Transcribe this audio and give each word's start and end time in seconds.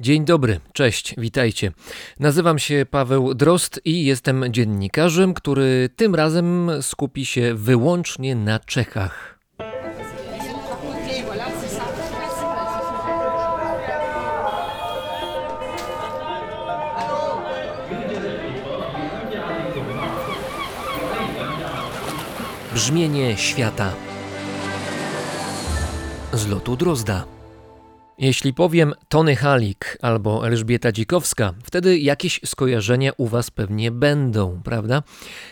Dzień 0.00 0.24
dobry, 0.24 0.60
cześć, 0.72 1.14
witajcie. 1.18 1.72
Nazywam 2.20 2.58
się 2.58 2.86
Paweł 2.90 3.34
Drost 3.34 3.80
i 3.84 4.04
jestem 4.04 4.44
dziennikarzem, 4.50 5.34
który 5.34 5.88
tym 5.96 6.14
razem 6.14 6.70
skupi 6.80 7.26
się 7.26 7.54
wyłącznie 7.54 8.34
na 8.34 8.58
Czechach. 8.58 9.38
Brzmienie 22.74 23.36
świata 23.36 23.92
z 26.32 26.46
lotu 26.46 26.76
Drozda. 26.76 27.37
Jeśli 28.18 28.54
powiem 28.54 28.94
Tony 29.08 29.36
Halik 29.36 29.98
albo 30.02 30.46
Elżbieta 30.46 30.92
Dzikowska, 30.92 31.54
wtedy 31.64 31.98
jakieś 31.98 32.40
skojarzenia 32.44 33.12
u 33.16 33.26
Was 33.26 33.50
pewnie 33.50 33.90
będą, 33.90 34.60
prawda? 34.64 35.02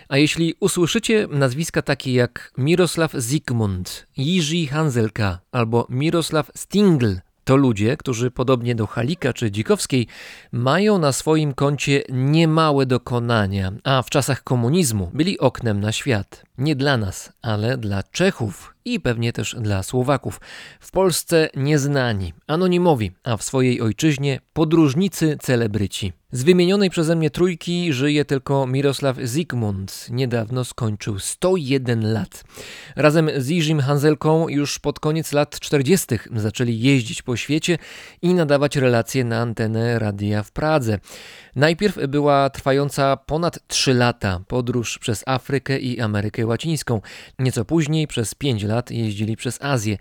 A 0.08 0.18
jeśli 0.18 0.54
usłyszycie 0.60 1.26
nazwiska 1.30 1.82
takie 1.82 2.14
jak 2.14 2.52
Mirosław 2.58 3.12
Zygmunt, 3.12 4.06
Jiří 4.16 4.66
Hanzelka 4.66 5.38
albo 5.52 5.86
Mirosław 5.90 6.50
Stingl, 6.54 7.14
to 7.46 7.56
ludzie, 7.56 7.96
którzy 7.96 8.30
podobnie 8.30 8.74
do 8.74 8.86
Halika 8.86 9.32
czy 9.32 9.50
Dzikowskiej 9.50 10.06
mają 10.52 10.98
na 10.98 11.12
swoim 11.12 11.54
koncie 11.54 12.02
niemałe 12.08 12.86
dokonania, 12.86 13.72
a 13.84 14.02
w 14.02 14.10
czasach 14.10 14.42
komunizmu 14.42 15.10
byli 15.14 15.38
oknem 15.38 15.80
na 15.80 15.92
świat. 15.92 16.44
Nie 16.58 16.76
dla 16.76 16.96
nas, 16.96 17.32
ale 17.42 17.78
dla 17.78 18.02
Czechów 18.02 18.74
i 18.84 19.00
pewnie 19.00 19.32
też 19.32 19.56
dla 19.60 19.82
Słowaków. 19.82 20.40
W 20.80 20.90
Polsce 20.90 21.48
nieznani, 21.56 22.32
anonimowi, 22.46 23.12
a 23.24 23.36
w 23.36 23.42
swojej 23.42 23.80
ojczyźnie 23.80 24.40
podróżnicy 24.52 25.36
celebryci. 25.40 26.12
Z 26.36 26.42
wymienionej 26.42 26.90
przeze 26.90 27.16
mnie 27.16 27.30
trójki 27.30 27.92
żyje 27.92 28.24
tylko 28.24 28.66
Mirosław 28.66 29.16
Zygmunt. 29.22 30.06
Niedawno 30.10 30.64
skończył 30.64 31.18
101 31.18 32.12
lat. 32.12 32.44
Razem 32.96 33.30
z 33.36 33.48
Jirzym 33.48 33.80
Hanzelką 33.80 34.48
już 34.48 34.78
pod 34.78 35.00
koniec 35.00 35.32
lat 35.32 35.60
40. 35.60 36.06
zaczęli 36.32 36.78
jeździć 36.78 37.22
po 37.22 37.36
świecie 37.36 37.78
i 38.22 38.34
nadawać 38.34 38.76
relacje 38.76 39.24
na 39.24 39.38
antenę 39.38 39.98
radia 39.98 40.42
w 40.42 40.52
Pradze. 40.52 40.98
Najpierw 41.54 41.98
była 42.08 42.50
trwająca 42.50 43.16
ponad 43.16 43.58
3 43.68 43.94
lata 43.94 44.40
podróż 44.48 44.98
przez 44.98 45.22
Afrykę 45.26 45.78
i 45.78 46.00
Amerykę 46.00 46.46
Łacińską. 46.46 47.00
Nieco 47.38 47.64
później 47.64 48.06
przez 48.06 48.34
5 48.34 48.62
lat 48.62 48.90
jeździli 48.90 49.36
przez 49.36 49.62
Azję. 49.62 49.98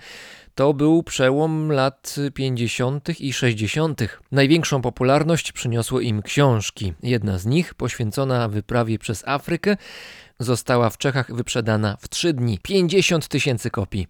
To 0.55 0.73
był 0.73 1.03
przełom 1.03 1.71
lat 1.71 2.15
50. 2.33 3.19
i 3.19 3.33
60. 3.33 4.01
Największą 4.31 4.81
popularność 4.81 5.51
przyniosły 5.51 6.03
im 6.03 6.21
książki. 6.21 6.93
Jedna 7.03 7.37
z 7.37 7.45
nich, 7.45 7.73
poświęcona 7.73 8.47
wyprawie 8.47 8.99
przez 8.99 9.27
Afrykę, 9.27 9.77
została 10.39 10.89
w 10.89 10.97
Czechach 10.97 11.35
wyprzedana 11.35 11.97
w 11.99 12.09
3 12.09 12.33
dni 12.33 12.59
50 12.63 13.27
tysięcy 13.27 13.69
kopii. 13.69 14.07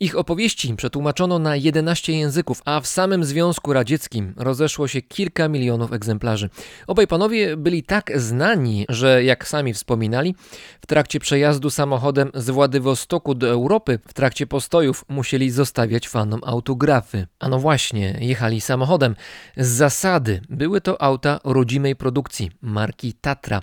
Ich 0.00 0.18
opowieści 0.18 0.74
przetłumaczono 0.74 1.38
na 1.38 1.56
11 1.56 2.12
języków, 2.12 2.62
a 2.64 2.80
w 2.80 2.86
samym 2.86 3.24
Związku 3.24 3.72
Radzieckim 3.72 4.34
rozeszło 4.36 4.88
się 4.88 5.02
kilka 5.02 5.48
milionów 5.48 5.92
egzemplarzy. 5.92 6.50
Obaj 6.86 7.06
panowie 7.06 7.56
byli 7.56 7.82
tak 7.82 8.20
znani, 8.20 8.86
że 8.88 9.24
jak 9.24 9.48
sami 9.48 9.74
wspominali, 9.74 10.34
w 10.80 10.86
trakcie 10.86 11.20
przejazdu 11.20 11.70
samochodem 11.70 12.30
z 12.34 12.50
Władywostoku 12.50 13.34
do 13.34 13.48
Europy, 13.48 13.98
w 14.08 14.14
trakcie 14.14 14.46
postojów 14.46 15.04
musieli 15.08 15.50
zostawiać 15.50 16.08
fanom 16.08 16.40
autografy. 16.46 17.26
A 17.38 17.48
no 17.48 17.58
właśnie, 17.58 18.18
jechali 18.20 18.60
samochodem. 18.60 19.16
Z 19.56 19.68
zasady 19.68 20.40
były 20.48 20.80
to 20.80 21.02
auta 21.02 21.40
rodzimej 21.44 21.96
produkcji, 21.96 22.50
marki 22.62 23.12
Tatra. 23.12 23.62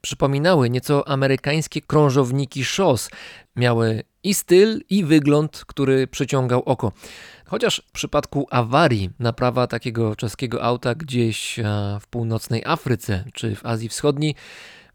Przypominały 0.00 0.70
nieco 0.70 1.08
amerykańskie 1.08 1.55
krążowniki 1.86 2.64
szos. 2.64 3.10
Miały 3.56 4.02
i 4.22 4.34
styl, 4.34 4.80
i 4.90 5.04
wygląd, 5.04 5.64
który 5.66 6.06
przyciągał 6.06 6.62
oko. 6.62 6.92
Chociaż 7.46 7.82
w 7.88 7.92
przypadku 7.92 8.46
awarii 8.50 9.10
naprawa 9.18 9.66
takiego 9.66 10.16
czeskiego 10.16 10.62
auta 10.62 10.94
gdzieś 10.94 11.60
w 12.00 12.06
północnej 12.06 12.62
Afryce 12.64 13.24
czy 13.34 13.56
w 13.56 13.66
Azji 13.66 13.88
Wschodniej 13.88 14.34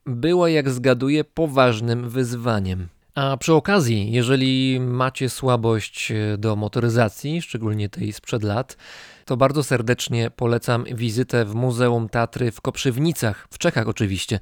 była, 0.06 0.50
jak 0.50 0.70
zgaduję, 0.70 1.24
poważnym 1.24 2.10
wyzwaniem. 2.10 2.88
A 3.16 3.38
przy 3.38 3.54
okazji, 3.54 4.12
jeżeli 4.12 4.80
macie 4.80 5.30
słabość 5.30 6.14
do 6.38 6.56
motoryzacji, 6.56 7.42
szczególnie 7.42 7.90
tej 7.90 8.14
sprzed 8.14 8.44
lat, 8.44 8.78
to 9.26 9.38
bardzo 9.38 9.64
serdecznie 9.64 10.32
polecam 10.36 10.84
wizytę 10.84 11.46
w 11.46 11.56
Muzeum 11.56 12.10
Tatry 12.10 12.52
w 12.52 12.62
Koprzywnicach, 12.62 13.48
w 13.52 13.58
Czechach 13.58 13.88
oczywiście. 13.88 14.40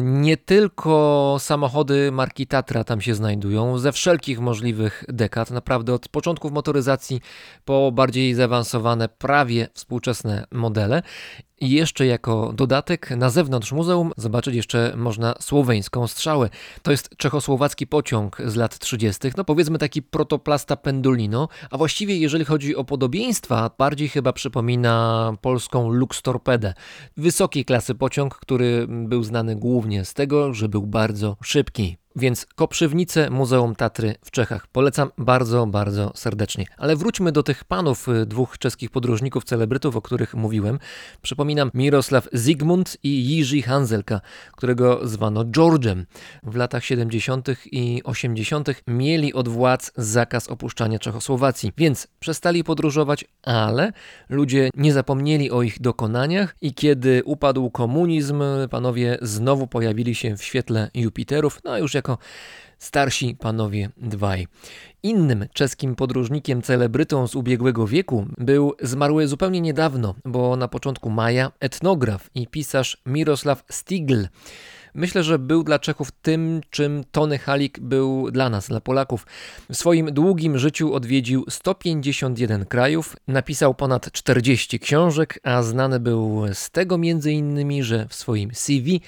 Nie 0.00 0.36
tylko 0.36 1.36
samochody 1.38 2.12
marki 2.12 2.46
Tatra 2.46 2.84
tam 2.84 3.00
się 3.00 3.14
znajdują, 3.14 3.78
ze 3.78 3.92
wszelkich 3.92 4.40
możliwych 4.40 5.04
dekad, 5.08 5.50
naprawdę 5.50 5.94
od 5.94 6.08
początków 6.08 6.52
motoryzacji 6.52 7.20
po 7.64 7.92
bardziej 7.92 8.34
zaawansowane, 8.34 9.08
prawie 9.08 9.68
współczesne 9.74 10.46
modele. 10.52 11.02
I 11.60 11.70
jeszcze 11.70 12.06
jako 12.06 12.52
dodatek 12.52 13.10
na 13.10 13.30
zewnątrz 13.30 13.72
muzeum 13.72 14.12
zobaczyć 14.16 14.54
jeszcze 14.54 14.92
można 14.96 15.34
słoweńską 15.40 16.06
strzałę. 16.06 16.50
To 16.82 16.90
jest 16.90 17.16
czechosłowacki 17.16 17.86
pociąg 17.86 18.42
z 18.44 18.56
lat 18.56 18.78
30., 18.78 19.28
no 19.36 19.44
powiedzmy 19.44 19.78
taki 19.78 20.02
protoplasta 20.02 20.76
Pendolino, 20.76 21.48
a 21.70 21.78
właściwie 21.78 22.16
jeżeli 22.16 22.44
chodzi 22.44 22.76
o 22.76 22.84
podobieństwa, 22.84 23.70
bardziej 23.78 24.08
chyba 24.08 24.32
przypomina 24.32 25.32
polską 25.40 25.90
Lux 25.90 26.22
Torpedę. 26.22 26.74
Wysokiej 27.16 27.64
klasy 27.64 27.94
pociąg, 27.94 28.34
który 28.34 28.86
był 28.88 29.22
znany 29.22 29.56
głównie 29.56 30.04
z 30.04 30.14
tego, 30.14 30.54
że 30.54 30.68
był 30.68 30.86
bardzo 30.86 31.36
szybki. 31.42 31.96
Więc 32.18 32.46
Koprzywnice 32.54 33.30
Muzeum 33.30 33.74
Tatry 33.74 34.14
w 34.24 34.30
Czechach 34.30 34.66
polecam 34.66 35.10
bardzo, 35.18 35.66
bardzo 35.66 36.12
serdecznie. 36.14 36.66
Ale 36.78 36.96
wróćmy 36.96 37.32
do 37.32 37.42
tych 37.42 37.64
panów, 37.64 38.08
y, 38.08 38.26
dwóch 38.26 38.58
czeskich 38.58 38.90
podróżników, 38.90 39.44
celebrytów, 39.44 39.96
o 39.96 40.02
których 40.02 40.34
mówiłem. 40.34 40.78
Przypominam 41.22 41.70
Mirosław 41.74 42.28
Zygmunt 42.32 42.96
i 43.02 43.08
Jiří 43.08 43.62
Hanzelka, 43.62 44.20
którego 44.56 45.08
zwano 45.08 45.44
George'em. 45.44 46.04
W 46.42 46.56
latach 46.56 46.84
70. 46.84 47.48
i 47.72 48.02
80. 48.04 48.68
mieli 48.86 49.34
od 49.34 49.48
władz 49.48 49.92
zakaz 49.96 50.48
opuszczania 50.48 50.98
Czechosłowacji, 50.98 51.72
więc 51.76 52.08
przestali 52.20 52.64
podróżować, 52.64 53.24
ale 53.42 53.92
ludzie 54.28 54.70
nie 54.76 54.92
zapomnieli 54.92 55.50
o 55.50 55.62
ich 55.62 55.80
dokonaniach 55.80 56.56
i 56.60 56.74
kiedy 56.74 57.22
upadł 57.24 57.70
komunizm, 57.70 58.42
panowie 58.70 59.18
znowu 59.22 59.66
pojawili 59.66 60.14
się 60.14 60.36
w 60.36 60.44
świetle 60.44 60.90
Jupiterów, 60.94 61.60
no 61.64 61.78
już 61.78 61.94
jako 61.94 62.07
starsi 62.78 63.36
panowie 63.40 63.90
dwaj. 63.96 64.46
Innym 65.02 65.46
czeskim 65.52 65.96
podróżnikiem 65.96 66.62
celebrytą 66.62 67.26
z 67.28 67.34
ubiegłego 67.34 67.86
wieku 67.86 68.26
był 68.38 68.74
zmarły 68.82 69.28
zupełnie 69.28 69.60
niedawno, 69.60 70.14
bo 70.24 70.56
na 70.56 70.68
początku 70.68 71.10
maja 71.10 71.52
etnograf 71.60 72.30
i 72.34 72.46
pisarz 72.46 73.02
Mirosław 73.06 73.64
Stigl. 73.70 74.26
Myślę, 74.94 75.22
że 75.22 75.38
był 75.38 75.64
dla 75.64 75.78
Czechów 75.78 76.10
tym, 76.10 76.60
czym 76.70 77.04
Tony 77.12 77.38
Halik 77.38 77.80
był 77.80 78.30
dla 78.30 78.50
nas, 78.50 78.68
dla 78.68 78.80
Polaków. 78.80 79.26
W 79.70 79.76
swoim 79.76 80.12
długim 80.12 80.58
życiu 80.58 80.94
odwiedził 80.94 81.44
151 81.48 82.66
krajów, 82.66 83.16
napisał 83.28 83.74
ponad 83.74 84.12
40 84.12 84.80
książek, 84.80 85.38
a 85.42 85.62
znany 85.62 86.00
był 86.00 86.42
z 86.52 86.70
tego 86.70 86.94
m.in., 86.94 87.82
że 87.84 88.06
w 88.08 88.14
swoim 88.14 88.50
CV 88.54 89.00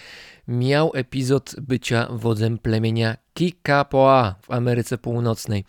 miał 0.51 0.91
epizod 0.95 1.55
bycia 1.61 2.09
wodzem 2.11 2.59
plemienia 2.59 3.17
Kikapoa 3.35 4.35
w 4.43 4.51
Ameryce 4.51 4.99
Północnej. 4.99 5.65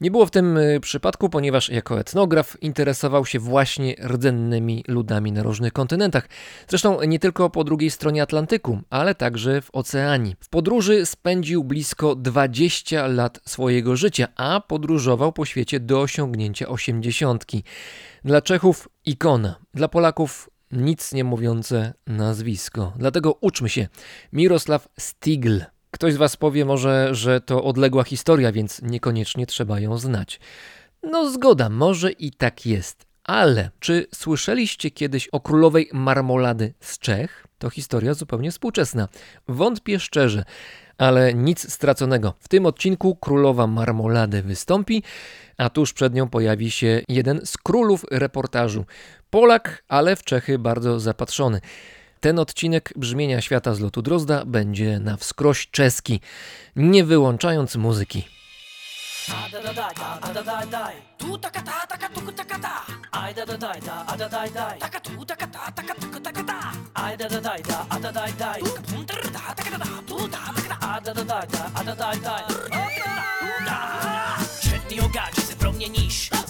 Nie 0.00 0.10
było 0.10 0.26
w 0.26 0.30
tym 0.30 0.56
y, 0.56 0.80
przypadku, 0.80 1.28
ponieważ 1.28 1.68
jako 1.68 2.00
etnograf 2.00 2.62
interesował 2.62 3.26
się 3.26 3.38
właśnie 3.38 3.94
rdzennymi 4.04 4.84
ludami 4.88 5.32
na 5.32 5.42
różnych 5.42 5.72
kontynentach. 5.72 6.28
Zresztą 6.68 7.02
nie 7.02 7.18
tylko 7.18 7.50
po 7.50 7.64
drugiej 7.64 7.90
stronie 7.90 8.22
Atlantyku, 8.22 8.80
ale 8.90 9.14
także 9.14 9.60
w 9.60 9.70
oceanii. 9.72 10.36
W 10.40 10.48
podróży 10.48 11.06
spędził 11.06 11.64
blisko 11.64 12.14
20 12.14 13.06
lat 13.06 13.40
swojego 13.46 13.96
życia, 13.96 14.28
a 14.36 14.60
podróżował 14.60 15.32
po 15.32 15.44
świecie 15.44 15.80
do 15.80 16.00
osiągnięcia 16.00 16.68
osiemdziesiątki. 16.68 17.64
Dla 18.24 18.42
Czechów 18.42 18.88
ikona, 19.04 19.56
dla 19.74 19.88
Polaków 19.88 20.50
nic 20.72 21.12
nie 21.12 21.24
mówiące 21.24 21.94
nazwisko. 22.06 22.92
Dlatego 22.96 23.38
uczmy 23.40 23.68
się. 23.68 23.88
Mirosław 24.32 24.88
Stigl. 24.98 25.60
Ktoś 25.90 26.14
z 26.14 26.16
Was 26.16 26.36
powie 26.36 26.64
może, 26.64 27.14
że 27.14 27.40
to 27.40 27.64
odległa 27.64 28.04
historia, 28.04 28.52
więc 28.52 28.82
niekoniecznie 28.82 29.46
trzeba 29.46 29.80
ją 29.80 29.98
znać. 29.98 30.40
No 31.02 31.30
zgoda, 31.30 31.68
może 31.68 32.12
i 32.12 32.30
tak 32.30 32.66
jest. 32.66 33.06
Ale 33.24 33.70
czy 33.80 34.06
słyszeliście 34.14 34.90
kiedyś 34.90 35.28
o 35.28 35.40
królowej 35.40 35.90
marmolady 35.92 36.74
z 36.80 36.98
Czech? 36.98 37.46
To 37.58 37.70
historia 37.70 38.14
zupełnie 38.14 38.50
współczesna. 38.50 39.08
Wątpię 39.48 40.00
szczerze, 40.00 40.44
ale 40.98 41.34
nic 41.34 41.72
straconego. 41.72 42.34
W 42.38 42.48
tym 42.48 42.66
odcinku 42.66 43.16
królowa 43.16 43.66
marmolady 43.66 44.42
wystąpi, 44.42 45.02
a 45.58 45.70
tuż 45.70 45.92
przed 45.92 46.14
nią 46.14 46.28
pojawi 46.28 46.70
się 46.70 47.02
jeden 47.08 47.40
z 47.44 47.58
królów 47.58 48.04
reportażu. 48.10 48.84
Polak, 49.36 49.82
ale 49.88 50.16
w 50.16 50.24
Czechy 50.24 50.58
bardzo 50.58 51.00
zapatrzony. 51.00 51.60
Ten 52.20 52.38
odcinek 52.38 52.92
brzmienia 52.96 53.40
świata 53.40 53.74
z 53.74 53.80
lotu 53.80 54.02
Drozda 54.02 54.44
będzie 54.44 54.98
na 54.98 55.16
wskroś 55.16 55.70
czeski, 55.70 56.20
nie 56.76 57.04
wyłączając 57.04 57.76
muzyki. 57.76 58.24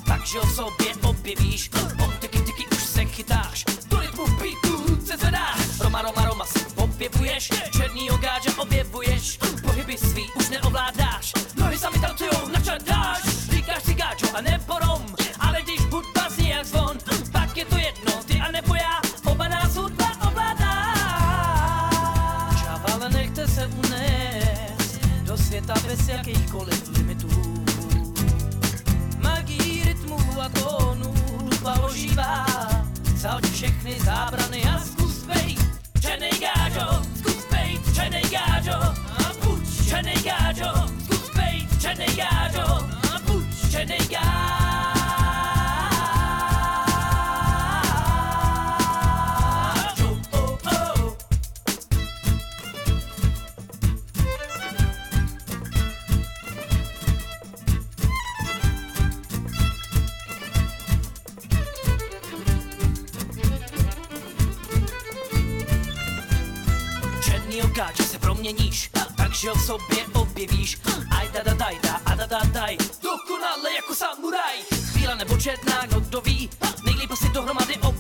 Takže 0.07 0.39
ho 0.39 0.47
v 0.47 0.53
sobě 0.53 0.93
objevíš. 1.03 1.71
Objevuješ, 6.97 7.53
černýho 7.77 8.17
gáče 8.17 8.51
objevuješ. 8.57 9.37
Pohyby 9.61 9.97
svý 10.01 10.25
už 10.41 10.49
neovládáš, 10.49 11.37
nohy 11.61 11.77
sami 11.77 12.01
tancujou, 12.01 12.49
načadáš. 12.49 13.23
Říkáš 13.53 13.83
si 13.83 13.95
gáčo 13.95 14.27
a 14.33 14.41
nebo 14.41 14.79
rom, 14.81 15.05
ale 15.39 15.63
když 15.63 15.81
hudba 15.93 16.25
zní 16.31 16.49
jak 16.49 16.65
zvon, 16.65 16.97
pak 17.33 17.57
je 17.57 17.65
to 17.65 17.77
jedno, 17.77 18.13
ty 18.25 18.41
a 18.41 18.51
nebo 18.51 18.75
já, 18.75 18.97
oba 19.25 19.49
nás 19.49 19.77
hudba 19.77 20.09
ovládá. 20.29 20.77
Čau, 22.65 22.81
ale 22.93 23.09
nechte 23.11 23.49
se 23.49 23.67
unést 23.67 25.01
do 25.29 25.37
světa 25.37 25.75
bez 25.89 26.09
jakýchkoliv 26.09 26.89
limitů. 26.97 27.29
Magii 29.19 29.85
rytmu 29.85 30.19
a 30.41 30.49
tónu 30.49 31.15
hudba 31.33 31.85
ožívá. 31.85 32.47
Zahoď 33.17 33.45
všechny 33.53 34.01
zábrany 34.01 34.57
bejt 34.65 34.96
gajo, 36.77 37.03
scoop 37.15 37.51
bait, 37.51 37.81
chene 37.95 38.23
gajo, 38.31 38.95
pooch, 39.41 39.89
chene 39.89 40.15
gajo, 40.23 40.73
scoop 41.05 41.35
bait, 41.35 41.67
chene 41.81 42.07
gajo. 42.17 42.86
Proměníš, 68.37 68.91
takže 69.17 69.51
v 69.51 69.61
sobě 69.61 70.05
objevíš. 70.13 70.79
Aj 71.11 71.29
da 71.33 71.43
da 71.43 71.55
daj 71.55 71.79
da, 71.83 72.01
a 72.05 72.15
da 72.15 72.27
da 72.27 72.41
daj, 72.53 72.77
dokonale 73.03 73.73
jako 73.77 73.95
samuraj. 73.95 74.57
Chvíla 74.93 75.15
nebo 75.15 75.37
četná, 75.37 75.87
kdo 75.87 76.21
ví, 76.21 76.51
nejlíp 76.85 77.11
asi 77.11 77.29
dohromady 77.29 77.77
obojí. 77.77 77.96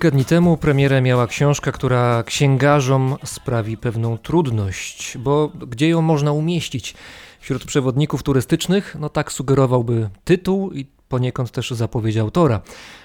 Kilka 0.00 0.16
dni 0.16 0.24
temu 0.24 0.56
premierę 0.56 1.00
miała 1.00 1.26
książka, 1.26 1.72
która 1.72 2.22
księgarzom 2.22 3.16
sprawi 3.24 3.76
pewną 3.76 4.18
trudność, 4.18 5.18
bo 5.18 5.52
gdzie 5.68 5.88
ją 5.88 6.02
można 6.02 6.32
umieścić? 6.32 6.94
Wśród 7.40 7.64
przewodników 7.64 8.22
turystycznych, 8.22 8.96
no 9.00 9.08
tak 9.08 9.32
sugerowałby 9.32 10.10
tytuł 10.24 10.72
i 10.72 10.86
poniekąd 11.08 11.50
też 11.50 11.70
zapowiedź 11.70 12.16
autora. 12.16 12.60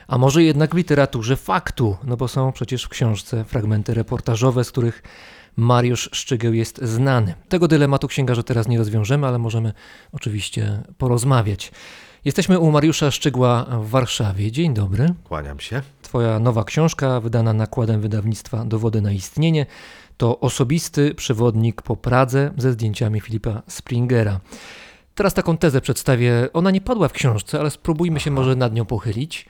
A 0.07 0.17
może 0.17 0.43
jednak 0.43 0.75
w 0.75 0.77
literaturze 0.77 1.35
faktu, 1.35 1.97
no 2.03 2.17
bo 2.17 2.27
są 2.27 2.51
przecież 2.51 2.83
w 2.83 2.89
książce 2.89 3.45
fragmenty 3.45 3.93
reportażowe, 3.93 4.63
z 4.63 4.71
których 4.71 5.03
Mariusz 5.57 6.09
Szczygieł 6.13 6.53
jest 6.53 6.81
znany. 6.83 7.33
Tego 7.49 7.67
dylematu 7.67 8.07
księgarze 8.07 8.43
teraz 8.43 8.67
nie 8.67 8.77
rozwiążemy, 8.77 9.27
ale 9.27 9.37
możemy 9.37 9.73
oczywiście 10.11 10.83
porozmawiać. 10.97 11.71
Jesteśmy 12.25 12.59
u 12.59 12.71
Mariusza 12.71 13.11
Szczygła 13.11 13.63
w 13.63 13.89
Warszawie. 13.89 14.51
Dzień 14.51 14.73
dobry. 14.73 15.13
Kłaniam 15.23 15.59
się. 15.59 15.81
Twoja 16.01 16.39
nowa 16.39 16.63
książka, 16.63 17.19
wydana 17.19 17.53
nakładem 17.53 18.01
wydawnictwa 18.01 18.65
Dowody 18.65 19.01
na 19.01 19.11
istnienie, 19.11 19.65
to 20.17 20.39
osobisty 20.39 21.15
przewodnik 21.15 21.81
po 21.81 21.95
Pradze 21.95 22.51
ze 22.57 22.71
zdjęciami 22.71 23.21
Filipa 23.21 23.61
Springera. 23.67 24.39
Teraz 25.15 25.33
taką 25.33 25.57
tezę 25.57 25.81
przedstawię. 25.81 26.49
Ona 26.53 26.71
nie 26.71 26.81
padła 26.81 27.07
w 27.07 27.13
książce, 27.13 27.59
ale 27.59 27.69
spróbujmy 27.71 28.19
się 28.19 28.31
może 28.31 28.55
nad 28.55 28.73
nią 28.73 28.85
pochylić. 28.85 29.45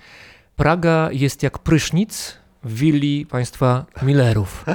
Praga 0.56 1.10
jest 1.12 1.44
jak 1.44 1.60
prysznic 1.60 2.34
w 2.66 2.74
willi 2.74 3.26
państwa 3.26 3.86
Millerów. 4.02 4.66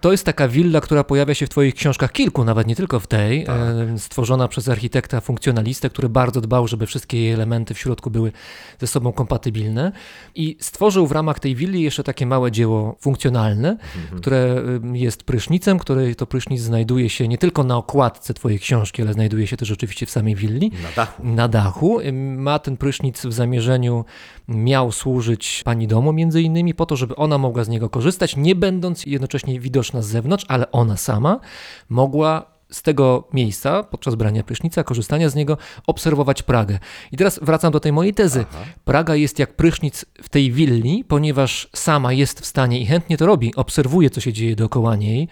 To 0.00 0.12
jest 0.12 0.24
taka 0.24 0.48
willa, 0.48 0.80
która 0.80 1.04
pojawia 1.04 1.34
się 1.34 1.46
w 1.46 1.48
Twoich 1.48 1.74
książkach, 1.74 2.12
kilku, 2.12 2.44
nawet 2.44 2.66
nie 2.66 2.76
tylko 2.76 3.00
w 3.00 3.06
tej, 3.06 3.46
e, 3.48 3.98
stworzona 3.98 4.48
przez 4.48 4.68
architekta 4.68 5.20
funkcjonalistę, 5.20 5.90
który 5.90 6.08
bardzo 6.08 6.40
dbał, 6.40 6.68
żeby 6.68 6.86
wszystkie 6.86 7.18
jej 7.18 7.32
elementy 7.32 7.74
w 7.74 7.78
środku 7.78 8.10
były 8.10 8.32
ze 8.78 8.86
sobą 8.86 9.12
kompatybilne. 9.12 9.92
I 10.34 10.56
stworzył 10.60 11.06
w 11.06 11.12
ramach 11.12 11.40
tej 11.40 11.54
willi 11.56 11.82
jeszcze 11.82 12.04
takie 12.04 12.26
małe 12.26 12.52
dzieło 12.52 12.96
funkcjonalne, 13.00 13.76
które 14.16 14.62
y, 14.94 14.98
jest 14.98 15.22
prysznicem, 15.22 15.78
który 15.78 16.14
to 16.14 16.26
prysznic 16.26 16.60
znajduje 16.60 17.10
się 17.10 17.28
nie 17.28 17.38
tylko 17.38 17.64
na 17.64 17.76
okładce 17.76 18.34
Twojej 18.34 18.58
książki, 18.58 19.02
ale 19.02 19.12
znajduje 19.12 19.46
się 19.46 19.56
też 19.56 19.70
oczywiście 19.70 20.06
w 20.06 20.10
samej 20.10 20.34
willi 20.34 20.72
Na 20.82 20.90
dachu. 20.96 21.22
na 21.24 21.48
dachu. 21.48 22.00
Ma 22.36 22.58
ten 22.58 22.76
prysznic 22.76 23.26
w 23.26 23.32
zamierzeniu, 23.32 24.04
miał 24.48 24.92
służyć 24.92 25.62
pani 25.64 25.86
domu 25.86 26.12
między 26.12 26.42
innymi 26.42 26.74
po 26.74 26.86
to, 26.86 26.96
żeby 26.96 27.16
ona 27.16 27.38
mogła 27.38 27.64
z 27.64 27.68
niego 27.68 27.90
korzystać, 27.90 28.36
nie 28.36 28.54
będąc 28.54 29.06
jednocześnie 29.06 29.60
widoczna 29.60 30.02
z 30.02 30.06
zewnątrz, 30.06 30.44
ale 30.48 30.72
ona 30.72 30.96
sama 30.96 31.40
mogła 31.88 32.58
z 32.70 32.82
tego 32.82 33.28
miejsca, 33.32 33.82
podczas 33.82 34.14
brania 34.14 34.42
prysznica, 34.42 34.84
korzystania 34.84 35.28
z 35.28 35.34
niego, 35.34 35.58
obserwować 35.86 36.42
Pragę. 36.42 36.78
I 37.12 37.16
teraz 37.16 37.40
wracam 37.42 37.72
do 37.72 37.80
tej 37.80 37.92
mojej 37.92 38.14
tezy. 38.14 38.44
Praga 38.84 39.14
jest 39.14 39.38
jak 39.38 39.56
prysznic 39.56 40.04
w 40.22 40.28
tej 40.28 40.52
willi, 40.52 41.04
ponieważ 41.04 41.68
sama 41.74 42.12
jest 42.12 42.40
w 42.40 42.46
stanie 42.46 42.80
i 42.80 42.86
chętnie 42.86 43.16
to 43.16 43.26
robi, 43.26 43.54
obserwuje, 43.54 44.10
co 44.10 44.20
się 44.20 44.32
dzieje 44.32 44.56
dookoła 44.56 44.96
niej, 44.96 45.28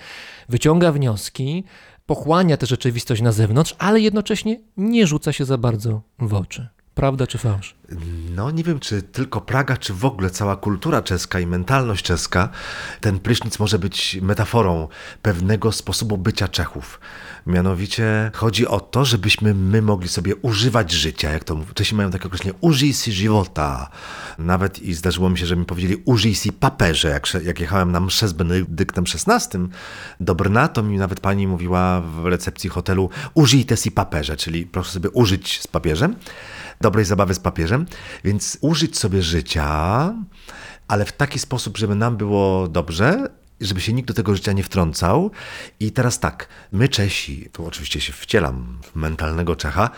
wyciąga 0.49 0.93
wnioski, 0.93 1.65
pochłania 2.07 2.57
tę 2.57 2.67
rzeczywistość 2.67 3.23
na 3.23 3.33
zewnątrz, 3.33 3.77
ale 3.79 4.01
jednocześnie 4.01 4.61
nie 4.77 5.07
rzuca 5.07 5.33
się 5.33 5.45
za 5.45 5.59
bardzo 5.59 6.03
w 6.19 6.35
oczy. 6.35 6.76
Prawda 6.97 7.27
czy 7.27 7.39
fałsz? 7.39 7.75
No 8.31 8.51
nie 8.51 8.65
wiem, 8.65 8.81
czy 8.81 9.03
tylko 9.03 9.41
Praga, 9.41 9.77
czy 9.77 9.95
w 9.95 10.05
ogóle 10.05 10.31
cała 10.31 10.57
kultura 10.57 11.03
czeska 11.03 11.41
i 11.41 11.47
mentalność 11.47 12.05
czeska, 12.05 12.49
ten 13.01 13.19
prysznic 13.19 13.59
może 13.59 13.79
być 13.79 14.19
metaforą 14.23 14.89
pewnego 15.23 15.73
sposobu 15.73 16.19
bycia 16.19 16.49
Czechów. 16.49 17.01
Mianowicie 17.47 18.31
chodzi 18.35 18.67
o 18.67 18.81
to, 18.81 19.05
żebyśmy 19.05 19.55
my 19.55 19.83
mogli 19.83 20.09
sobie 20.09 20.37
używać 20.37 20.93
życia, 20.93 21.31
jak 21.31 21.45
to. 21.45 21.59
Czesi 21.75 21.95
mają 21.95 22.11
takie 22.11 22.27
określenie 22.27 22.59
użyj 22.61 22.93
si 22.93 23.13
żywota. 23.13 23.91
Nawet 24.39 24.83
i 24.83 24.95
zdarzyło 24.95 25.31
mi 25.31 25.39
się, 25.39 25.47
że 25.47 25.57
mi 25.57 25.65
powiedzieli 25.65 26.03
użyj 26.05 26.35
si 26.35 26.53
paperze. 26.53 27.09
Jak, 27.09 27.45
jak 27.45 27.61
jechałem 27.61 27.93
na 27.93 28.01
mszę 28.01 28.29
z 28.29 28.33
Benedyktem 28.33 29.05
XVI 29.05 29.59
do 30.21 30.35
Brna, 30.35 30.69
to 30.69 30.83
mi 30.83 30.99
nawet 30.99 31.21
pani 31.21 31.47
mówiła 31.47 32.01
w 32.01 32.27
recepcji 32.27 32.71
hotelu 32.71 33.11
użyj 33.35 33.65
te 33.65 33.77
si 33.77 33.91
paperze, 33.91 34.37
czyli 34.37 34.67
proszę 34.67 34.91
sobie 34.91 35.11
użyć 35.11 35.61
z 35.61 35.67
papieżem 35.67 36.17
dobrej 36.81 37.05
zabawy 37.05 37.35
z 37.35 37.41
papieżem, 37.41 37.87
więc 38.25 38.59
użyć 38.61 38.99
sobie 38.99 39.23
życia, 39.23 40.13
ale 40.89 41.05
w 41.05 41.13
taki 41.13 41.39
sposób, 41.39 41.79
żeby 41.79 41.95
nam 41.95 42.17
było 42.17 42.69
dobrze, 42.69 43.29
żeby 43.61 43.81
się 43.81 43.93
nikt 43.93 44.09
do 44.09 44.15
tego 44.15 44.35
życia 44.35 44.53
nie 44.53 44.63
wtrącał. 44.63 45.31
I 45.81 45.93
teraz 45.93 46.21
tak, 46.21 46.49
my 46.73 46.89
Czesi, 46.89 47.49
tu 47.53 47.67
oczywiście 47.67 48.01
się 48.01 48.13
wcielam 48.13 48.79
w 48.83 48.97
mentalnego 48.97 49.57
Czecha, 49.57 49.91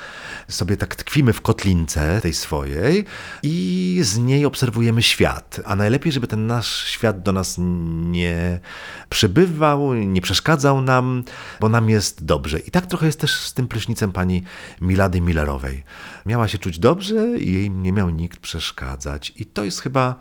sobie 0.48 0.76
tak 0.76 0.96
tkwimy 0.96 1.32
w 1.32 1.40
kotlince 1.40 2.20
tej 2.20 2.34
swojej 2.34 3.04
i 3.42 3.98
z 4.02 4.18
niej 4.18 4.44
obserwujemy 4.44 5.02
świat. 5.02 5.60
A 5.64 5.76
najlepiej, 5.76 6.12
żeby 6.12 6.26
ten 6.26 6.46
nasz 6.46 6.86
świat 6.86 7.22
do 7.22 7.32
nas 7.32 7.56
nie 7.58 8.60
przybywał, 9.08 9.94
nie 9.94 10.20
przeszkadzał 10.20 10.80
nam, 10.80 11.24
bo 11.60 11.68
nam 11.68 11.90
jest 11.90 12.24
dobrze. 12.24 12.58
I 12.58 12.70
tak 12.70 12.86
trochę 12.86 13.06
jest 13.06 13.20
też 13.20 13.34
z 13.34 13.54
tym 13.54 13.68
prysznicem 13.68 14.12
pani 14.12 14.42
Milady 14.80 15.20
Millerowej. 15.20 15.84
Miała 16.26 16.48
się 16.48 16.58
czuć 16.58 16.78
dobrze 16.78 17.38
i 17.38 17.52
jej 17.52 17.70
nie 17.70 17.92
miał 17.92 18.10
nikt 18.10 18.38
przeszkadzać. 18.38 19.32
I 19.36 19.46
to 19.46 19.64
jest 19.64 19.80
chyba 19.80 20.14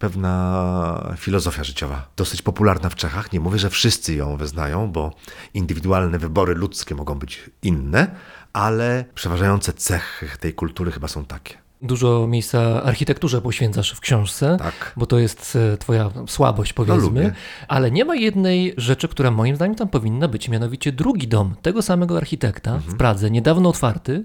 pewna 0.00 1.14
filozofia 1.16 1.64
życiowa, 1.64 2.08
dosyć 2.16 2.42
popularna 2.42 2.88
w 2.88 2.94
Czechach. 2.94 3.32
Nie 3.32 3.40
mówię, 3.40 3.58
że 3.58 3.70
wszyscy 3.70 4.14
ją 4.14 4.36
wyznają, 4.36 4.92
bo 4.92 5.12
indywidualne 5.54 6.18
wybory 6.18 6.54
ludzkie 6.54 6.94
mogą 6.94 7.14
być 7.14 7.50
inne, 7.62 8.10
ale 8.52 9.04
przeważające 9.14 9.72
cechy 9.72 10.26
tej 10.40 10.54
kultury 10.54 10.90
chyba 10.92 11.08
są 11.08 11.24
takie. 11.24 11.54
Dużo 11.82 12.26
miejsca 12.26 12.82
architekturze 12.82 13.40
poświęcasz 13.42 13.92
w 13.92 14.00
książce, 14.00 14.56
Tak. 14.58 14.92
bo 14.96 15.06
to 15.06 15.18
jest 15.18 15.56
e, 15.72 15.76
twoja 15.76 16.10
słabość, 16.26 16.72
powiedzmy. 16.72 17.02
lubię. 17.02 17.32
ale 17.68 17.90
nie 17.90 18.04
ma 18.04 18.14
jednej 18.14 18.74
rzeczy, 18.76 19.08
która 19.08 19.30
moim 19.30 19.56
zdaniem 19.56 19.74
tam 19.76 19.88
powinna 19.88 20.28
być, 20.28 20.48
mianowicie 20.48 20.92
drugi 20.92 21.28
dom 21.28 21.54
tego 21.62 21.82
samego 21.82 22.16
architekta 22.16 22.70
Mhm. 22.74 22.94
w 22.94 22.96
Pradze, 22.98 23.30
niedawno 23.30 23.68
otwarty. 23.68 24.24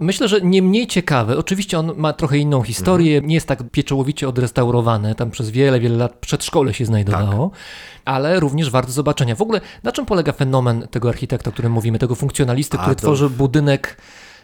Myślę, 0.00 0.28
że 0.28 0.40
nie 0.40 0.62
mniej 0.62 0.86
ciekawy. 0.86 1.38
Oczywiście 1.38 1.78
on 1.78 1.92
ma 1.96 2.12
trochę 2.12 2.38
inną 2.38 2.62
historię, 2.62 3.16
Mhm. 3.16 3.28
nie 3.28 3.34
jest 3.34 3.46
tak 3.48 3.62
pieczołowicie 3.72 4.28
odrestaurowane, 4.28 5.14
tam 5.14 5.30
przez 5.30 5.50
wiele, 5.50 5.80
wiele 5.80 5.96
lat 5.96 6.12
przedszkole 6.14 6.74
się 6.74 6.84
znajdowało, 6.84 7.50
Tak. 7.50 7.58
ale 8.04 8.40
również 8.40 8.70
warte 8.70 8.92
zobaczenia. 8.92 9.34
W 9.34 9.42
ogóle 9.42 9.60
na 9.82 9.92
czym 9.92 10.06
polega 10.06 10.32
fenomen 10.32 10.88
tego 10.90 11.08
architekta, 11.08 11.50
o 11.50 11.52
którym 11.52 11.72
mówimy, 11.72 11.98
tego 11.98 12.14
funkcjonalisty, 12.14 12.78
który 12.78 12.96
tworzy 12.96 13.30
budynek, 13.30 13.96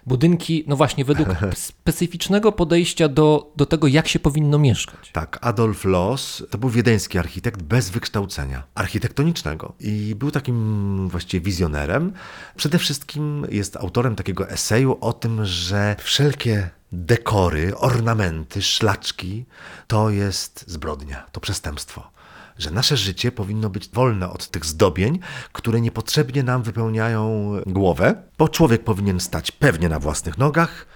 budynki, 0.07 0.65
no 0.67 0.77
właśnie, 0.77 1.05
według 1.05 1.29
specyficznego 1.55 2.53
podejścia 2.53 3.09
do, 3.09 3.53
do 3.57 3.67
tego, 3.67 3.87
jak 3.87 4.09
się 4.09 4.19
powinno 4.19 4.59
mieszkać. 4.59 5.11
Tak, 5.13 5.39
Adolf 5.41 5.85
Loos 5.85 6.43
to 6.51 6.59
był 6.59 6.71
wiedeński 6.71 7.19
architekt 7.19 7.63
bez 7.63 7.91
wykształcenia 7.91 8.63
architektonicznego 8.75 9.73
i 9.81 10.15
był 10.15 10.31
takim 10.31 11.09
właściwie 11.09 11.45
wizjonerem. 11.45 12.13
Przede 12.57 12.79
wszystkim 12.79 13.47
jest 13.51 13.77
autorem 13.77 14.17
takiego 14.17 14.49
eseju 14.49 14.99
o 15.01 15.13
tym, 15.13 15.45
że 15.45 15.97
wszelkie 15.99 16.71
dekory, 16.93 17.77
ornamenty, 17.77 18.63
szlaczki 18.63 19.45
to 19.87 20.11
jest 20.11 20.65
zbrodnia, 20.69 21.27
to 21.33 21.41
przestępstwo. 21.41 22.16
Że 22.59 22.71
nasze 22.71 22.97
życie 22.97 23.33
powinno 23.33 23.71
być 23.71 23.89
wolne 23.89 24.31
od 24.31 24.49
tych 24.51 24.65
zdobień, 24.65 25.19
które 25.53 25.81
niepotrzebnie 25.81 26.43
nam 26.43 26.63
wypełniają 26.63 27.53
głowę, 27.67 28.23
bo 28.39 28.49
człowiek 28.49 28.85
powinien 28.85 29.21
stać 29.21 29.53
pewnie 29.53 29.89
na 29.89 29.99
własnych 29.99 30.39
nogach, 30.39 30.87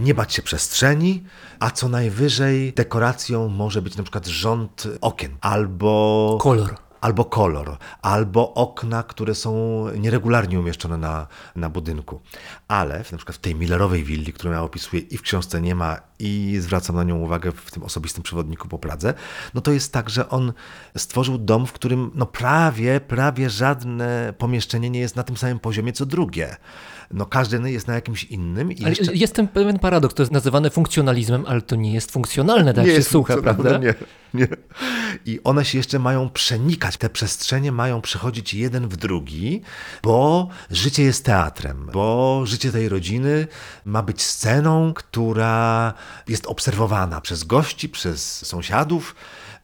nie 0.00 0.14
bać 0.14 0.34
się 0.34 0.42
przestrzeni, 0.42 1.24
a 1.60 1.70
co 1.70 1.88
najwyżej 1.88 2.72
dekoracją 2.72 3.48
może 3.48 3.82
być 3.82 3.96
na 3.96 4.02
przykład 4.02 4.26
rząd 4.26 4.88
okien 5.00 5.36
albo 5.40 6.38
Kolor. 6.40 6.89
Albo 7.00 7.24
kolor, 7.24 7.76
albo 8.02 8.54
okna, 8.54 9.02
które 9.02 9.34
są 9.34 9.84
nieregularnie 9.98 10.60
umieszczone 10.60 10.96
na, 10.96 11.26
na 11.56 11.70
budynku. 11.70 12.20
Ale 12.68 13.04
w, 13.04 13.12
na 13.12 13.18
przykład 13.18 13.36
w 13.36 13.40
tej 13.40 13.54
Millerowej 13.54 14.04
willi, 14.04 14.32
którą 14.32 14.52
ja 14.52 14.62
opisuję 14.62 15.02
i 15.02 15.18
w 15.18 15.22
książce 15.22 15.60
nie 15.60 15.74
ma 15.74 16.00
i 16.18 16.56
zwracam 16.60 16.96
na 16.96 17.04
nią 17.04 17.16
uwagę 17.16 17.52
w 17.52 17.70
tym 17.70 17.82
osobistym 17.82 18.22
przewodniku 18.22 18.68
po 18.68 18.78
Pradze, 18.78 19.14
no 19.54 19.60
to 19.60 19.72
jest 19.72 19.92
tak, 19.92 20.10
że 20.10 20.28
on 20.28 20.52
stworzył 20.96 21.38
dom, 21.38 21.66
w 21.66 21.72
którym 21.72 22.10
no 22.14 22.26
prawie, 22.26 23.00
prawie 23.00 23.50
żadne 23.50 24.34
pomieszczenie 24.38 24.90
nie 24.90 25.00
jest 25.00 25.16
na 25.16 25.22
tym 25.22 25.36
samym 25.36 25.58
poziomie 25.58 25.92
co 25.92 26.06
drugie. 26.06 26.56
No 27.12 27.26
każdy 27.26 27.70
jest 27.70 27.86
na 27.86 27.94
jakimś 27.94 28.24
innym 28.24 28.72
i 28.72 28.82
jeszcze... 28.82 29.14
jest 29.14 29.34
ten 29.34 29.48
pewien 29.48 29.78
paradoks, 29.78 30.14
to 30.14 30.22
jest 30.22 30.32
nazywane 30.32 30.70
funkcjonalizmem, 30.70 31.44
ale 31.46 31.62
to 31.62 31.76
nie 31.76 31.94
jest 31.94 32.10
funkcjonalne, 32.10 32.74
tak 32.74 32.84
nie 32.84 32.90
się 32.90 32.96
jest 32.96 33.10
słucha, 33.10 33.36
prawda? 33.36 33.78
Nie, 33.78 33.94
nie. 34.34 34.48
I 35.26 35.40
one 35.44 35.64
się 35.64 35.78
jeszcze 35.78 35.98
mają 35.98 36.30
przenikać. 36.30 36.96
Te 36.96 37.10
przestrzenie 37.10 37.72
mają 37.72 38.00
przechodzić 38.00 38.54
jeden 38.54 38.88
w 38.88 38.96
drugi, 38.96 39.62
bo 40.02 40.48
życie 40.70 41.02
jest 41.02 41.24
teatrem, 41.24 41.90
bo 41.92 42.42
życie 42.44 42.72
tej 42.72 42.88
rodziny 42.88 43.46
ma 43.84 44.02
być 44.02 44.22
sceną, 44.22 44.94
która 44.94 45.94
jest 46.28 46.46
obserwowana 46.46 47.20
przez 47.20 47.44
gości, 47.44 47.88
przez 47.88 48.46
sąsiadów. 48.46 49.14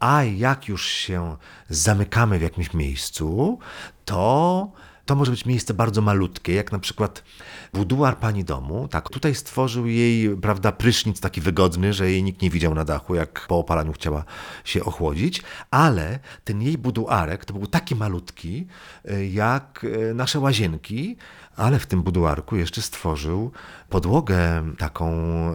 A 0.00 0.24
jak 0.24 0.68
już 0.68 0.86
się 0.86 1.36
zamykamy 1.68 2.38
w 2.38 2.42
jakimś 2.42 2.74
miejscu, 2.74 3.58
to 4.04 4.72
to 5.06 5.14
może 5.14 5.30
być 5.30 5.46
miejsce 5.46 5.74
bardzo 5.74 6.02
malutkie, 6.02 6.54
jak 6.54 6.72
na 6.72 6.78
przykład 6.78 7.24
buduar 7.72 8.18
pani 8.18 8.44
domu. 8.44 8.88
Tak, 8.88 9.08
tutaj 9.08 9.34
stworzył 9.34 9.86
jej, 9.86 10.36
prawda, 10.36 10.72
prysznic 10.72 11.20
taki 11.20 11.40
wygodny, 11.40 11.92
że 11.92 12.10
jej 12.10 12.22
nikt 12.22 12.42
nie 12.42 12.50
widział 12.50 12.74
na 12.74 12.84
dachu, 12.84 13.14
jak 13.14 13.46
po 13.48 13.58
opalaniu 13.58 13.92
chciała 13.92 14.24
się 14.64 14.84
ochłodzić, 14.84 15.42
ale 15.70 16.18
ten 16.44 16.62
jej 16.62 16.78
buduarek 16.78 17.44
to 17.44 17.54
był 17.54 17.66
taki 17.66 17.96
malutki, 17.96 18.66
y, 19.10 19.26
jak 19.26 19.84
y, 19.84 20.14
nasze 20.14 20.40
łazienki, 20.40 21.16
ale 21.56 21.78
w 21.78 21.86
tym 21.86 22.02
buduarku 22.02 22.56
jeszcze 22.56 22.82
stworzył 22.82 23.52
podłogę 23.88 24.64
taką, 24.78 25.06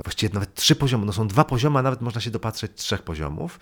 właściwie 0.04 0.34
nawet 0.34 0.54
trzy 0.54 0.76
poziomy, 0.76 1.06
no 1.06 1.14
są 1.14 1.28
dwa 1.28 1.44
poziomy, 1.44 1.80
a 1.80 1.82
nawet 1.82 2.02
można 2.02 2.22
się 2.22 2.32
dopatrzeć 2.32 2.72
trzech 2.76 3.02
poziomów. 3.02 3.60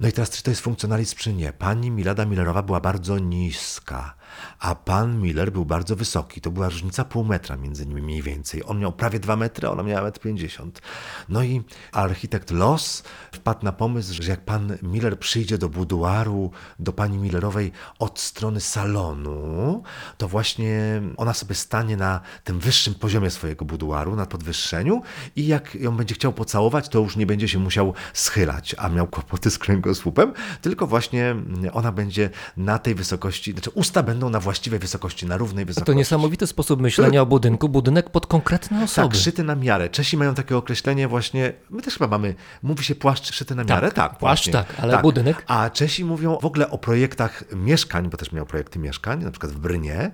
No 0.00 0.08
i 0.08 0.12
teraz, 0.12 0.30
czy 0.30 0.42
to 0.42 0.50
jest 0.50 0.60
funkcjonalizm, 0.62 1.16
czy 1.16 1.32
nie? 1.32 1.52
Pani 1.52 1.90
Milada 1.90 2.24
Millerowa 2.24 2.62
była 2.62 2.80
bardzo 2.80 3.18
niska, 3.18 4.14
a 4.58 4.74
pan 4.74 5.20
Miller 5.20 5.52
był 5.52 5.64
bardzo 5.64 5.96
wysoki. 5.96 6.40
To 6.40 6.50
była 6.50 6.68
różnica 6.68 7.04
pół 7.04 7.24
metra 7.24 7.56
między 7.56 7.86
nimi 7.86 8.02
mniej 8.02 8.22
więcej. 8.22 8.62
On 8.66 8.78
miał 8.78 8.92
prawie 8.92 9.20
dwa 9.20 9.36
metry, 9.36 9.68
ona 9.68 9.82
miała 9.82 10.02
metr 10.02 10.20
pięćdziesiąt. 10.20 10.82
No 11.28 11.42
i 11.42 11.62
architekt 11.92 12.50
Los 12.50 13.02
wpadł 13.32 13.64
na 13.64 13.72
pomysł, 13.72 14.22
że 14.22 14.30
jak 14.30 14.44
pan 14.44 14.76
Miller 14.82 15.18
przyjdzie 15.18 15.58
do 15.58 15.68
buduaru, 15.68 16.50
do 16.78 16.92
pani 16.92 17.18
Millerowej 17.18 17.72
od 17.98 18.20
strony 18.20 18.60
salonu, 18.60 19.82
to 20.18 20.28
właśnie 20.28 21.02
ona 21.16 21.34
sobie 21.34 21.54
stanie 21.54 21.96
na 21.96 22.20
tym 22.44 22.60
wyższym 22.60 22.94
poziomie 22.94 23.30
swojego 23.30 23.64
buduaru, 23.64 24.16
na 24.16 24.26
podwyższeniu 24.26 25.02
i 25.36 25.46
jak 25.46 25.74
ją 25.74 25.96
będzie 25.96 26.14
chciał 26.14 26.32
pocałować, 26.32 26.88
to 26.88 26.98
już 26.98 27.16
nie 27.16 27.26
będzie 27.26 27.48
się 27.48 27.58
musiał 27.58 27.94
schylać, 28.12 28.74
a 28.78 28.88
miał 28.88 29.06
kłopoty 29.06 29.50
z 29.50 29.58
kręgosłupem, 29.58 29.91
tylko 30.60 30.86
właśnie 30.86 31.34
ona 31.72 31.92
będzie 31.92 32.30
na 32.56 32.78
tej 32.78 32.94
wysokości, 32.94 33.52
znaczy 33.52 33.70
usta 33.70 34.02
będą 34.02 34.30
na 34.30 34.40
właściwej 34.40 34.78
wysokości, 34.78 35.26
na 35.26 35.36
równej 35.36 35.64
wysokości. 35.64 35.86
To 35.86 35.98
niesamowity 35.98 36.46
sposób 36.46 36.80
myślenia 36.80 37.22
o 37.22 37.26
budynku, 37.26 37.68
budynek 37.68 38.10
pod 38.10 38.26
konkretne 38.26 38.84
osoby. 38.84 39.08
Tak, 39.08 39.16
szyty 39.16 39.44
na 39.44 39.54
miarę. 39.54 39.88
Czesi 39.88 40.16
mają 40.16 40.34
takie 40.34 40.56
określenie 40.56 41.08
właśnie, 41.08 41.52
my 41.70 41.82
też 41.82 41.94
chyba 41.94 42.06
mamy, 42.06 42.34
mówi 42.62 42.84
się 42.84 42.94
płaszcz 42.94 43.34
szyty 43.34 43.54
na 43.54 43.64
miarę? 43.64 43.92
Tak, 43.92 44.18
płaszcz 44.18 44.44
właśnie. 44.44 44.52
tak, 44.52 44.80
ale 44.80 45.02
budynek? 45.02 45.44
A 45.46 45.70
Czesi 45.70 46.04
mówią 46.04 46.38
w 46.42 46.44
ogóle 46.44 46.70
o 46.70 46.78
projektach 46.78 47.44
mieszkań, 47.52 48.10
bo 48.10 48.16
też 48.16 48.32
miał 48.32 48.46
projekty 48.46 48.78
mieszkań, 48.78 49.24
na 49.24 49.30
przykład 49.30 49.52
w 49.52 49.58
Brnie. 49.58 50.10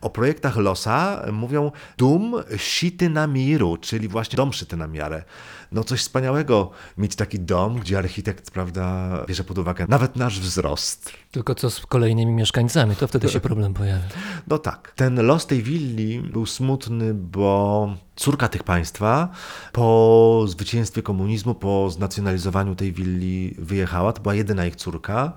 O 0.00 0.10
projektach 0.10 0.56
Losa 0.56 1.22
mówią 1.32 1.72
dum 1.98 2.34
sity 2.56 3.10
na 3.10 3.26
miru, 3.26 3.76
czyli 3.76 4.08
właśnie 4.08 4.36
dom 4.36 4.52
szyty 4.52 4.76
na 4.76 4.86
miarę. 4.86 5.22
No 5.72 5.84
coś 5.84 6.00
wspaniałego 6.00 6.70
mieć 6.98 7.16
taki 7.16 7.40
dom, 7.40 7.78
gdzie 7.78 7.98
architekt, 7.98 8.50
prawda, 8.50 9.08
bierze 9.26 9.44
pod 9.44 9.58
uwagę 9.58 9.86
nawet 9.88 10.16
nasz 10.16 10.40
wzrost. 10.40 11.12
Tylko 11.30 11.54
co 11.54 11.70
z 11.70 11.86
kolejnymi 11.86 12.32
mieszkańcami, 12.32 12.96
to 12.96 13.08
wtedy 13.08 13.28
się 13.28 13.40
problem 13.40 13.74
pojawia. 13.74 14.08
No 14.46 14.58
tak. 14.58 14.92
Ten 14.96 15.26
los 15.26 15.46
tej 15.46 15.62
willi 15.62 16.20
był 16.20 16.46
smutny, 16.46 17.14
bo 17.14 17.94
córka 18.16 18.48
tych 18.48 18.62
państwa 18.62 19.28
po 19.72 20.44
zwycięstwie 20.48 21.02
komunizmu, 21.02 21.54
po 21.54 21.90
znacjonalizowaniu 21.90 22.74
tej 22.74 22.92
willi 22.92 23.54
wyjechała. 23.58 24.12
To 24.12 24.22
była 24.22 24.34
jedyna 24.34 24.66
ich 24.66 24.76
córka. 24.76 25.32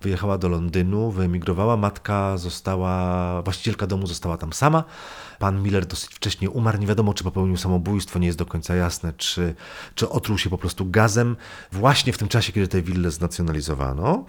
Wyjechała 0.00 0.38
do 0.38 0.48
Londynu, 0.48 1.10
wyemigrowała. 1.10 1.76
Matka 1.76 2.36
została, 2.36 3.42
właścicielka 3.42 3.86
domu 3.86 4.06
została 4.06 4.36
tam 4.36 4.52
sama. 4.52 4.84
Pan 5.38 5.62
Miller 5.62 5.86
dosyć 5.86 6.14
wcześnie 6.14 6.50
umarł. 6.50 6.78
Nie 6.78 6.86
wiadomo, 6.86 7.14
czy 7.14 7.24
popełnił 7.24 7.56
samobójstwo, 7.56 8.18
nie 8.18 8.26
jest 8.26 8.38
do 8.38 8.46
końca 8.46 8.74
jasne, 8.74 9.12
czy, 9.12 9.54
czy 9.94 10.08
otruł 10.08 10.38
się 10.38 10.50
po 10.50 10.58
prostu 10.58 10.90
gazem 10.90 11.36
właśnie 11.72 12.12
w 12.12 12.18
tym 12.18 12.28
czasie, 12.28 12.52
kiedy 12.52 12.68
tę 12.68 12.82
willę 12.82 13.10
znacjonalizowano. 13.10 14.24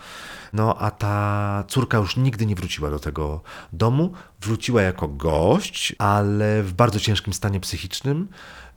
No 0.54 0.76
a 0.80 0.92
ta 0.92 1.64
córka 1.68 1.98
już 1.98 2.18
nigdy 2.18 2.46
nie 2.46 2.56
wróciła 2.56 2.90
do 2.90 3.00
tego 3.00 3.42
domu. 3.74 4.14
Wróciła 4.42 4.82
jako 4.82 5.08
gość, 5.08 5.96
ale 5.98 6.64
w 6.64 6.74
bardzo 6.74 7.00
ciężkim 7.00 7.34
stanie 7.34 7.60
psychicznym. 7.60 8.28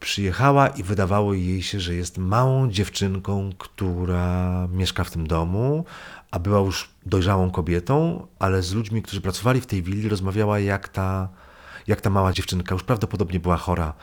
Przyjechała 0.01 0.69
i 0.69 0.83
wydawało 0.83 1.35
jej 1.35 1.63
się, 1.63 1.81
że 1.81 1.95
jest 1.95 2.19
małą 2.19 2.71
dziewczynką, 2.71 3.51
która 3.59 4.69
mieszka 4.73 5.05
w 5.05 5.11
tym 5.11 5.27
domu, 5.27 5.85
a 6.33 6.39
była 6.39 6.59
już 6.61 6.91
dojrzałą 7.07 7.51
kobietą, 7.51 8.27
ale 8.39 8.63
z 8.63 8.73
ludźmi, 8.73 9.03
którzy 9.03 9.21
pracowali 9.21 9.61
w 9.61 9.67
tej 9.67 9.83
willi, 9.83 10.09
rozmawiała 10.09 10.59
jak 10.59 10.89
ta, 10.89 11.29
jak 11.87 12.01
ta 12.01 12.11
mała 12.11 12.33
dziewczynka 12.33 12.75
już 12.75 12.83
prawdopodobnie 12.83 13.41
była 13.41 13.57
chora, 13.57 13.95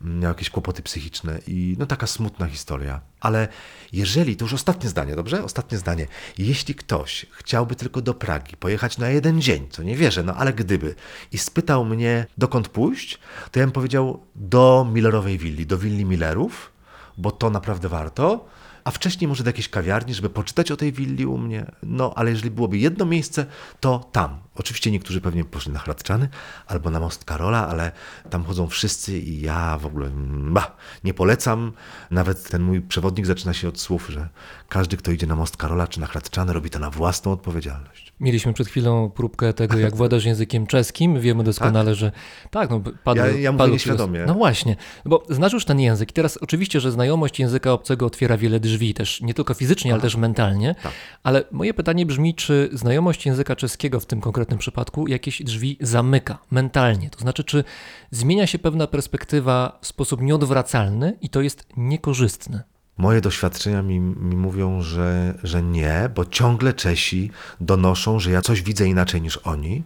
miała 0.00 0.28
jakieś 0.28 0.50
kłopoty 0.50 0.82
psychiczne 0.82 1.38
i 1.46 1.76
no 1.78 1.86
taka 1.86 2.06
smutna 2.06 2.46
historia. 2.46 3.00
Ale 3.20 3.48
jeżeli, 3.92 4.36
to 4.36 4.44
już 4.44 4.52
ostatnie 4.54 4.88
zdanie, 4.88 5.16
dobrze? 5.16 5.44
Ostatnie 5.44 5.78
zdanie. 5.78 6.06
Jeśli 6.38 6.74
ktoś 6.74 7.26
chciałby 7.32 7.76
tylko 7.76 8.00
do 8.00 8.14
Pragi 8.14 8.56
pojechać 8.56 8.98
na 8.98 9.08
jeden 9.08 9.40
dzień, 9.40 9.66
co 9.70 9.82
nie 9.82 9.96
wierzę, 9.96 10.22
no 10.22 10.34
ale 10.34 10.52
gdyby, 10.52 10.94
i 11.32 11.38
spytał 11.38 11.84
mnie, 11.84 12.26
dokąd 12.38 12.68
pójść, 12.68 13.18
to 13.50 13.60
ja 13.60 13.66
bym 13.66 13.72
powiedział 13.72 14.22
do 14.34 14.86
Millerowej 14.92 15.38
willi, 15.38 15.66
do 15.66 15.78
willi 15.78 16.04
Millerów, 16.04 16.72
bo 17.18 17.30
to 17.30 17.50
naprawdę 17.50 17.88
warto. 17.88 18.48
A 18.84 18.90
wcześniej 18.90 19.28
może 19.28 19.44
do 19.44 19.48
jakiejś 19.48 19.68
kawiarni, 19.68 20.14
żeby 20.14 20.30
poczytać 20.30 20.70
o 20.70 20.76
tej 20.76 20.92
willi 20.92 21.26
u 21.26 21.38
mnie. 21.38 21.66
No, 21.82 22.12
ale 22.16 22.30
jeżeli 22.30 22.50
byłoby 22.50 22.78
jedno 22.78 23.04
miejsce, 23.06 23.46
to 23.80 24.08
tam. 24.12 24.38
Oczywiście 24.54 24.90
niektórzy 24.90 25.20
pewnie 25.20 25.44
poszli 25.44 25.72
na 25.72 25.78
Hradczany 25.78 26.28
albo 26.66 26.90
na 26.90 27.00
Most 27.00 27.24
Karola, 27.24 27.68
ale 27.68 27.92
tam 28.30 28.44
chodzą 28.44 28.66
wszyscy 28.66 29.18
i 29.18 29.40
ja 29.40 29.78
w 29.78 29.86
ogóle 29.86 30.10
bah, 30.50 30.76
nie 31.04 31.14
polecam. 31.14 31.72
Nawet 32.10 32.50
ten 32.50 32.62
mój 32.62 32.80
przewodnik 32.80 33.26
zaczyna 33.26 33.52
się 33.54 33.68
od 33.68 33.80
słów, 33.80 34.06
że 34.08 34.28
każdy, 34.68 34.96
kto 34.96 35.10
idzie 35.10 35.26
na 35.26 35.36
Most 35.36 35.56
Karola 35.56 35.86
czy 35.86 36.00
na 36.00 36.06
Hradczany, 36.06 36.52
robi 36.52 36.70
to 36.70 36.78
na 36.78 36.90
własną 36.90 37.32
odpowiedzialność. 37.32 38.12
Mieliśmy 38.20 38.52
przed 38.52 38.68
chwilą 38.68 39.10
próbkę 39.10 39.52
tego, 39.52 39.78
jak 39.78 39.96
władasz 39.96 40.24
językiem 40.24 40.66
czeskim. 40.66 41.20
Wiemy 41.20 41.44
doskonale, 41.44 41.94
że 41.94 42.12
tak, 42.50 42.70
no 42.70 42.80
padły, 43.04 43.26
Ja- 43.26 43.38
ja 43.40 43.52
mówię 43.52 43.58
padły 43.58 43.72
nieświadomie. 43.72 44.24
No 44.26 44.34
właśnie, 44.34 44.76
bo 45.04 45.22
znasz 45.28 45.52
już 45.52 45.64
ten 45.64 45.80
język 45.80 46.10
i 46.10 46.12
teraz 46.12 46.36
oczywiście, 46.36 46.80
że 46.80 46.92
znajomość 46.92 47.38
języka 47.40 47.72
obcego 47.72 48.06
otwiera 48.06 48.36
wiele 48.36 48.60
drzwi, 48.60 48.69
też 48.94 49.20
nie 49.20 49.34
tylko 49.34 49.54
fizycznie, 49.54 49.92
ale 49.92 50.02
też 50.02 50.16
mentalnie. 50.16 50.74
Tak. 50.82 50.92
Ale 51.22 51.44
moje 51.50 51.74
pytanie 51.74 52.06
brzmi, 52.06 52.34
czy 52.34 52.70
znajomość 52.72 53.26
języka 53.26 53.56
czeskiego 53.56 54.00
w 54.00 54.06
tym 54.06 54.20
konkretnym 54.20 54.58
przypadku 54.58 55.08
jakieś 55.08 55.42
drzwi 55.42 55.76
zamyka 55.80 56.38
mentalnie? 56.50 57.10
To 57.10 57.18
znaczy, 57.18 57.44
czy 57.44 57.64
zmienia 58.10 58.46
się 58.46 58.58
pewna 58.58 58.86
perspektywa 58.86 59.78
w 59.80 59.86
sposób 59.86 60.20
nieodwracalny 60.20 61.18
i 61.20 61.28
to 61.28 61.40
jest 61.40 61.66
niekorzystne? 61.76 62.62
Moje 62.96 63.20
doświadczenia 63.20 63.82
mi, 63.82 64.00
mi 64.00 64.36
mówią, 64.36 64.82
że, 64.82 65.38
że 65.42 65.62
nie, 65.62 66.10
bo 66.14 66.24
ciągle 66.24 66.72
Czesi 66.72 67.30
donoszą, 67.60 68.18
że 68.18 68.30
ja 68.30 68.42
coś 68.42 68.62
widzę 68.62 68.86
inaczej 68.86 69.22
niż 69.22 69.36
oni. 69.36 69.82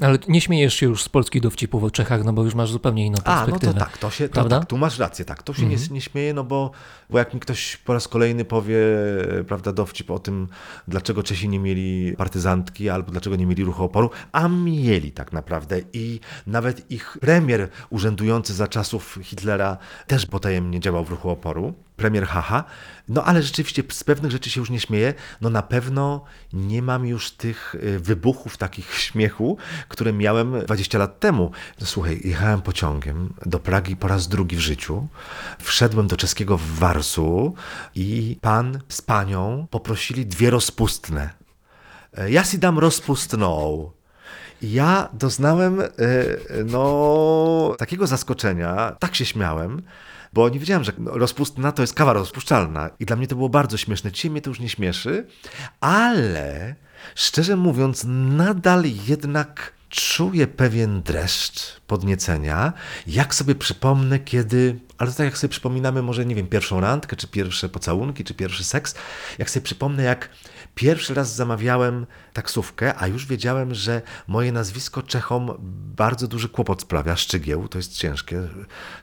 Ale 0.00 0.18
nie 0.28 0.40
śmiejesz 0.40 0.74
się 0.74 0.86
już 0.86 1.02
z 1.02 1.08
polskich 1.08 1.42
dowcipów 1.42 1.84
o 1.84 1.90
Czechach, 1.90 2.24
no 2.24 2.32
bo 2.32 2.44
już 2.44 2.54
masz 2.54 2.70
zupełnie 2.70 3.06
inną 3.06 3.18
A, 3.24 3.30
no 3.30 3.36
perspektywę. 3.36 3.72
to 3.72 3.78
tak, 3.78 3.98
to 3.98 4.10
się, 4.10 4.28
to 4.28 4.34
Prawda? 4.34 4.58
tak, 4.60 4.68
tu 4.68 4.78
masz 4.78 4.98
rację, 4.98 5.24
tak, 5.24 5.42
to 5.42 5.54
się 5.54 5.66
nie, 5.66 5.76
nie 5.90 6.00
śmieje, 6.00 6.34
no 6.34 6.44
bo, 6.44 6.70
bo 7.10 7.18
jak 7.18 7.34
mi 7.34 7.40
ktoś 7.40 7.76
po 7.76 7.92
raz 7.92 8.08
kolejny 8.08 8.44
powie, 8.44 8.76
prawda, 9.48 9.72
dowcip 9.72 10.10
o 10.10 10.18
tym, 10.18 10.48
dlaczego 10.88 11.22
Czesi 11.22 11.48
nie 11.48 11.58
mieli 11.58 12.14
partyzantki, 12.16 12.90
albo 12.90 13.12
dlaczego 13.12 13.36
nie 13.36 13.46
mieli 13.46 13.64
ruchu 13.64 13.84
oporu, 13.84 14.10
a 14.32 14.48
mieli 14.48 15.12
tak 15.12 15.32
naprawdę 15.32 15.80
i 15.92 16.20
nawet 16.46 16.90
ich 16.90 17.18
premier 17.20 17.68
urzędujący 17.90 18.54
za 18.54 18.68
czasów 18.68 19.18
Hitlera 19.22 19.76
też 20.06 20.26
potajemnie 20.26 20.80
działał 20.80 21.04
w 21.04 21.10
ruchu 21.10 21.30
oporu, 21.30 21.74
premier 21.96 22.26
Haha, 22.26 22.64
no 23.08 23.24
ale 23.24 23.42
rzeczywiście 23.42 23.82
z 23.90 24.04
pewnych 24.04 24.32
rzeczy 24.32 24.50
się 24.50 24.60
już 24.60 24.70
nie 24.70 24.80
śmieję, 24.80 25.14
no 25.40 25.50
na 25.50 25.62
pewno 25.62 26.24
nie 26.52 26.82
mam 26.82 27.06
już 27.06 27.30
tych 27.30 27.74
y, 27.74 28.00
wybuchów 28.00 28.56
takich 28.56 28.94
śmiechu, 29.06 29.56
które 29.88 30.12
miałem 30.12 30.60
20 30.66 30.98
lat 30.98 31.20
temu. 31.20 31.50
No, 31.80 31.86
słuchaj, 31.86 32.20
jechałem 32.24 32.62
pociągiem 32.62 33.34
do 33.46 33.58
Pragi 33.58 33.96
po 33.96 34.08
raz 34.08 34.28
drugi 34.28 34.56
w 34.56 34.60
życiu, 34.60 35.06
wszedłem 35.58 36.06
do 36.06 36.16
czeskiego 36.16 36.58
Warsu 36.58 37.54
i 37.94 38.38
pan 38.40 38.80
z 38.88 39.02
panią 39.02 39.66
poprosili 39.70 40.26
dwie 40.26 40.50
rozpustne. 40.50 41.30
E, 42.18 42.30
Ja 42.30 42.44
si 42.44 42.58
dam 42.58 42.78
rozpustną. 42.78 43.90
Ja 44.62 45.08
doznałem 45.12 45.80
e, 45.80 45.86
no, 46.64 47.74
takiego 47.78 48.06
zaskoczenia, 48.06 48.96
tak 48.98 49.14
się 49.14 49.24
śmiałem, 49.24 49.82
bo 50.34 50.48
nie 50.48 50.58
wiedziałem, 50.58 50.84
że 50.84 50.92
rozpustna 51.06 51.72
to 51.72 51.82
jest 51.82 51.94
kawa 51.94 52.12
rozpuszczalna. 52.12 52.90
I 53.00 53.06
dla 53.06 53.16
mnie 53.16 53.26
to 53.26 53.36
było 53.36 53.48
bardzo 53.48 53.76
śmieszne. 53.76 54.12
Dzisiaj 54.12 54.30
mnie 54.30 54.40
to 54.40 54.50
już 54.50 54.60
nie 54.60 54.68
śmieszy, 54.68 55.26
ale 55.80 56.74
szczerze 57.14 57.56
mówiąc, 57.56 58.04
nadal 58.36 58.82
jednak 59.06 59.72
czuję 59.94 60.46
pewien 60.46 61.02
dreszcz 61.02 61.80
podniecenia, 61.86 62.72
jak 63.06 63.34
sobie 63.34 63.54
przypomnę, 63.54 64.18
kiedy, 64.18 64.80
ale 64.98 65.12
tak 65.12 65.24
jak 65.24 65.38
sobie 65.38 65.50
przypominamy 65.50 66.02
może, 66.02 66.26
nie 66.26 66.34
wiem, 66.34 66.46
pierwszą 66.46 66.80
randkę, 66.80 67.16
czy 67.16 67.28
pierwsze 67.28 67.68
pocałunki, 67.68 68.24
czy 68.24 68.34
pierwszy 68.34 68.64
seks, 68.64 68.94
jak 69.38 69.50
sobie 69.50 69.64
przypomnę, 69.64 70.02
jak 70.02 70.28
pierwszy 70.74 71.14
raz 71.14 71.34
zamawiałem 71.34 72.06
taksówkę, 72.32 72.94
a 72.98 73.06
już 73.06 73.26
wiedziałem, 73.26 73.74
że 73.74 74.02
moje 74.26 74.52
nazwisko 74.52 75.02
Czechom 75.02 75.54
bardzo 75.96 76.28
duży 76.28 76.48
kłopot 76.48 76.82
sprawia, 76.82 77.16
Szczygieł, 77.16 77.68
to 77.68 77.78
jest 77.78 77.96
ciężkie, 77.96 78.48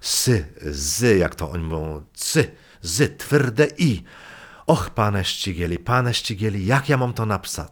sy, 0.01 0.45
zy, 0.71 1.17
jak 1.17 1.35
to 1.35 1.51
oni 1.51 1.63
mówią, 1.63 2.03
cy, 2.13 2.51
zy, 2.81 3.09
twarde 3.09 3.67
i. 3.77 4.03
Och, 4.65 4.89
pane 4.89 5.25
Ścigieli, 5.25 5.79
pane 5.79 6.13
Ścigieli, 6.13 6.65
jak 6.65 6.89
ja 6.89 6.97
mam 6.97 7.13
to 7.13 7.25
napisać? 7.25 7.71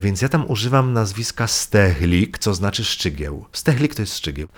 Więc 0.00 0.22
ja 0.22 0.28
tam 0.28 0.50
używam 0.50 0.92
nazwiska 0.92 1.46
Stechlik, 1.46 2.38
co 2.38 2.54
znaczy 2.54 2.84
szczygieł. 2.84 3.44
Stechlik 3.52 3.94
to 3.94 4.02
jest 4.02 4.16
szczygieł. 4.16 4.48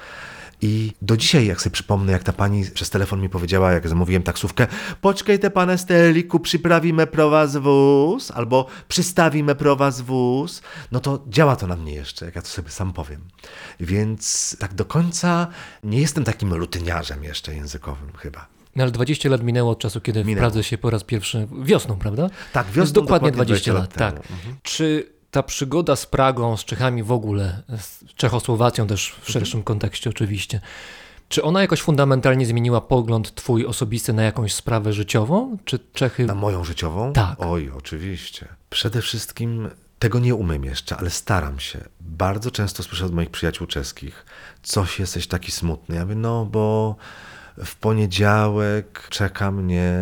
I 0.62 0.92
do 1.02 1.16
dzisiaj, 1.16 1.46
jak 1.46 1.62
sobie 1.62 1.74
przypomnę, 1.74 2.12
jak 2.12 2.22
ta 2.22 2.32
pani 2.32 2.64
przez 2.74 2.90
telefon 2.90 3.20
mi 3.20 3.28
powiedziała, 3.28 3.72
jak 3.72 3.88
zamówiłem 3.88 4.22
taksówkę, 4.22 4.66
poczekaj 5.00 5.38
te 5.38 5.50
pane 5.50 5.78
Stechliku, 5.78 6.40
przyprawimy 6.40 7.06
pro 7.06 7.30
was 7.30 7.56
wóz, 7.56 8.30
albo 8.30 8.66
przystawimy 8.88 9.54
pro 9.54 9.76
was 9.76 10.00
wóz, 10.00 10.62
no 10.92 11.00
to 11.00 11.24
działa 11.28 11.56
to 11.56 11.66
na 11.66 11.76
mnie 11.76 11.94
jeszcze, 11.94 12.24
jak 12.24 12.36
ja 12.36 12.42
to 12.42 12.48
sobie 12.48 12.70
sam 12.70 12.92
powiem. 12.92 13.20
Więc 13.80 14.56
tak 14.58 14.74
do 14.74 14.84
końca 14.84 15.46
nie 15.84 16.00
jestem 16.00 16.24
takim 16.24 16.52
rutyniarzem 16.52 17.24
jeszcze 17.24 17.54
językowym 17.54 18.12
chyba. 18.16 18.46
No 18.76 18.82
ale 18.82 18.92
20 18.92 19.28
lat 19.28 19.42
minęło 19.42 19.70
od 19.70 19.78
czasu, 19.78 20.00
kiedy 20.00 20.24
w 20.24 20.26
Minęło. 20.26 20.42
Pradze 20.42 20.64
się 20.64 20.78
po 20.78 20.90
raz 20.90 21.04
pierwszy, 21.04 21.48
wiosną, 21.62 21.96
prawda? 21.96 22.30
Tak, 22.52 22.66
wiosną 22.70 22.92
dokładnie 22.92 23.30
dokładnie 23.30 23.54
20 23.54 23.72
lat, 23.72 23.82
20 23.90 24.04
lat 24.04 24.14
tak. 24.14 24.26
temu. 24.26 24.38
Mhm. 24.38 24.56
Czy 24.62 25.19
ta 25.30 25.42
przygoda 25.42 25.96
z 25.96 26.06
Pragą, 26.06 26.56
z 26.56 26.64
Czechami 26.64 27.02
w 27.02 27.12
ogóle, 27.12 27.62
z 27.78 28.04
Czechosłowacją 28.14 28.86
też 28.86 29.10
w 29.10 29.14
Mhm. 29.18 29.32
szerszym 29.32 29.62
kontekście 29.62 30.10
oczywiście, 30.10 30.60
czy 31.28 31.42
ona 31.42 31.60
jakoś 31.60 31.80
fundamentalnie 31.82 32.46
zmieniła 32.46 32.80
pogląd 32.80 33.34
twój 33.34 33.66
osobisty 33.66 34.12
na 34.12 34.22
jakąś 34.22 34.54
sprawę 34.54 34.92
życiową? 34.92 35.56
Czy 35.64 35.78
Czechy... 35.92 36.26
Na 36.26 36.34
moją 36.34 36.64
życiową? 36.64 37.12
Tak. 37.12 37.36
Oj, 37.38 37.70
oczywiście. 37.76 38.48
Przede 38.70 39.02
wszystkim 39.02 39.70
tego 39.98 40.18
nie 40.18 40.34
umiem 40.34 40.64
jeszcze, 40.64 40.96
ale 40.96 41.10
staram 41.10 41.60
się. 41.60 41.78
Bardzo 42.00 42.50
często 42.50 42.82
słyszę 42.82 43.06
od 43.06 43.12
moich 43.14 43.30
przyjaciół 43.30 43.66
czeskich, 43.66 44.24
coś 44.62 44.98
jesteś 44.98 45.26
taki 45.26 45.52
smutny. 45.52 45.96
Ja 45.96 46.02
mówię, 46.02 46.14
no 46.14 46.44
bo 46.44 46.96
w 47.64 47.76
poniedziałek 47.76 49.06
czeka 49.10 49.50
mnie 49.50 49.92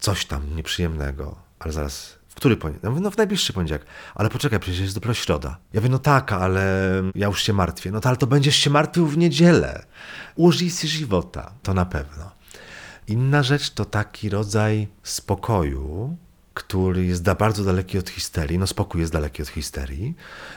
coś 0.00 0.26
tam 0.26 0.56
nieprzyjemnego. 0.56 1.34
Ale 1.58 1.72
zaraz, 1.72 2.18
w 2.32 2.34
który 2.34 2.56
poniedziałek? 2.56 2.90
Mówię, 2.90 3.00
no 3.00 3.10
w 3.10 3.16
najbliższy 3.16 3.52
poniedziałek. 3.52 3.86
Ale 4.14 4.28
poczekaj, 4.28 4.60
przecież 4.60 4.80
jest 4.80 4.94
dopiero 4.94 5.14
środa. 5.14 5.58
Ja 5.72 5.80
mówię, 5.80 5.90
no 5.90 5.98
tak, 5.98 6.32
ale 6.32 6.62
ja 7.14 7.26
już 7.26 7.42
się 7.42 7.52
martwię. 7.52 7.90
No 7.90 8.00
to 8.00 8.08
ale 8.08 8.18
to 8.18 8.26
będziesz 8.26 8.56
się 8.56 8.70
martwił 8.70 9.06
w 9.06 9.18
niedzielę. 9.18 9.84
Użyj 10.36 10.70
si 10.70 10.88
żywota, 10.88 11.52
to 11.62 11.74
na 11.74 11.84
pewno. 11.84 12.30
Inna 13.08 13.42
rzecz 13.42 13.70
to 13.70 13.84
taki 13.84 14.28
rodzaj 14.28 14.88
spokoju, 15.02 16.16
który 16.54 17.06
jest 17.06 17.22
da- 17.22 17.34
bardzo 17.34 17.64
daleki 17.64 17.98
od 17.98 18.10
histerii. 18.10 18.58
No 18.58 18.66
spokój 18.66 19.00
jest 19.00 19.12
daleki 19.12 19.42
od 19.42 19.48
histerii, 19.48 20.14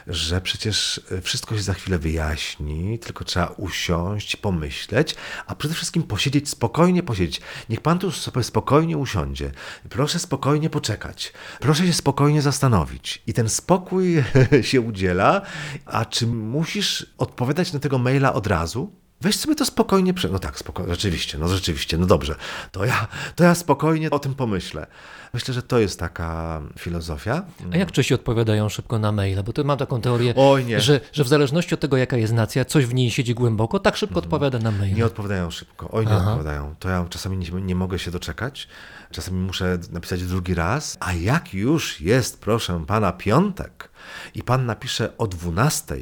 że 0.08 0.42
przecież 0.42 1.02
e, 1.12 1.22
wszystko 1.22 1.56
się 1.56 1.62
za 1.62 1.74
chwilę 1.74 2.00
wyjaśni, 2.00 3.00
tylko 3.00 3.24
trzeba 3.24 3.48
usiąść, 3.48 4.36
pomyśleć, 4.36 5.16
a 5.48 5.56
przede 5.56 5.74
wszystkim 5.74 6.04
posiedzieć, 6.04 6.50
spokojnie 6.50 7.04
posiedzieć. 7.04 7.42
Niech 7.70 7.82
pan 7.82 8.00
tu 8.00 8.12
sobie 8.12 8.44
spokojnie 8.44 8.98
usiądzie. 8.98 9.52
Proszę 9.90 10.20
spokojnie 10.20 10.70
poczekać. 10.70 11.34
Proszę 11.60 11.88
się 11.88 11.94
spokojnie 11.94 12.42
zastanowić. 12.42 13.24
I 13.28 13.34
ten 13.34 13.50
spokój 13.50 14.24
się 14.62 14.82
udziela, 14.82 15.42
a 15.86 16.06
czy 16.06 16.28
musisz 16.28 17.06
odpowiadać 17.18 17.74
na 17.74 17.80
tego 17.80 17.98
maila 17.98 18.34
od 18.34 18.48
razu? 18.48 18.92
Weź 19.22 19.36
sobie 19.36 19.56
to 19.56 19.66
spokojnie 19.66 20.14
prze... 20.14 20.30
No 20.30 20.40
tak, 20.40 20.60
rzeczywiście, 20.88 21.38
no 21.38 21.48
rzeczywiście, 21.48 21.98
no 21.98 22.06
dobrze. 22.06 22.36
To 22.72 22.86
ja, 22.86 23.08
to 23.36 23.44
ja 23.44 23.56
spokojnie 23.56 24.10
o 24.10 24.20
tym 24.20 24.36
pomyślę. 24.36 24.88
Myślę, 25.36 25.54
że 25.54 25.62
to 25.62 25.80
jest 25.80 26.00
taka 26.00 26.62
filozofia. 26.80 27.46
A 27.74 27.78
jak 27.78 27.92
Czesi 27.92 28.14
odpowiadają 28.14 28.70
szybko 28.70 29.00
na 29.00 29.12
maile? 29.12 29.44
Bo 29.44 29.54
to 29.54 29.64
mam 29.64 29.78
taką 29.78 30.02
teorię. 30.02 30.34
Że, 30.78 31.00
że 31.14 31.24
w 31.24 31.28
zależności 31.28 31.74
od 31.74 31.80
tego, 31.80 31.98
jaka 31.98 32.18
jest 32.18 32.34
nacja, 32.34 32.66
coś 32.66 32.86
w 32.86 32.94
niej 32.94 33.12
siedzi 33.12 33.36
głęboko, 33.36 33.80
tak 33.80 33.96
szybko 33.96 34.20
odpowiada 34.20 34.60
na 34.60 34.72
maile. 34.72 34.96
Nie 34.96 35.06
odpowiadają 35.06 35.52
szybko. 35.52 35.90
Oj, 35.92 36.06
nie 36.06 36.12
Aha. 36.12 36.32
odpowiadają. 36.32 36.76
To 36.80 36.90
ja 36.90 37.06
czasami 37.10 37.38
nie, 37.38 37.62
nie 37.62 37.76
mogę 37.76 38.00
się 38.00 38.12
doczekać. 38.12 38.68
Czasami 39.12 39.38
muszę 39.38 39.78
napisać 39.92 40.24
drugi 40.24 40.54
raz. 40.54 40.98
A 41.00 41.14
jak 41.14 41.54
już 41.54 42.02
jest, 42.02 42.42
proszę 42.42 42.84
pana, 42.88 43.12
piątek 43.12 43.90
i 44.36 44.44
pan 44.44 44.66
napisze 44.66 45.18
o 45.18 45.28
12. 45.28 45.96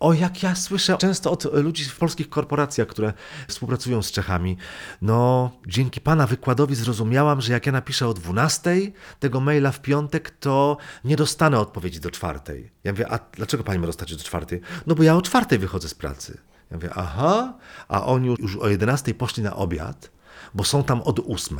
O, 0.00 0.12
jak 0.12 0.42
ja 0.42 0.54
słyszę 0.54 0.96
często 0.98 1.30
od 1.30 1.54
ludzi 1.54 1.84
w 1.84 1.96
polskich 1.96 2.28
korporacjach, 2.28 2.88
które 2.88 3.12
współpracują 3.48 4.02
z 4.02 4.12
Czechami, 4.12 4.56
no 5.02 5.50
dzięki 5.66 6.00
pana 6.00 6.26
wykładowi 6.26 6.74
zrozumiałam, 6.74 7.40
że 7.40 7.52
jak 7.52 7.66
ja 7.66 7.72
napiszę 7.72 8.08
o 8.08 8.14
12 8.14 8.76
tego 9.20 9.40
maila 9.40 9.72
w 9.72 9.80
piątek, 9.80 10.30
to 10.30 10.76
nie 11.04 11.16
dostanę 11.16 11.60
odpowiedzi 11.60 12.00
do 12.00 12.10
czwartej. 12.10 12.70
Ja 12.84 12.92
mówię, 12.92 13.12
a 13.12 13.18
dlaczego 13.32 13.64
pani 13.64 13.78
ma 13.78 13.86
dostać 13.86 14.16
do 14.16 14.24
czwartej? 14.24 14.60
No 14.86 14.94
bo 14.94 15.02
ja 15.02 15.16
o 15.16 15.22
czwartej 15.22 15.58
wychodzę 15.58 15.88
z 15.88 15.94
pracy. 15.94 16.38
Ja 16.70 16.76
mówię, 16.76 16.90
aha, 16.94 17.54
a 17.88 18.06
oni 18.06 18.28
już 18.38 18.56
o 18.56 18.68
11 18.68 19.14
poszli 19.14 19.42
na 19.42 19.56
obiad, 19.56 20.10
bo 20.54 20.64
są 20.64 20.84
tam 20.84 21.02
od 21.02 21.20
8 21.28 21.58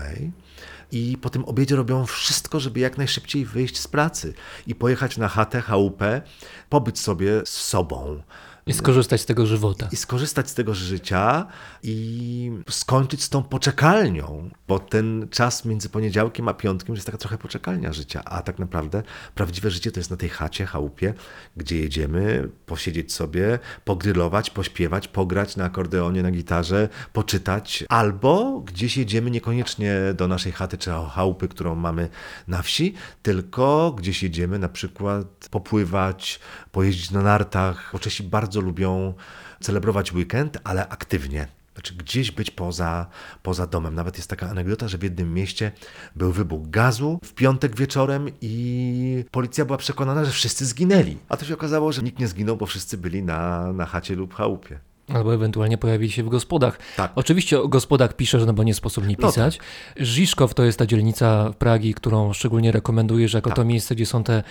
i 0.92 1.18
po 1.20 1.30
tym 1.30 1.44
obiedzie 1.44 1.76
robią 1.76 2.06
wszystko, 2.06 2.60
żeby 2.60 2.80
jak 2.80 2.98
najszybciej 2.98 3.44
wyjść 3.44 3.80
z 3.80 3.88
pracy 3.88 4.34
i 4.66 4.74
pojechać 4.74 5.16
na 5.16 5.28
chatę, 5.28 5.60
chałupę, 5.60 6.22
pobyć 6.68 6.98
sobie 6.98 7.42
z 7.44 7.48
sobą. 7.48 8.22
I 8.66 8.72
skorzystać 8.72 9.20
z 9.20 9.26
tego 9.26 9.46
żywota. 9.46 9.88
I 9.92 9.96
skorzystać 9.96 10.50
z 10.50 10.54
tego 10.54 10.74
życia 10.74 11.46
i 11.82 12.52
skończyć 12.70 13.22
z 13.22 13.28
tą 13.28 13.42
poczekalnią, 13.42 14.50
bo 14.68 14.78
ten 14.78 15.28
czas 15.30 15.64
między 15.64 15.88
poniedziałkiem 15.88 16.48
a 16.48 16.54
piątkiem 16.54 16.94
jest 16.94 17.06
taka 17.06 17.18
trochę 17.18 17.38
poczekalnia 17.38 17.92
życia, 17.92 18.24
a 18.24 18.42
tak 18.42 18.58
naprawdę 18.58 19.02
prawdziwe 19.34 19.70
życie 19.70 19.92
to 19.92 20.00
jest 20.00 20.10
na 20.10 20.16
tej 20.16 20.28
chacie, 20.28 20.66
chałupie, 20.66 21.14
gdzie 21.56 21.78
jedziemy 21.78 22.48
posiedzieć 22.66 23.12
sobie, 23.12 23.58
pogrylować, 23.84 24.50
pośpiewać, 24.50 25.08
pograć 25.08 25.56
na 25.56 25.64
akordeonie, 25.64 26.22
na 26.22 26.30
gitarze, 26.30 26.88
poczytać, 27.12 27.84
albo 27.88 28.60
gdzieś 28.60 28.96
jedziemy 28.96 29.30
niekoniecznie 29.30 29.94
do 30.16 30.28
naszej 30.28 30.52
chaty 30.52 30.78
czy 30.78 30.90
chałupy, 30.90 31.48
którą 31.48 31.74
mamy 31.74 32.08
na 32.48 32.62
wsi, 32.62 32.94
tylko 33.22 33.92
gdzieś 33.92 34.22
jedziemy 34.22 34.58
na 34.58 34.68
przykład 34.68 35.48
popływać, 35.50 36.40
pojeździć 36.72 37.10
na 37.10 37.22
nartach, 37.22 37.90
bo 37.92 37.98
Czesi 37.98 38.22
bardzo 38.54 38.66
lubią 38.66 39.14
celebrować 39.60 40.12
weekend, 40.12 40.58
ale 40.64 40.88
aktywnie. 40.88 41.46
Znaczy 41.74 41.94
gdzieś 41.94 42.30
być 42.30 42.50
poza, 42.50 43.06
poza 43.42 43.66
domem. 43.66 43.94
Nawet 43.94 44.16
jest 44.16 44.30
taka 44.30 44.48
anegdota, 44.50 44.88
że 44.88 44.98
w 44.98 45.02
jednym 45.02 45.34
mieście 45.34 45.72
był 46.16 46.32
wybuch 46.32 46.70
gazu 46.70 47.18
w 47.24 47.32
piątek 47.34 47.76
wieczorem 47.76 48.28
i 48.40 49.24
policja 49.30 49.64
była 49.64 49.78
przekonana, 49.78 50.24
że 50.24 50.30
wszyscy 50.30 50.66
zginęli. 50.66 51.16
A 51.28 51.36
to 51.36 51.44
się 51.44 51.54
okazało, 51.54 51.92
że 51.92 52.02
nikt 52.02 52.18
nie 52.18 52.28
zginął, 52.28 52.56
bo 52.56 52.66
wszyscy 52.66 52.98
byli 52.98 53.22
na, 53.22 53.72
na 53.72 53.86
chacie 53.86 54.14
lub 54.14 54.34
chałupie. 54.34 54.78
Albo 55.14 55.34
ewentualnie 55.34 55.78
pojawili 55.78 56.12
się 56.12 56.22
w 56.22 56.28
gospodach. 56.28 56.78
Tak. 56.96 57.12
Oczywiście 57.14 57.60
o 57.60 57.68
gospodach 57.68 58.16
piszesz, 58.16 58.44
no 58.46 58.52
bo 58.52 58.62
nie 58.62 58.74
sposób 58.74 59.06
nie 59.06 59.16
No 59.18 59.28
pisać. 59.28 59.58
Żiszkow 59.96 60.54
to 60.54 60.64
jest 60.64 60.78
ta 60.78 60.86
dzielnica 60.86 61.50
w 61.50 61.56
Pragi, 61.56 61.94
którą 61.94 62.32
szczególnie 62.32 62.72
rekomendujesz 62.72 63.32
jako 63.32 63.50
Tak. 63.50 63.56
to 63.56 63.64
miejsce, 63.64 63.94
gdzie 63.94 64.06
są 64.06 64.24
te 64.24 64.42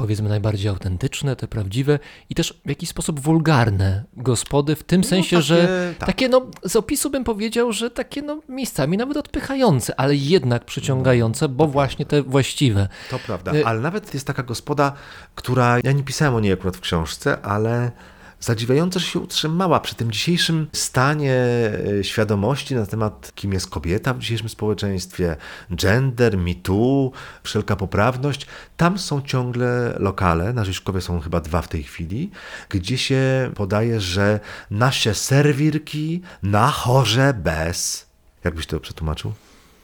powiedzmy 0.00 0.28
najbardziej 0.28 0.68
autentyczne, 0.68 1.36
te 1.36 1.48
prawdziwe 1.48 1.98
i 2.30 2.34
też 2.34 2.60
w 2.66 2.68
jakiś 2.68 2.88
sposób 2.88 3.20
wulgarne 3.20 4.04
gospody, 4.16 4.76
w 4.76 4.82
tym 4.82 5.04
sensie, 5.04 5.36
takie, 5.36 5.42
że 5.42 5.94
tak. 5.98 6.06
takie 6.06 6.28
no 6.28 6.46
z 6.64 6.76
opisu 6.76 7.10
bym 7.10 7.24
powiedział, 7.24 7.72
że 7.72 7.90
takie 7.90 8.22
no 8.22 8.40
miejscami 8.48 8.96
nawet 8.96 9.16
odpychające, 9.16 10.00
ale 10.00 10.16
jednak 10.16 10.64
przyciągające, 10.64 11.48
bo 11.48 11.66
właśnie 11.66 12.06
te 12.06 12.22
właściwe. 12.22 12.88
To 13.10 13.18
prawda, 13.18 13.54
Y- 13.54 13.66
ale 13.66 13.80
nawet 13.80 14.14
jest 14.14 14.26
taka 14.26 14.42
gospoda, 14.42 14.92
która, 15.34 15.78
ja 15.84 15.92
nie 15.92 16.02
pisałem 16.02 16.34
o 16.34 16.40
niej 16.40 16.52
akurat 16.52 16.76
w 16.76 16.80
książce, 16.80 17.42
ale 17.42 17.90
zadziwiająco 18.40 19.00
że 19.00 19.06
się 19.06 19.18
utrzymała 19.18 19.80
przy 19.80 19.94
tym 19.94 20.10
dzisiejszym 20.10 20.68
stanie 20.72 21.34
e, 22.00 22.04
świadomości 22.04 22.74
na 22.74 22.86
temat, 22.86 23.32
kim 23.34 23.52
jest 23.52 23.70
kobieta 23.70 24.14
w 24.14 24.18
dzisiejszym 24.18 24.48
społeczeństwie, 24.48 25.36
gender, 25.70 26.38
mitu, 26.38 27.12
wszelka 27.42 27.76
poprawność. 27.76 28.46
Tam 28.76 28.98
są 28.98 29.22
ciągle 29.22 29.94
lokale, 29.98 30.52
na 30.52 30.64
Rzeszkowie 30.64 31.00
są 31.00 31.20
chyba 31.20 31.40
dwa 31.40 31.62
w 31.62 31.68
tej 31.68 31.82
chwili, 31.82 32.30
gdzie 32.68 32.98
się 32.98 33.50
podaje, 33.54 34.00
że 34.00 34.40
nasze 34.70 35.14
serwirki 35.14 36.20
na 36.42 36.70
chorze 36.70 37.34
bez. 37.34 38.06
Jakbyś 38.44 38.66
to 38.66 38.80
przetłumaczył? 38.80 39.32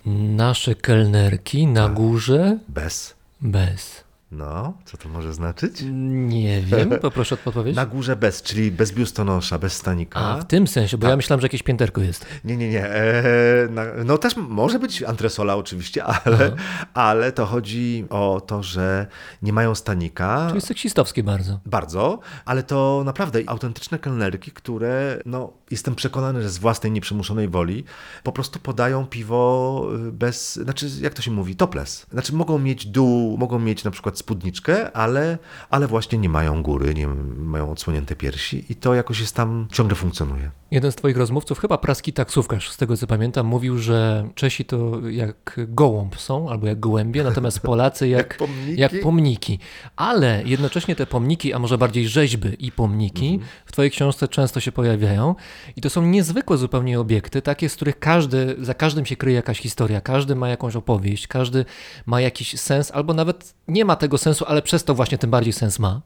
Nasze 0.06 0.74
kelnerki 0.74 1.66
na 1.66 1.88
górze 1.88 2.58
Bez. 2.68 3.14
bez. 3.40 4.05
No, 4.36 4.74
co 4.84 4.96
to 4.96 5.08
może 5.08 5.34
znaczyć? 5.34 5.84
Nie 6.28 6.60
wiem, 6.70 6.90
poproszę 6.90 7.34
o 7.34 7.38
podpowiedź. 7.38 7.76
Na 7.76 7.86
górze 7.86 8.16
bez, 8.16 8.42
czyli 8.42 8.70
bez 8.70 8.92
biustonosza, 8.92 9.58
bez 9.58 9.72
stanika. 9.72 10.20
A, 10.20 10.38
w 10.40 10.44
tym 10.44 10.66
sensie, 10.66 10.98
bo 10.98 11.02
Tak. 11.02 11.10
ja 11.10 11.16
myślałem, 11.16 11.40
że 11.40 11.44
jakieś 11.44 11.62
pięterko 11.62 12.00
jest. 12.00 12.26
Nie, 12.44 12.56
nie, 12.56 12.68
nie. 12.68 12.86
E, 12.86 13.68
na, 13.70 13.84
no 14.04 14.18
też 14.18 14.36
może 14.36 14.78
być 14.78 15.02
antresola 15.02 15.56
oczywiście, 15.56 16.04
ale, 16.24 16.52
ale 16.94 17.32
to 17.32 17.46
chodzi 17.46 18.04
o 18.10 18.42
to, 18.46 18.62
że 18.62 19.06
nie 19.42 19.52
mają 19.52 19.74
stanika. 19.74 20.46
To 20.48 20.54
jest 20.54 20.66
seksistowskie 20.66 21.22
bardzo. 21.22 21.60
Bardzo, 21.66 22.18
ale 22.44 22.62
to 22.62 23.02
naprawdę 23.04 23.40
autentyczne 23.46 23.98
kelnerki, 23.98 24.50
które, 24.50 25.18
no, 25.26 25.52
jestem 25.70 25.94
przekonany, 25.94 26.42
że 26.42 26.50
z 26.50 26.58
własnej 26.58 26.92
nieprzymuszonej 26.92 27.48
woli 27.48 27.84
po 28.22 28.32
prostu 28.32 28.58
podają 28.58 29.06
piwo 29.06 29.82
y, 30.08 30.12
bez, 30.12 30.54
znaczy, 30.56 30.88
jak 31.00 31.14
to 31.14 31.22
się 31.22 31.30
mówi, 31.30 31.56
topless. 31.56 32.06
Znaczy, 32.12 32.34
mogą 32.34 32.58
mieć 32.58 32.86
dół, 32.86 33.38
mogą 33.38 33.58
mieć 33.58 33.84
na 33.84 33.90
przykład 33.90 34.18
spódniczkę, 34.18 34.92
ale, 34.96 35.38
ale 35.70 35.86
właśnie 35.86 36.18
nie 36.18 36.28
mają 36.28 36.62
góry, 36.62 36.94
nie 36.94 37.06
mają 37.36 37.70
odsłonięte 37.70 38.16
piersi 38.16 38.64
i 38.68 38.74
to 38.74 38.94
jakoś 38.94 39.20
jest 39.20 39.34
tam, 39.34 39.66
ciągle 39.72 39.96
funkcjonuje. 39.96 40.50
Jeden 40.70 40.92
z 40.92 40.94
twoich 40.96 41.16
rozmówców, 41.16 41.58
chyba 41.58 41.78
praski 41.78 42.12
taksówkarz, 42.12 42.70
z 42.70 42.76
tego 42.76 42.96
co 42.96 43.06
pamiętam, 43.06 43.46
mówił, 43.46 43.78
że 43.78 44.28
Czesi 44.34 44.64
to 44.64 45.08
jak 45.08 45.60
gołąb 45.68 46.16
są, 46.20 46.50
albo 46.50 46.66
jak 46.66 46.80
gołębie, 46.80 47.24
natomiast 47.24 47.60
Polacy 47.70 48.08
jak, 48.08 48.18
Jak 48.18 48.36
pomniki. 48.38 48.80
jak 48.80 49.00
pomniki. 49.00 49.58
Ale 49.96 50.42
jednocześnie 50.44 50.96
te 50.96 51.06
pomniki, 51.06 51.52
a 51.52 51.58
może 51.58 51.78
bardziej 51.78 52.08
rzeźby 52.08 52.66
i 52.66 52.72
pomniki 52.72 53.26
Mhm. 53.34 53.50
w 53.66 53.72
twojej 53.72 53.90
książce 53.90 54.28
często 54.28 54.60
się 54.60 54.72
pojawiają 54.72 55.34
i 55.76 55.80
to 55.80 55.90
są 55.90 56.02
niezwykłe 56.02 56.56
zupełnie 56.56 57.00
obiekty, 57.00 57.42
takie, 57.42 57.68
z 57.68 57.76
których 57.76 57.98
każdy, 57.98 58.56
za 58.58 58.74
każdym 58.74 59.06
się 59.06 59.16
kryje 59.16 59.36
jakaś 59.36 59.58
historia, 59.58 60.00
każdy 60.00 60.34
ma 60.34 60.48
jakąś 60.48 60.76
opowieść, 60.76 61.26
każdy 61.26 61.64
ma 62.06 62.20
jakiś 62.20 62.60
sens, 62.60 62.90
albo 62.90 63.14
nawet 63.14 63.54
nie 63.68 63.84
ma 63.84 63.96
tego 63.96 64.18
sensu, 64.18 64.44
ale 64.48 64.62
przez 64.62 64.84
to 64.84 64.94
właśnie 64.94 65.18
tym 65.18 65.30
bardziej 65.30 65.52
sens 65.52 65.78
ma. 65.78 66.00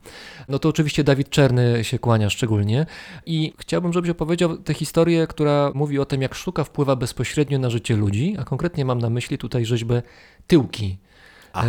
No 0.49 0.59
to 0.59 0.69
oczywiście 0.69 1.05
Dawid 1.05 1.31
Czerny 1.31 1.85
się 1.85 1.99
kłania 1.99 2.31
szczególnie 2.31 2.87
i 3.27 3.53
chciałbym, 3.59 3.93
żebyś 3.93 4.11
opowiedział 4.11 4.59
tę 4.59 4.75
historię, 4.75 5.27
która 5.27 5.73
mówi 5.75 5.99
o 5.99 6.05
tym, 6.05 6.23
jak 6.23 6.35
sztuka 6.35 6.65
wpływa 6.65 6.97
bezpośrednio 6.97 7.59
na 7.59 7.71
życie 7.71 7.97
ludzi, 7.97 8.37
a 8.39 8.45
konkretnie 8.45 8.85
mam 8.85 8.99
na 8.99 9.11
myśli 9.11 9.39
tutaj 9.39 9.67
rzeźbę 9.67 10.03
tyłki. 10.47 10.99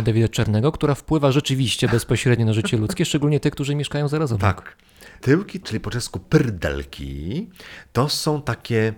Dawida 0.04 0.28
Czernego, 0.28 0.72
która 0.72 0.94
wpływa 0.94 1.32
rzeczywiście 1.32 1.88
bezpośrednio 1.88 2.46
na 2.46 2.52
życie 2.52 2.76
ludzkie, 2.76 3.04
szczególnie 3.04 3.40
te, 3.40 3.50
którzy 3.50 3.74
mieszkają 3.74 4.08
zaraz 4.08 4.32
obok. 4.32 4.40
Tak. 4.42 4.76
Tyłki, 5.22 5.60
czyli 5.60 5.80
po 5.80 5.90
czesku 5.90 6.18
pyrdelki, 6.20 7.50
to 7.92 8.08
są 8.08 8.42
takie, 8.42 8.94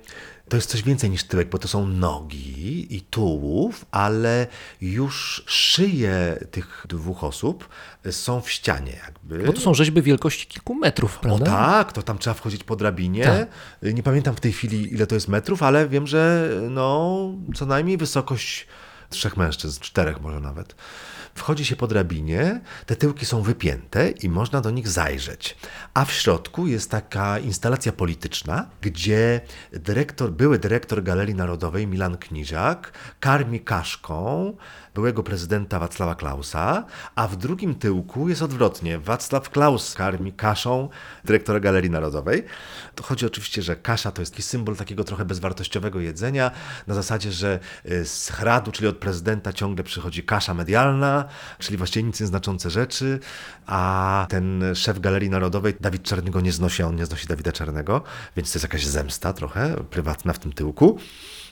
to 0.49 0.57
jest 0.57 0.71
coś 0.71 0.83
więcej 0.83 1.11
niż 1.11 1.25
tyłek, 1.25 1.49
bo 1.49 1.59
to 1.59 1.69
są 1.69 1.87
nogi 1.87 2.97
i 2.97 3.01
tułów, 3.01 3.85
ale 3.91 4.47
już 4.81 5.45
szyje 5.47 6.39
tych 6.51 6.87
dwóch 6.89 7.25
osób 7.25 7.69
są 8.11 8.41
w 8.41 8.51
ścianie 8.51 8.93
jakby. 9.07 9.39
Bo 9.47 9.53
to 9.53 9.61
są 9.61 9.75
rzeźby 9.75 10.03
wielkości 10.03 10.47
kilku 10.47 10.75
metrów, 10.75 11.19
O 11.19 11.21
prawda? 11.21 11.47
tak, 11.47 11.93
to 11.93 12.03
tam 12.03 12.19
trzeba 12.19 12.35
wchodzić 12.35 12.65
po 12.65 12.77
drabinie. 12.77 13.25
Tak. 13.25 13.95
Nie 13.95 14.03
pamiętam 14.03 14.35
w 14.35 14.41
tej 14.41 14.53
chwili, 14.53 14.95
ile 14.95 15.07
to 15.07 15.15
jest 15.15 15.29
metrów, 15.29 15.63
ale 15.63 15.89
wiem, 15.89 16.07
że 16.07 16.51
no, 16.71 17.19
co 17.55 17.67
najmniej 17.67 17.97
wysokość 17.97 18.67
trzech 19.11 19.37
mężczyzn, 19.37 19.81
czterech 19.81 20.21
może 20.21 20.41
nawet. 20.41 20.75
Wchodzi 21.35 21.65
się 21.65 21.77
po 21.77 21.87
drabinie, 21.87 22.61
te 22.87 22.97
tyłki 22.97 23.27
są 23.27 23.43
wypięte 23.43 24.11
i 24.11 24.29
można 24.29 24.61
do 24.61 24.71
nich 24.71 24.89
zajrzeć. 24.89 25.57
A 25.95 26.05
w 26.05 26.13
środku 26.13 26.67
jest 26.67 26.91
taka 26.91 27.39
instalacja 27.39 27.93
polityczna, 27.93 28.67
gdzie 28.83 29.41
dyrektor, 29.73 30.33
były 30.33 30.59
dyrektor 30.59 31.03
Galerii 31.03 31.35
Narodowej 31.35 31.87
Milan 31.87 32.17
Kniziak 32.17 32.93
karmi 33.21 33.61
kaszką 33.61 34.57
byłego 34.95 35.23
prezydenta 35.23 35.79
Wacława 35.79 36.15
Klausa, 36.15 36.85
a 37.15 37.29
w 37.29 37.37
drugim 37.37 37.75
tyłku 37.75 38.29
jest 38.29 38.43
odwrotnie. 38.43 38.99
Wacław 38.99 39.51
Klaus 39.51 39.95
karmi 39.95 40.33
kaszą 40.33 40.89
dyrektora 41.25 41.61
Galerii 41.61 41.91
Narodowej. 41.91 42.45
To 42.95 43.03
chodzi 43.03 43.27
oczywiście, 43.27 43.63
że 43.63 43.77
kasza 43.77 44.13
to 44.13 44.23
jest 44.23 44.33
taki 44.33 44.43
symbol 44.43 44.77
takiego 44.77 45.05
trochę 45.05 45.25
bezwartościowego 45.25 46.01
jedzenia, 46.01 46.51
na 46.87 46.95
zasadzie, 46.95 47.33
że 47.33 47.61
y, 47.91 48.05
z 48.05 48.31
hradu, 48.31 48.73
czyli 48.73 48.89
od 48.89 48.97
prezydenta 48.97 49.53
ciągle 49.53 49.85
przychodzi 49.85 50.23
kasza 50.23 50.55
medialna, 50.55 51.24
czyli 51.59 51.77
właściwie 51.77 52.03
nic 52.03 52.21
nieznaczące 52.21 52.71
rzeczy, 52.71 53.21
a 53.67 54.27
ten 54.29 54.65
szef 54.75 55.01
Galerii 55.01 55.31
Narodowej, 55.31 55.75
Dawid 55.81 56.03
Czarnego 56.03 56.41
nie 56.41 56.53
znosi, 56.53 56.83
a 56.83 56.87
on 56.87 56.97
nie 56.97 57.07
znosi 57.07 57.27
Dawida 57.27 57.53
Czarnego, 57.53 58.03
więc 58.37 58.53
to 58.53 58.57
jest 58.57 58.65
jakaś 58.65 58.87
zemsta 58.87 59.33
trochę 59.33 59.77
prywatna 59.91 60.33
w 60.33 60.39
tym 60.39 60.53
tyłku. 60.53 60.99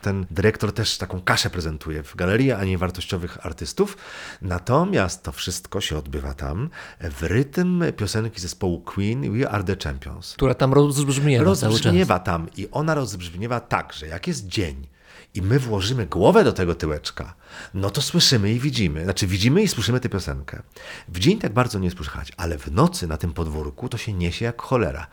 Ten 0.02 0.26
dyrektor 0.30 0.72
też 0.72 0.98
taką 0.98 1.20
kaszę 1.20 1.50
prezentuje 1.50 2.02
w 2.02 2.16
galerii, 2.16 2.52
a 2.52 2.64
nie 2.64 2.78
wartościowych 2.78 3.46
artystów. 3.46 3.96
Natomiast 4.42 5.22
to 5.22 5.32
wszystko 5.32 5.80
się 5.80 5.98
odbywa 5.98 6.34
tam 6.34 6.70
w 7.00 7.22
rytm 7.22 7.84
piosenki 7.96 8.40
zespołu 8.40 8.80
Queen 8.80 9.38
We 9.38 9.50
Are 9.50 9.64
The 9.64 9.76
Champions. 9.84 10.34
Która 10.34 10.54
tam 10.54 10.72
rozbrzmiewa. 10.72 11.44
Rozbrzmiewa 11.44 12.18
tam 12.18 12.48
i 12.56 12.68
ona 12.70 12.94
rozbrzmiewa 12.94 13.60
tak, 13.60 13.92
że 13.92 14.06
jak 14.06 14.26
jest 14.26 14.46
dzień 14.46 14.86
i 15.34 15.42
my 15.42 15.58
włożymy 15.58 16.06
głowę 16.06 16.44
do 16.44 16.52
tego 16.52 16.74
tyłeczka, 16.74 17.34
no 17.74 17.90
to 17.90 18.02
słyszymy 18.02 18.52
i 18.52 18.60
widzimy. 18.60 19.04
Znaczy 19.04 19.26
widzimy 19.26 19.62
i 19.62 19.68
słyszymy 19.68 20.00
tę 20.00 20.08
piosenkę. 20.08 20.62
W 21.08 21.18
dzień 21.18 21.38
tak 21.38 21.52
bardzo 21.52 21.78
nie 21.78 21.90
słychać, 21.90 22.32
ale 22.36 22.58
w 22.58 22.72
nocy 22.72 23.06
na 23.06 23.16
tym 23.16 23.32
podwórku 23.32 23.88
to 23.88 23.98
się 23.98 24.12
niesie 24.12 24.44
jak 24.44 24.62
cholera. 24.62 25.06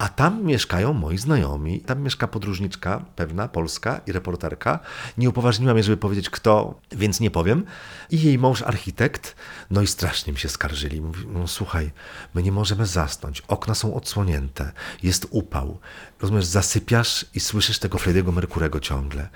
A 0.00 0.08
tam 0.08 0.44
mieszkają 0.44 0.92
moi 0.92 1.18
znajomi. 1.18 1.80
Tam 1.80 2.02
mieszka 2.02 2.28
podróżniczka 2.28 3.04
pewna, 3.16 3.48
polska 3.48 4.00
i 4.06 4.12
reporterka. 4.12 4.78
Nie 5.18 5.28
upoważniła 5.28 5.74
mnie, 5.74 5.82
żeby 5.82 5.96
powiedzieć 5.96 6.30
kto, 6.30 6.80
więc 6.92 7.20
nie 7.20 7.30
powiem. 7.30 7.64
I 8.10 8.22
jej 8.22 8.38
mąż 8.38 8.62
architekt. 8.62 9.36
No 9.70 9.82
i 9.82 9.86
strasznie 9.86 10.32
mi 10.32 10.38
się 10.38 10.48
skarżyli. 10.48 11.00
Mówi, 11.00 11.26
no 11.26 11.48
słuchaj, 11.48 11.90
my 12.34 12.42
nie 12.42 12.52
możemy 12.52 12.86
zasnąć. 12.86 13.42
Okna 13.48 13.74
są 13.74 13.94
odsłonięte. 13.94 14.72
Jest 15.02 15.26
upał. 15.30 15.78
Rozumiesz, 16.20 16.44
zasypiasz 16.44 17.26
i 17.34 17.40
słyszysz 17.40 17.78
tego 17.78 17.98
Frediego 17.98 18.32
Merkurego 18.32 18.80
ciągle. 18.80 19.28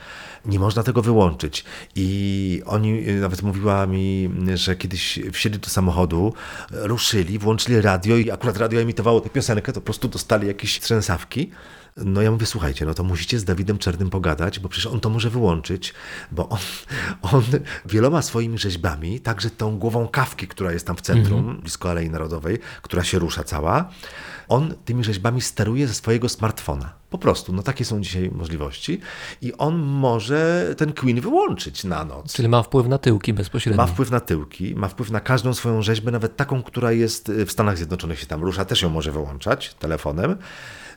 Nie 0.45 0.59
można 0.59 0.83
tego 0.83 1.03
wyłączyć. 1.03 1.65
I 1.97 2.63
oni, 2.67 3.03
nawet 3.03 3.43
mówiła 3.43 3.87
mi, 3.87 4.31
że 4.55 4.77
kiedyś 4.77 5.19
wsiedli 5.33 5.59
do 5.59 5.69
samochodu, 5.69 6.35
ruszyli, 6.71 7.39
włączyli 7.39 7.81
radio 7.81 8.17
i 8.17 8.31
akurat 8.31 8.57
radio 8.57 8.81
emitowało 8.81 9.21
tę 9.21 9.31
piosenkę, 9.31 9.73
to 9.73 9.81
po 9.81 9.85
prostu 9.85 10.09
dostali 10.09 10.54
jakieś 10.55 10.81
trzęsawki. 10.81 11.51
No 11.97 12.23
ja 12.23 12.31
mówię, 12.31 12.47
słuchajcie, 12.47 12.87
no 12.87 12.95
to 12.95 13.05
musicie 13.05 13.39
z 13.39 13.45
Dawidem 13.45 13.79
Czernym 13.79 14.11
pogadać, 14.11 14.61
bo 14.61 14.69
przecież 14.69 14.87
on 14.87 15.01
to 15.01 15.11
może 15.11 15.31
wyłączyć, 15.31 15.95
bo 16.33 16.49
on, 16.49 16.59
on 17.33 17.43
wieloma 17.87 18.23
swoimi 18.23 18.59
rzeźbami, 18.59 19.21
także 19.21 19.51
tą 19.51 19.79
głową 19.79 20.09
kawki, 20.09 20.49
która 20.49 20.73
jest 20.73 20.87
tam 20.87 20.97
w 20.97 21.01
centrum, 21.01 21.61
blisko 21.61 21.91
Alei 21.91 22.11
Narodowej, 22.11 22.59
która 22.83 23.05
się 23.05 23.19
rusza 23.19 23.45
cała, 23.45 23.91
on 24.49 24.75
tymi 24.85 25.05
rzeźbami 25.05 25.41
steruje 25.41 25.89
ze 25.89 25.95
swojego 25.95 26.29
smartfona. 26.29 26.93
Po 27.11 27.19
prostu, 27.19 27.53
no 27.53 27.63
takie 27.63 27.85
są 27.85 28.01
dzisiaj 28.01 28.31
możliwości 28.31 29.01
i 29.43 29.53
on 29.53 29.79
może 29.79 30.75
ten 30.77 30.93
Queen 30.93 31.21
wyłączyć 31.21 31.85
na 31.85 32.05
noc. 32.05 32.33
Czyli 32.33 32.49
ma 32.49 32.63
wpływ 32.63 32.89
na 32.89 32.99
tyłki 32.99 33.33
bezpośrednio. 33.33 33.83
Ma 33.83 33.87
wpływ 33.87 34.11
na 34.11 34.21
tyłki, 34.21 34.75
ma 34.75 34.89
wpływ 34.89 35.11
na 35.11 35.21
każdą 35.21 35.55
swoją 35.55 35.83
rzeźbę, 35.83 36.11
nawet 36.11 36.37
taką, 36.37 36.63
która 36.63 36.93
jest 36.93 37.33
w 37.47 37.51
Stanach 37.53 37.77
Zjednoczonych 37.77 38.21
się 38.21 38.27
tam 38.27 38.43
rusza, 38.43 38.65
też 38.65 38.83
ją 38.83 38.91
może 38.91 39.13
wyłączać 39.13 39.75
telefonem. 39.75 40.37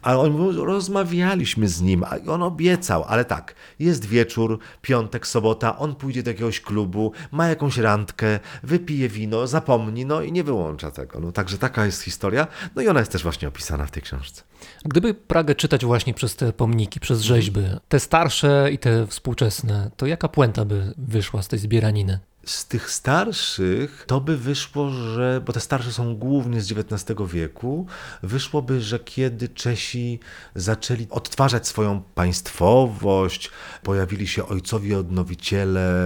Ale 0.01 0.17
on 0.19 0.31
mówił, 0.31 0.65
rozmawialiśmy 0.65 1.67
z 1.67 1.81
nim, 1.81 2.03
a 2.03 2.31
on 2.31 2.43
obiecał, 2.43 3.03
ale 3.07 3.25
tak, 3.25 3.55
jest 3.79 4.05
wieczór, 4.05 4.60
piątek, 4.81 5.27
sobota, 5.27 5.77
on 5.77 5.95
pójdzie 5.95 6.23
do 6.23 6.29
jakiegoś 6.29 6.62
klubu, 6.62 7.12
ma 7.31 7.47
jakąś 7.47 7.77
randkę, 7.77 8.39
wypije 8.63 9.10
wino, 9.10 9.47
zapomni, 9.47 10.05
no 10.05 10.21
i 10.21 10.31
nie 10.31 10.43
wyłącza 10.43 10.91
tego. 10.91 11.19
No 11.19 11.31
także 11.31 11.57
taka 11.57 11.86
jest 11.86 12.01
historia, 12.01 12.47
no 12.75 12.81
i 12.81 12.88
ona 12.88 12.99
jest 12.99 13.12
też 13.12 13.23
właśnie 13.23 13.47
opisana 13.47 13.86
w 13.86 13.91
tej 13.91 14.03
książce. 14.03 14.43
Gdyby 14.86 15.13
Pragę 15.13 15.55
czytać 15.55 15.86
właśnie 15.86 16.13
przez 16.13 16.36
te 16.36 16.53
pomniki, 16.53 16.99
przez 16.99 17.21
rzeźby, 17.21 17.62
te 17.89 17.99
starsze 17.99 18.69
i 18.71 18.77
te 18.77 19.07
współczesne, 19.07 19.91
to 19.97 20.05
jaka 20.05 20.27
puenta 20.27 20.65
by 20.65 20.93
wyszła 20.97 21.41
z 21.41 21.47
tej 21.47 21.60
zbieraniny? 21.60 22.19
Z 22.47 22.65
tych 22.65 22.91
starszych 22.91 24.03
to 24.07 24.21
by 24.21 24.38
wyszło, 24.38 24.89
że, 24.89 25.41
bo 25.45 25.53
te 25.53 25.60
starsze 25.60 25.91
są 25.91 26.15
głównie 26.15 26.62
z 26.62 26.71
XIX 26.71 27.19
wieku, 27.27 27.88
wyszłoby, 28.23 28.81
że 28.81 28.99
kiedy 28.99 29.49
Czesi 29.49 30.19
zaczęli 30.55 31.07
odtwarzać 31.10 31.67
swoją 31.67 32.01
państwowość, 32.15 33.51
pojawili 33.83 34.27
się 34.27 34.47
ojcowi 34.47 34.95
odnowiciele, 34.95 36.03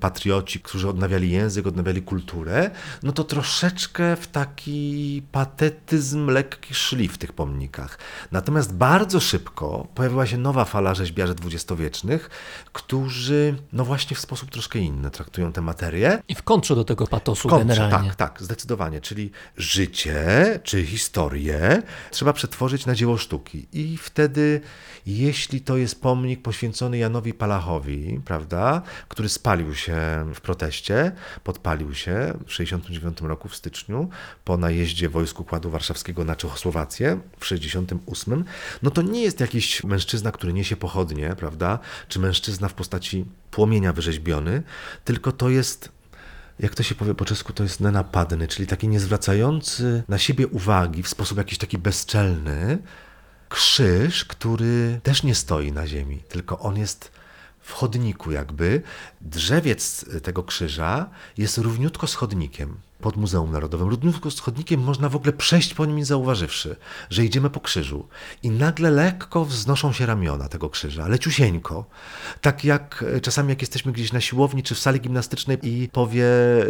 patrioci, 0.00 0.60
którzy 0.60 0.88
odnawiali 0.88 1.30
język, 1.30 1.66
odnawiali 1.66 2.02
kulturę, 2.02 2.70
no 3.02 3.12
to 3.12 3.24
troszeczkę 3.24 4.16
w 4.16 4.26
taki 4.26 5.22
patetyzm 5.32 6.26
lekki 6.26 6.74
szli 6.74 7.08
w 7.08 7.18
tych 7.18 7.32
pomnikach. 7.32 7.98
Natomiast 8.32 8.74
bardzo 8.74 9.20
szybko 9.20 9.86
pojawiła 9.94 10.26
się 10.26 10.38
nowa 10.38 10.64
fala 10.64 10.94
rzeźbiarzy 10.94 11.34
dwudziestowiecznych, 11.34 12.30
którzy, 12.72 13.56
no 13.72 13.84
właśnie 13.84 14.16
w 14.16 14.20
sposób 14.20 14.50
troszkę 14.50 14.78
inny 14.78 15.10
traktują 15.10 15.52
tę 15.52 15.71
materię. 15.72 16.22
I 16.28 16.34
w 16.34 16.42
kontrze 16.42 16.74
do 16.74 16.84
tego 16.84 17.06
patosu 17.06 17.48
Kontrze, 17.48 17.66
generalnie. 17.66 18.08
Tak, 18.08 18.16
tak, 18.16 18.42
zdecydowanie. 18.42 19.00
Czyli 19.00 19.30
życie 19.56 20.24
czy 20.62 20.86
historię 20.86 21.82
trzeba 22.10 22.32
przetworzyć 22.32 22.86
na 22.86 22.94
dzieło 22.94 23.16
sztuki. 23.16 23.66
I 23.72 23.96
wtedy, 23.96 24.60
jeśli 25.06 25.60
to 25.60 25.76
jest 25.76 26.02
pomnik 26.02 26.42
poświęcony 26.42 26.98
Janowi 26.98 27.34
Palachowi, 27.34 28.20
prawda, 28.24 28.82
który 29.08 29.28
spalił 29.28 29.74
się 29.74 29.96
w 30.34 30.40
proteście, 30.40 31.12
podpalił 31.44 31.94
się 31.94 32.34
w 32.46 32.52
69 32.52 33.20
roku 33.20 33.48
w 33.48 33.56
styczniu 33.56 34.08
po 34.44 34.56
najeździe 34.56 35.08
wojsk 35.08 35.40
Układu 35.40 35.70
Warszawskiego 35.70 36.24
na 36.24 36.36
Czechosłowację 36.36 37.20
w 37.38 37.46
68, 37.46 38.44
no 38.82 38.90
to 38.90 39.02
nie 39.02 39.22
jest 39.22 39.40
jakiś 39.40 39.84
mężczyzna, 39.84 40.32
który 40.32 40.52
niesie 40.52 40.76
pochodnie, 40.76 41.34
prawda, 41.36 41.78
czy 42.08 42.18
mężczyzna 42.18 42.68
w 42.68 42.74
postaci 42.74 43.24
płomienia 43.52 43.92
wyrzeźbiony, 43.92 44.62
tylko 45.04 45.32
to 45.32 45.50
jest 45.50 45.61
jak 46.58 46.74
to 46.74 46.82
się 46.82 46.94
powie 46.94 47.14
po 47.14 47.24
czesku, 47.24 47.52
to 47.52 47.62
jest 47.62 47.80
nenapadny, 47.80 48.48
czyli 48.48 48.66
taki 48.66 48.88
niezwracający 48.88 50.02
na 50.08 50.18
siebie 50.18 50.46
uwagi 50.46 51.02
w 51.02 51.08
sposób 51.08 51.38
jakiś 51.38 51.58
taki 51.58 51.78
bezczelny 51.78 52.78
krzyż, 53.48 54.24
który 54.24 55.00
też 55.02 55.22
nie 55.22 55.34
stoi 55.34 55.72
na 55.72 55.86
ziemi, 55.86 56.22
tylko 56.28 56.58
on 56.58 56.78
jest 56.78 57.10
w 57.60 57.72
chodniku 57.72 58.32
jakby. 58.32 58.82
Drzewiec 59.20 60.04
tego 60.22 60.42
krzyża 60.42 61.10
jest 61.36 61.58
równiutko 61.58 62.06
z 62.06 62.14
chodnikiem 62.14 62.76
pod 63.02 63.16
Muzeum 63.16 63.52
Narodowym. 63.52 63.88
Równiutko 63.88 64.30
z 64.30 64.40
chodnikiem 64.40 64.80
można 64.80 65.08
w 65.08 65.16
ogóle 65.16 65.32
przejść 65.32 65.74
po 65.74 65.86
nim 65.86 65.96
nie 65.96 66.04
zauważywszy, 66.04 66.76
że 67.10 67.24
idziemy 67.24 67.50
po 67.50 67.60
krzyżu. 67.60 68.08
I 68.42 68.50
nagle 68.50 68.90
lekko 68.90 69.44
wznoszą 69.44 69.92
się 69.92 70.06
ramiona 70.06 70.48
tego 70.48 70.70
krzyża, 70.70 71.08
leciusieńko. 71.08 71.84
Tak 72.40 72.64
jak 72.64 73.04
czasami 73.22 73.48
jak 73.48 73.60
jesteśmy 73.60 73.92
gdzieś 73.92 74.12
na 74.12 74.20
siłowni 74.20 74.62
czy 74.62 74.74
w 74.74 74.78
sali 74.78 75.00
gimnastycznej 75.00 75.58
i 75.62 75.88
powie 75.88 76.26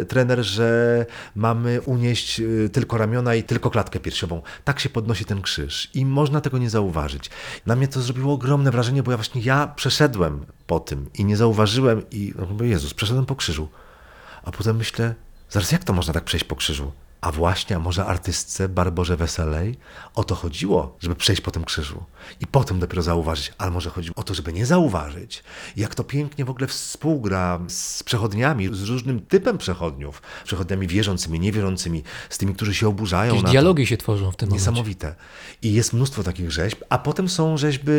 trener, 0.07 0.43
że 0.43 1.05
mamy 1.35 1.81
unieść 1.81 2.39
y, 2.39 2.69
tylko 2.73 2.97
ramiona 2.97 3.35
i 3.35 3.43
tylko 3.43 3.69
klatkę 3.69 3.99
piersiową. 3.99 4.41
Tak 4.63 4.79
się 4.79 4.89
podnosi 4.89 5.25
ten 5.25 5.41
krzyż 5.41 5.89
i 5.93 6.05
można 6.05 6.41
tego 6.41 6.57
nie 6.57 6.69
zauważyć. 6.69 7.29
Na 7.65 7.75
mnie 7.75 7.87
to 7.87 8.01
zrobiło 8.01 8.33
ogromne 8.33 8.71
wrażenie, 8.71 9.03
bo 9.03 9.11
ja 9.11 9.17
właśnie 9.17 9.41
ja 9.41 9.67
przeszedłem 9.67 10.45
po 10.67 10.79
tym 10.79 11.09
i 11.13 11.25
nie 11.25 11.37
zauważyłem 11.37 12.01
i 12.11 12.33
no 12.57 12.65
Jezus, 12.65 12.93
przeszedłem 12.93 13.25
po 13.25 13.35
krzyżu. 13.35 13.67
A 14.43 14.51
potem 14.51 14.77
myślę, 14.77 15.15
zaraz 15.53 15.71
jak 15.71 15.83
to 15.83 15.93
można 15.93 16.13
tak 16.13 16.23
przejść 16.23 16.45
po 16.45 16.55
krzyżu? 16.55 16.91
A 17.23 17.31
właśnie, 17.31 17.75
a 17.75 17.79
może 17.79 18.05
artystce 18.05 18.69
Barborze 18.69 19.17
Weselej 19.17 19.77
o 20.15 20.23
to 20.23 20.35
chodziło, 20.35 20.97
żeby 20.99 21.15
przejść 21.15 21.41
po 21.41 21.51
tym 21.51 21.63
krzyżu 21.63 22.03
i 22.39 22.47
potem 22.47 22.79
dopiero 22.79 23.01
zauważyć, 23.01 23.53
ale 23.57 23.71
może 23.71 23.89
chodziło 23.89 24.15
o 24.15 24.23
to, 24.23 24.33
żeby 24.33 24.53
nie 24.53 24.65
zauważyć. 24.65 25.43
Jak 25.77 25.95
to 25.95 26.03
pięknie 26.03 26.45
w 26.45 26.49
ogóle 26.49 26.67
współgra 26.67 27.59
z 27.67 28.03
przechodniami, 28.03 28.69
z 28.71 28.83
różnym 28.83 29.21
typem 29.21 29.57
przechodniów, 29.57 30.21
przechodniami 30.43 30.87
wierzącymi, 30.87 31.39
niewierzącymi, 31.39 32.03
z 32.29 32.37
tymi, 32.37 32.55
którzy 32.55 32.73
się 32.73 32.87
oburzają 32.87 33.31
Jakieś 33.33 33.43
na 33.43 33.47
to. 33.47 33.51
dialogi 33.51 33.87
się 33.87 33.97
tworzą 33.97 34.31
w 34.31 34.35
tym 34.35 34.49
momencie. 34.49 34.69
Niesamowite. 34.69 35.15
I 35.61 35.73
jest 35.73 35.93
mnóstwo 35.93 36.23
takich 36.23 36.51
rzeźb, 36.51 36.83
a 36.89 36.97
potem 36.97 37.29
są 37.29 37.57
rzeźby 37.57 37.91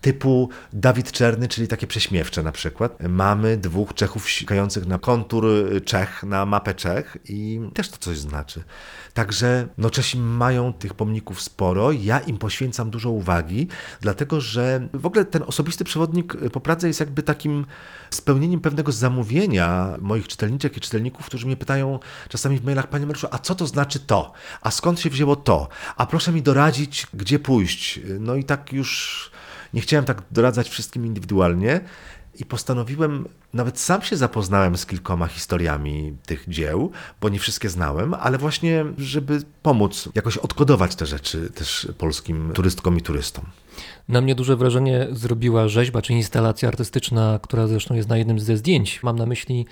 typu 0.00 0.48
Dawid 0.72 1.12
Czerny, 1.12 1.48
czyli 1.48 1.68
takie 1.68 1.86
prześmiewcze 1.86 2.42
na 2.42 2.52
przykład. 2.52 2.98
Mamy 3.08 3.56
dwóch 3.56 3.94
Czechów 3.94 4.30
sikających 4.30 4.86
na 4.86 4.98
kontur 4.98 5.44
Czech, 5.84 6.22
na 6.22 6.46
mapę 6.46 6.74
Czech 6.74 7.16
i 7.24 7.60
też 7.74 7.88
to 7.88 7.96
coś 7.96 8.18
znaczy. 8.18 8.67
Także 9.14 9.68
no 9.78 9.90
Czesi 9.90 10.18
mają 10.18 10.72
tych 10.72 10.94
pomników 10.94 11.40
sporo, 11.40 11.92
ja 11.92 12.20
im 12.20 12.38
poświęcam 12.38 12.90
dużo 12.90 13.10
uwagi, 13.10 13.68
dlatego 14.00 14.40
że 14.40 14.88
w 14.92 15.06
ogóle 15.06 15.24
ten 15.24 15.42
osobisty 15.46 15.84
przewodnik 15.84 16.36
po 16.52 16.60
Pradze 16.60 16.88
jest 16.88 17.00
jakby 17.00 17.22
takim 17.22 17.66
spełnieniem 18.10 18.60
pewnego 18.60 18.92
zamówienia 18.92 19.94
moich 20.00 20.28
czytelniczek 20.28 20.76
i 20.76 20.80
czytelników, 20.80 21.26
którzy 21.26 21.46
mnie 21.46 21.56
pytają 21.56 21.98
czasami 22.28 22.58
w 22.58 22.64
mailach, 22.64 22.86
panie 22.88 23.06
Mariuszu, 23.06 23.28
a 23.30 23.38
co 23.38 23.54
to 23.54 23.66
znaczy 23.66 24.00
to? 24.00 24.32
A 24.60 24.70
skąd 24.70 25.00
się 25.00 25.10
wzięło 25.10 25.36
to? 25.36 25.68
A 25.96 26.06
proszę 26.06 26.32
mi 26.32 26.42
doradzić, 26.42 27.06
gdzie 27.14 27.38
pójść? 27.38 28.00
No 28.20 28.34
i 28.34 28.44
tak 28.44 28.72
już 28.72 29.30
nie 29.74 29.80
chciałem 29.80 30.04
tak 30.04 30.22
doradzać 30.30 30.68
wszystkim 30.68 31.06
indywidualnie, 31.06 31.80
i 32.38 32.44
postanowiłem, 32.44 33.28
nawet 33.54 33.78
sam 33.78 34.02
się 34.02 34.16
zapoznałem 34.16 34.76
z 34.76 34.86
kilkoma 34.86 35.26
historiami 35.26 36.16
tych 36.26 36.48
dzieł, 36.48 36.90
bo 37.20 37.28
nie 37.28 37.38
wszystkie 37.38 37.68
znałem, 37.68 38.14
ale 38.14 38.38
właśnie, 38.38 38.84
żeby 38.98 39.42
pomóc 39.62 40.08
jakoś 40.14 40.36
odkodować 40.36 40.96
te 40.96 41.06
rzeczy 41.06 41.50
też 41.50 41.88
polskim 41.98 42.52
turystkom 42.54 42.98
i 42.98 43.02
turystom. 43.02 43.44
Na 44.08 44.20
mnie 44.20 44.34
duże 44.34 44.56
wrażenie 44.56 45.06
zrobiła 45.12 45.68
rzeźba 45.68 46.02
czy 46.02 46.12
instalacja 46.12 46.68
artystyczna, 46.68 47.38
która 47.42 47.66
zresztą 47.66 47.94
jest 47.94 48.08
na 48.08 48.16
jednym 48.16 48.40
ze 48.40 48.56
zdjęć. 48.56 49.02
Mam 49.02 49.18
na 49.18 49.26
myśli 49.26 49.66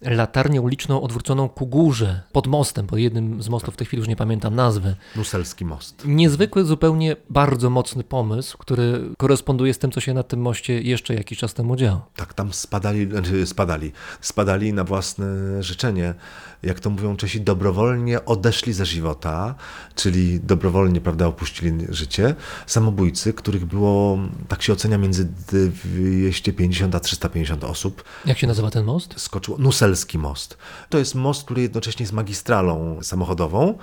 latarnię 0.00 0.60
uliczną 0.60 1.02
odwróconą 1.02 1.48
ku 1.48 1.66
górze, 1.66 2.22
pod 2.32 2.46
mostem, 2.46 2.86
pod 2.86 2.98
jednym 2.98 3.42
z 3.42 3.48
mostów, 3.48 3.74
w 3.74 3.76
tej 3.76 3.86
chwili 3.86 4.00
już 4.00 4.08
nie 4.08 4.16
pamiętam 4.16 4.54
nazwy. 4.54 4.94
Nuselski 5.16 5.64
most. 5.64 6.02
Niezwykły, 6.06 6.64
zupełnie 6.64 7.16
bardzo 7.30 7.70
mocny 7.70 8.04
pomysł, 8.04 8.58
który 8.58 9.00
koresponduje 9.18 9.74
z 9.74 9.78
tym, 9.78 9.90
co 9.90 10.00
się 10.00 10.14
na 10.14 10.22
tym 10.22 10.40
moście 10.40 10.82
jeszcze 10.82 11.14
jakiś 11.14 11.38
czas 11.38 11.54
temu 11.54 11.76
działo. 11.76 12.06
Tak, 12.16 12.34
tam 12.34 12.52
spadali, 12.52 13.10
znaczy 13.10 13.46
spadali, 13.46 13.92
spadali 14.20 14.72
na 14.72 14.84
własne 14.84 15.62
życzenie. 15.62 16.14
Jak 16.62 16.80
to 16.80 16.90
mówią 16.90 17.16
Czesi, 17.16 17.40
dobrowolnie 17.40 18.24
odeszli 18.24 18.72
ze 18.72 18.86
żywota, 18.86 19.54
czyli 19.94 20.40
dobrowolnie, 20.40 21.00
prawda, 21.00 21.26
opuścili 21.26 21.86
życie. 21.88 22.34
Samobójcy, 22.66 23.32
których 23.32 23.66
było, 23.66 24.18
tak 24.48 24.62
się 24.62 24.72
ocenia, 24.72 24.98
między 24.98 25.24
250 25.24 26.94
a 26.94 27.00
350 27.00 27.64
osób. 27.64 28.04
Jak 28.26 28.38
się 28.38 28.46
nazywa 28.46 28.70
ten 28.70 28.84
most? 28.84 29.20
Skoczyło. 29.20 29.58
Nuselski 29.86 30.18
most. 30.18 30.58
To 30.88 30.98
jest 30.98 31.14
most, 31.14 31.44
który 31.44 31.62
jednocześnie 31.62 32.02
jest 32.02 32.12
magistralą 32.12 32.98
samochodową, 33.02 33.78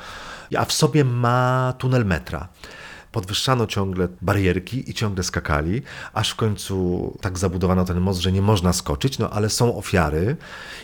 a 0.57 0.65
w 0.65 0.73
sobie 0.73 1.03
ma 1.03 1.73
tunel 1.77 2.05
metra. 2.05 2.49
podwyższano 3.13 3.67
ciągle 3.67 4.07
barierki 4.21 4.89
i 4.89 4.93
ciągle 4.93 5.23
skakali, 5.23 5.81
aż 6.13 6.29
w 6.31 6.35
końcu 6.35 7.17
tak 7.21 7.37
zabudowano 7.39 7.85
ten 7.85 8.01
most, 8.01 8.19
że 8.19 8.31
nie 8.31 8.41
można 8.41 8.73
skoczyć, 8.73 9.19
no 9.19 9.29
ale 9.29 9.49
są 9.49 9.77
ofiary 9.77 10.37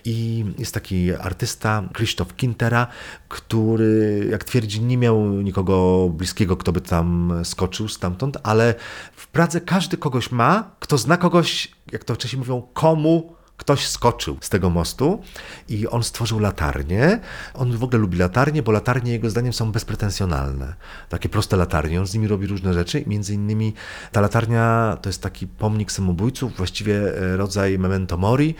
i 0.05 0.45
jest 0.58 0.73
taki 0.73 1.15
artysta, 1.15 1.84
Krzysztof 1.93 2.36
Kintera, 2.36 2.88
który, 3.29 4.27
jak 4.32 4.43
twierdzi, 4.43 4.82
nie 4.82 4.97
miał 4.97 5.25
nikogo 5.25 6.10
bliskiego, 6.10 6.58
kto 6.58 6.71
by 6.71 6.82
tam 6.82 7.34
skoczył 7.43 7.88
stamtąd, 7.88 8.38
ale 8.43 8.75
w 9.15 9.27
Pradze 9.27 9.62
każdy 9.62 9.97
kogoś 9.97 10.32
ma, 10.32 10.71
kto 10.79 10.97
zna 10.97 11.17
kogoś, 11.17 11.71
jak 11.91 12.03
to 12.03 12.15
wcześniej 12.15 12.39
mówią, 12.39 12.62
komu 12.73 13.38
ktoś 13.60 13.88
skoczył 13.88 14.38
z 14.41 14.50
tego 14.50 14.69
mostu 14.69 15.22
i 15.69 15.88
on 15.88 16.04
stworzył 16.04 16.39
latarnię. 16.39 17.19
On 17.54 17.78
w 17.78 17.84
ogóle 17.84 18.00
lubi 18.00 18.17
latarnie, 18.17 18.63
bo 18.63 18.72
latarnie 18.72 19.12
jego 19.12 19.30
zdaniem 19.30 19.54
są 19.54 19.72
bezpretensjonalne. 19.72 20.74
Takie 21.10 21.30
proste 21.30 21.58
latarnie. 21.58 22.00
On 22.00 22.08
z 22.08 22.13
nimi 22.13 22.28
robi 22.28 22.48
różne 22.48 22.74
rzeczy. 22.74 23.04
Między 23.08 23.34
innymi 23.34 23.74
ta 24.12 24.22
latarnia 24.22 24.98
to 25.02 25.10
jest 25.10 25.22
taki 25.22 25.48
pomnik 25.48 25.91
samobójców, 25.91 26.58
właściwie 26.58 27.17
e, 27.17 27.38
rodzaj 27.38 27.80
memento 27.80 28.17
mori 28.17 28.56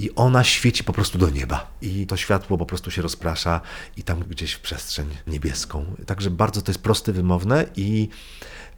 i 0.00 0.10
ona 0.14 0.44
świeci 0.44 0.84
po 0.84 0.92
prostu 0.92 1.18
do 1.18 1.30
nieba. 1.30 1.70
I 1.82 2.06
to 2.06 2.16
światło 2.16 2.58
po 2.58 2.66
prostu 2.66 2.90
się 2.90 3.02
rozprasza 3.02 3.60
i 3.96 4.02
tam 4.02 4.20
gdzieś 4.20 4.52
w 4.52 4.60
przestrzeń 4.60 5.08
niebieską. 5.26 5.84
Także 6.06 6.30
bardzo 6.30 6.62
to 6.62 6.70
jest 6.70 6.82
proste, 6.82 7.12
wymowne 7.12 7.64
i 7.76 8.08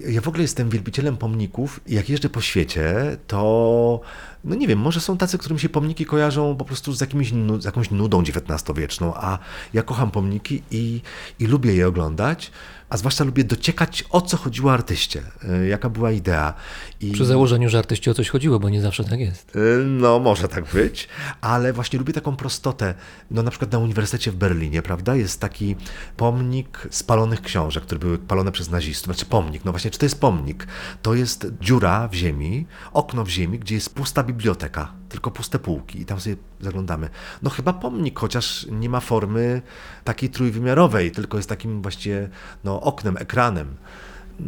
ja 0.00 0.20
w 0.20 0.28
ogóle 0.28 0.42
jestem 0.42 0.70
wielbicielem 0.70 1.16
pomników 1.16 1.80
i 1.86 1.94
jak 1.94 2.08
jeżdżę 2.08 2.28
po 2.28 2.40
świecie, 2.40 3.16
to 3.26 4.00
no 4.44 4.54
nie 4.54 4.68
wiem, 4.68 4.78
może 4.78 5.00
są 5.00 5.16
tacy, 5.16 5.38
którym 5.38 5.58
się 5.58 5.68
pomniki 5.68 6.06
kojarzą 6.06 6.56
po 6.56 6.64
prostu 6.64 6.92
z, 6.92 7.00
jakimś, 7.00 7.32
z 7.58 7.64
jakąś 7.64 7.90
nudą 7.90 8.22
XIX-wieczną, 8.22 9.14
a 9.14 9.38
ja 9.72 9.82
kocham 9.82 10.10
pomniki 10.10 10.62
i, 10.70 11.00
i 11.38 11.46
lubię 11.46 11.74
je 11.74 11.88
oglądać, 11.88 12.50
a 12.88 12.96
zwłaszcza 12.96 13.24
lubię 13.24 13.44
dociekać, 13.44 14.04
o 14.10 14.20
co 14.20 14.36
chodziło 14.36 14.72
artyście, 14.72 15.22
y, 15.62 15.68
jaka 15.68 15.88
była 15.88 16.12
idea. 16.12 16.54
I... 17.00 17.12
Przy 17.12 17.24
założeniu, 17.24 17.68
że 17.68 17.78
artyście 17.78 18.10
o 18.10 18.14
coś 18.14 18.28
chodziło, 18.28 18.60
bo 18.60 18.68
nie 18.68 18.80
zawsze 18.80 19.04
tak 19.04 19.20
jest. 19.20 19.56
Y, 19.56 19.84
no, 19.86 20.18
może 20.18 20.48
tak 20.48 20.64
być, 20.72 21.08
ale 21.40 21.72
właśnie 21.72 21.98
lubię 21.98 22.12
taką 22.12 22.36
prostotę. 22.36 22.94
No 23.30 23.42
na 23.42 23.50
przykład 23.50 23.72
na 23.72 23.78
Uniwersytecie 23.78 24.30
w 24.30 24.36
Berlinie, 24.36 24.82
prawda, 24.82 25.16
jest 25.16 25.40
taki 25.40 25.76
pomnik 26.16 26.88
spalonych 26.90 27.42
książek, 27.42 27.82
które 27.82 27.98
były 27.98 28.18
palone 28.18 28.52
przez 28.52 28.70
nazistów. 28.70 29.04
Znaczy 29.04 29.26
pomnik, 29.26 29.64
no 29.64 29.72
właśnie, 29.72 29.90
czy 29.90 29.98
to 29.98 30.06
jest 30.06 30.20
pomnik? 30.20 30.66
To 31.02 31.14
jest 31.14 31.46
dziura 31.60 32.08
w 32.08 32.14
ziemi, 32.14 32.66
okno 32.92 33.24
w 33.24 33.28
ziemi, 33.28 33.58
gdzie 33.58 33.74
jest 33.74 33.94
pusta 33.94 34.22
biblioteka, 34.22 34.92
tylko 35.14 35.30
puste 35.30 35.58
półki 35.58 36.00
i 36.00 36.04
tam 36.04 36.20
sobie 36.20 36.36
zaglądamy. 36.60 37.08
No 37.42 37.50
chyba 37.50 37.72
pomnik, 37.72 38.18
chociaż 38.18 38.66
nie 38.70 38.88
ma 38.88 39.00
formy 39.00 39.62
takiej 40.04 40.30
trójwymiarowej, 40.30 41.10
tylko 41.10 41.36
jest 41.36 41.48
takim 41.48 41.82
właściwie 41.82 42.28
no, 42.64 42.80
oknem, 42.80 43.16
ekranem. 43.16 43.74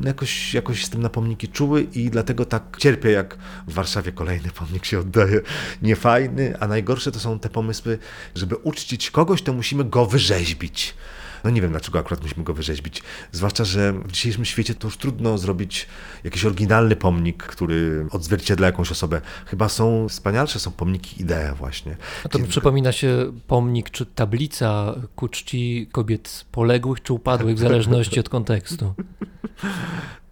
Jakoś, 0.04 0.54
jakoś 0.54 0.80
jestem 0.80 1.02
na 1.02 1.08
pomniki 1.08 1.48
czuły 1.48 1.82
i 1.82 2.10
dlatego 2.10 2.44
tak 2.44 2.76
cierpię, 2.78 3.10
jak 3.10 3.38
w 3.66 3.72
Warszawie 3.72 4.12
kolejny 4.12 4.50
pomnik 4.50 4.84
się 4.84 4.98
oddaje. 4.98 5.40
Niefajny, 5.82 6.58
a 6.60 6.66
najgorsze 6.66 7.12
to 7.12 7.20
są 7.20 7.38
te 7.38 7.48
pomysły, 7.48 7.98
żeby 8.34 8.56
uczcić 8.56 9.10
kogoś, 9.10 9.42
to 9.42 9.52
musimy 9.52 9.84
go 9.84 10.06
wyrzeźbić. 10.06 10.94
No 11.46 11.50
nie 11.50 11.60
wiem, 11.60 11.70
dlaczego 11.70 11.98
akurat 11.98 12.22
musimy 12.22 12.44
go 12.44 12.54
wyrzeźbić. 12.54 13.02
Zwłaszcza, 13.32 13.64
że 13.64 13.92
w 13.92 14.12
dzisiejszym 14.12 14.44
świecie 14.44 14.74
to 14.74 14.86
już 14.86 14.96
trudno 14.96 15.38
zrobić 15.38 15.86
jakiś 16.24 16.44
oryginalny 16.44 16.96
pomnik, 16.96 17.42
który 17.42 18.06
odzwierciedla 18.10 18.66
jakąś 18.66 18.92
osobę. 18.92 19.20
Chyba 19.46 19.68
są 19.68 20.08
wspanialsze, 20.08 20.58
są 20.58 20.70
pomniki 20.70 21.22
idee 21.22 21.54
właśnie. 21.58 21.96
A 22.24 22.28
to 22.28 22.38
mi 22.38 22.44
przypomina 22.44 22.92
się 22.92 23.32
pomnik 23.46 23.90
czy 23.90 24.06
tablica 24.06 24.94
ku 25.16 25.28
czci 25.28 25.88
kobiet 25.92 26.44
poległych 26.52 27.02
czy 27.02 27.12
upadłych, 27.12 27.56
w 27.56 27.58
zależności 27.68 28.20
od 28.20 28.28
kontekstu. 28.28 28.94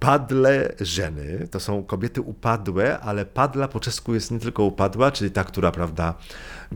Padle 0.04 0.72
żeny 0.80 1.48
to 1.50 1.60
są 1.60 1.84
kobiety 1.84 2.20
upadłe, 2.20 3.00
ale 3.00 3.24
padla 3.26 3.68
po 3.68 3.80
czesku 3.80 4.14
jest 4.14 4.30
nie 4.30 4.38
tylko 4.38 4.62
upadła, 4.62 5.10
czyli 5.10 5.30
ta, 5.30 5.44
która, 5.44 5.72
prawda, 5.72 6.14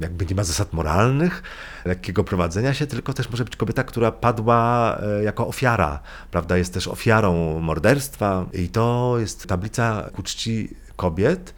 jakby 0.00 0.26
nie 0.26 0.34
ma 0.34 0.44
zasad 0.44 0.72
moralnych, 0.72 1.42
lekkiego 1.84 2.24
prowadzenia 2.24 2.74
się, 2.74 2.86
tylko 2.86 3.12
też 3.12 3.30
może 3.30 3.44
być 3.44 3.56
kobieta, 3.56 3.84
która 3.84 4.12
padła 4.12 4.96
e, 4.98 5.24
jako 5.24 5.46
ofiara, 5.46 6.00
prawda, 6.30 6.56
jest 6.56 6.74
też 6.74 6.88
ofiarą 6.88 7.58
morderstwa. 7.60 8.46
I 8.52 8.68
to 8.68 9.16
jest 9.18 9.46
tablica 9.46 10.10
ku 10.12 10.22
czci 10.22 10.76
kobiet, 10.96 11.54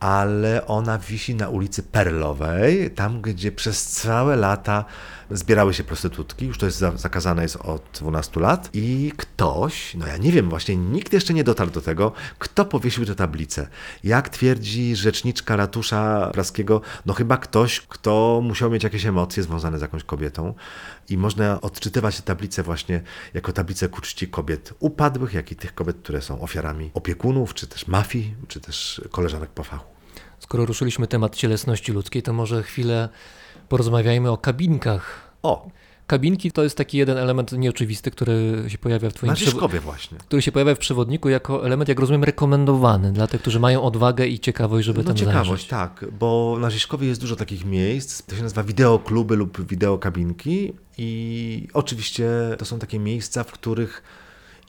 ale 0.00 0.66
ona 0.66 0.98
wisi 0.98 1.34
na 1.34 1.48
ulicy 1.48 1.82
Perlowej, 1.82 2.90
tam 2.90 3.22
gdzie 3.22 3.52
przez 3.52 3.86
całe 3.86 4.36
lata 4.36 4.84
zbierały 5.30 5.74
się 5.74 5.84
prostytutki, 5.84 6.46
już 6.46 6.58
to 6.58 6.66
jest 6.66 6.78
zakazane 6.78 7.42
jest 7.42 7.56
od 7.56 7.82
12 8.00 8.40
lat 8.40 8.70
i 8.72 9.12
ktoś, 9.16 9.94
no 9.94 10.06
ja 10.06 10.16
nie 10.16 10.32
wiem, 10.32 10.48
właśnie 10.48 10.76
nikt 10.76 11.12
jeszcze 11.12 11.34
nie 11.34 11.44
dotarł 11.44 11.70
do 11.70 11.80
tego, 11.80 12.12
kto 12.38 12.64
powiesił 12.64 13.06
tę 13.06 13.14
tablicę. 13.14 13.68
Jak 14.04 14.28
twierdzi 14.28 14.96
rzeczniczka 14.96 15.56
ratusza 15.56 16.30
praskiego, 16.32 16.80
no 17.06 17.14
chyba 17.14 17.36
ktoś, 17.36 17.80
kto 17.80 18.40
musiał 18.44 18.70
mieć 18.70 18.84
jakieś 18.84 19.06
emocje 19.06 19.42
związane 19.42 19.78
z 19.78 19.82
jakąś 19.82 20.04
kobietą 20.04 20.54
i 21.08 21.18
można 21.18 21.60
odczytywać 21.60 22.16
tę 22.16 22.22
tablicę 22.22 22.62
właśnie 22.62 23.02
jako 23.34 23.52
tablicę 23.52 23.88
ku 23.88 24.00
czci 24.00 24.28
kobiet 24.28 24.74
upadłych, 24.78 25.34
jak 25.34 25.52
i 25.52 25.56
tych 25.56 25.74
kobiet, 25.74 25.96
które 26.02 26.22
są 26.22 26.40
ofiarami 26.40 26.90
opiekunów, 26.94 27.54
czy 27.54 27.66
też 27.66 27.86
mafii, 27.86 28.34
czy 28.48 28.60
też 28.60 29.02
koleżanek 29.10 29.50
po 29.50 29.64
fachu. 29.64 29.98
Skoro 30.38 30.66
ruszyliśmy 30.66 31.06
temat 31.06 31.36
cielesności 31.36 31.92
ludzkiej, 31.92 32.22
to 32.22 32.32
może 32.32 32.62
chwilę 32.62 33.08
porozmawiajmy 33.68 34.30
o 34.30 34.38
kabinkach. 34.38 35.32
O! 35.42 35.68
Kabinki 36.06 36.52
to 36.52 36.62
jest 36.62 36.76
taki 36.76 36.98
jeden 36.98 37.18
element 37.18 37.52
nieoczywisty, 37.52 38.10
który 38.10 38.64
się 38.68 38.78
pojawia 38.78 39.10
w 39.10 39.12
twoim 39.12 39.34
przewodniku. 39.34 39.84
właśnie. 39.84 40.18
Który 40.18 40.42
się 40.42 40.52
pojawia 40.52 40.74
w 40.74 40.78
przewodniku 40.78 41.28
jako 41.28 41.66
element, 41.66 41.88
jak 41.88 42.00
rozumiem, 42.00 42.24
rekomendowany 42.24 43.12
dla 43.12 43.26
tych, 43.26 43.40
którzy 43.40 43.60
mają 43.60 43.82
odwagę 43.82 44.26
i 44.26 44.38
ciekawość, 44.38 44.86
żeby 44.86 44.98
no, 44.98 45.04
tam 45.04 45.16
ciekawość, 45.16 45.48
zajrzeć. 45.48 45.68
tak, 45.68 46.04
bo 46.18 46.56
na 46.60 46.70
Rzeszkowie 46.70 47.08
jest 47.08 47.20
dużo 47.20 47.36
takich 47.36 47.64
miejsc, 47.64 48.22
to 48.22 48.36
się 48.36 48.42
nazywa 48.42 48.62
wideokluby 48.62 49.36
lub 49.36 49.68
wideokabinki 49.68 50.72
i 50.98 51.68
oczywiście 51.72 52.28
to 52.58 52.64
są 52.64 52.78
takie 52.78 52.98
miejsca, 52.98 53.44
w 53.44 53.52
których 53.52 54.02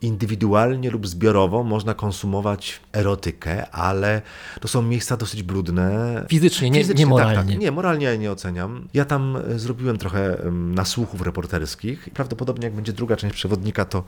indywidualnie 0.01 0.91
lub 0.91 1.07
zbiorowo 1.07 1.63
można 1.63 1.93
konsumować 1.93 2.79
erotykę, 2.93 3.69
ale 3.69 4.21
to 4.62 4.67
są 4.67 4.81
miejsca 4.81 5.17
dosyć 5.17 5.43
brudne. 5.43 6.25
Fizycznie, 6.29 6.69
nie, 6.69 6.79
Fizycznie, 6.79 7.05
nie 7.05 7.09
moralnie. 7.09 7.35
Tak, 7.35 7.47
tak. 7.47 7.59
Nie, 7.59 7.71
moralnie 7.71 8.05
ja 8.05 8.15
nie 8.15 8.31
oceniam. 8.31 8.88
Ja 8.93 9.05
tam 9.05 9.38
e, 9.38 9.59
zrobiłem 9.59 9.97
trochę 9.97 10.38
nasłuchów 10.51 11.21
reporterskich 11.21 12.09
prawdopodobnie 12.13 12.65
jak 12.65 12.73
będzie 12.73 12.93
druga 12.93 13.15
część 13.15 13.35
przewodnika, 13.35 13.85
to 13.85 14.03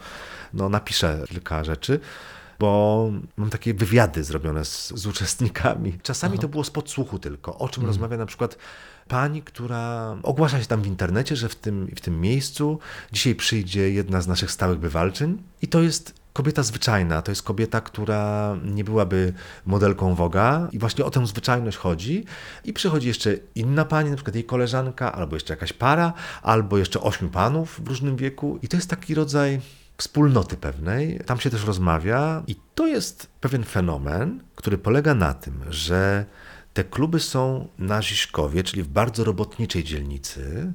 no, 0.53 0.69
napiszę 0.69 1.23
kilka 1.29 1.63
rzeczy 1.63 1.99
bo 2.59 3.11
mam 3.37 3.49
takie 3.49 3.73
wywiady 3.73 4.23
zrobione 4.23 4.65
z, 4.65 4.93
z 4.95 5.07
uczestnikami. 5.07 5.97
Czasami 6.03 6.33
Aha. 6.33 6.41
to 6.41 6.47
było 6.47 6.63
z 6.63 6.71
podsłuchu 6.71 7.19
tylko, 7.19 7.57
o 7.57 7.69
czym 7.69 7.81
hmm. 7.81 7.87
rozmawia 7.87 8.17
na 8.17 8.25
przykład 8.25 8.57
pani, 9.11 9.41
która 9.41 10.15
ogłasza 10.23 10.59
się 10.59 10.65
tam 10.65 10.81
w 10.81 10.87
internecie, 10.87 11.35
że 11.35 11.49
w 11.49 11.55
tym, 11.55 11.87
w 11.95 12.01
tym 12.01 12.21
miejscu 12.21 12.79
dzisiaj 13.11 13.35
przyjdzie 13.35 13.91
jedna 13.91 14.21
z 14.21 14.27
naszych 14.27 14.51
stałych 14.51 14.79
bywalczyń. 14.79 15.43
I 15.61 15.67
to 15.67 15.81
jest 15.81 16.13
kobieta 16.33 16.63
zwyczajna, 16.63 17.21
to 17.21 17.31
jest 17.31 17.43
kobieta, 17.43 17.81
która 17.81 18.55
nie 18.65 18.83
byłaby 18.83 19.33
modelką 19.65 20.15
Woga 20.15 20.67
i 20.71 20.79
właśnie 20.79 21.05
o 21.05 21.11
tę 21.11 21.27
zwyczajność 21.27 21.77
chodzi. 21.77 22.25
I 22.63 22.73
przychodzi 22.73 23.07
jeszcze 23.07 23.37
inna 23.55 23.85
pani, 23.85 24.09
na 24.09 24.15
przykład 24.15 24.35
jej 24.35 24.43
koleżanka, 24.43 25.11
albo 25.11 25.35
jeszcze 25.35 25.53
jakaś 25.53 25.73
para, 25.73 26.13
albo 26.41 26.77
jeszcze 26.77 27.01
ośmiu 27.01 27.29
panów 27.29 27.81
w 27.83 27.87
różnym 27.87 28.15
wieku. 28.15 28.59
I 28.61 28.67
to 28.67 28.77
jest 28.77 28.89
taki 28.89 29.15
rodzaj 29.15 29.61
wspólnoty 29.97 30.57
pewnej, 30.57 31.19
tam 31.25 31.39
się 31.39 31.49
też 31.49 31.65
rozmawia. 31.65 32.43
I 32.47 32.55
to 32.75 32.87
jest 32.87 33.27
pewien 33.41 33.63
fenomen, 33.63 34.39
który 34.55 34.77
polega 34.77 35.13
na 35.13 35.33
tym, 35.33 35.63
że 35.69 36.25
te 36.73 36.83
kluby 36.83 37.19
są 37.19 37.67
na 37.77 38.01
Ziszkowie, 38.01 38.63
czyli 38.63 38.83
w 38.83 38.87
bardzo 38.87 39.23
robotniczej 39.23 39.83
dzielnicy. 39.83 40.73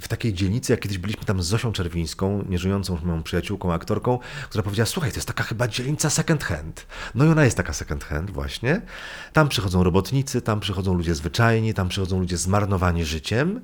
W 0.00 0.08
takiej 0.08 0.34
dzielnicy, 0.34 0.72
jak 0.72 0.80
kiedyś 0.80 0.98
byliśmy 0.98 1.24
tam 1.24 1.42
z 1.42 1.46
Zosią 1.46 1.72
Czerwińską, 1.72 2.44
nieżyjącą 2.48 2.98
moją 3.04 3.22
przyjaciółką, 3.22 3.72
aktorką, 3.72 4.18
która 4.48 4.62
powiedziała, 4.62 4.86
słuchaj, 4.86 5.10
to 5.10 5.16
jest 5.16 5.28
taka 5.28 5.44
chyba 5.44 5.68
dzielnica 5.68 6.10
second 6.10 6.44
hand. 6.44 6.86
No 7.14 7.24
i 7.24 7.28
ona 7.28 7.44
jest 7.44 7.56
taka 7.56 7.72
second 7.72 8.04
hand 8.04 8.30
właśnie. 8.30 8.82
Tam 9.32 9.48
przychodzą 9.48 9.84
robotnicy, 9.84 10.42
tam 10.42 10.60
przychodzą 10.60 10.94
ludzie 10.94 11.14
zwyczajni, 11.14 11.74
tam 11.74 11.88
przychodzą 11.88 12.20
ludzie 12.20 12.36
zmarnowani 12.36 13.04
życiem, 13.04 13.60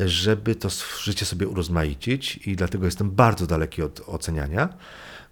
żeby 0.00 0.54
to 0.54 0.68
życie 1.02 1.26
sobie 1.26 1.48
urozmaicić 1.48 2.36
i 2.36 2.56
dlatego 2.56 2.84
jestem 2.84 3.10
bardzo 3.10 3.46
daleki 3.46 3.82
od 3.82 4.00
oceniania. 4.06 4.68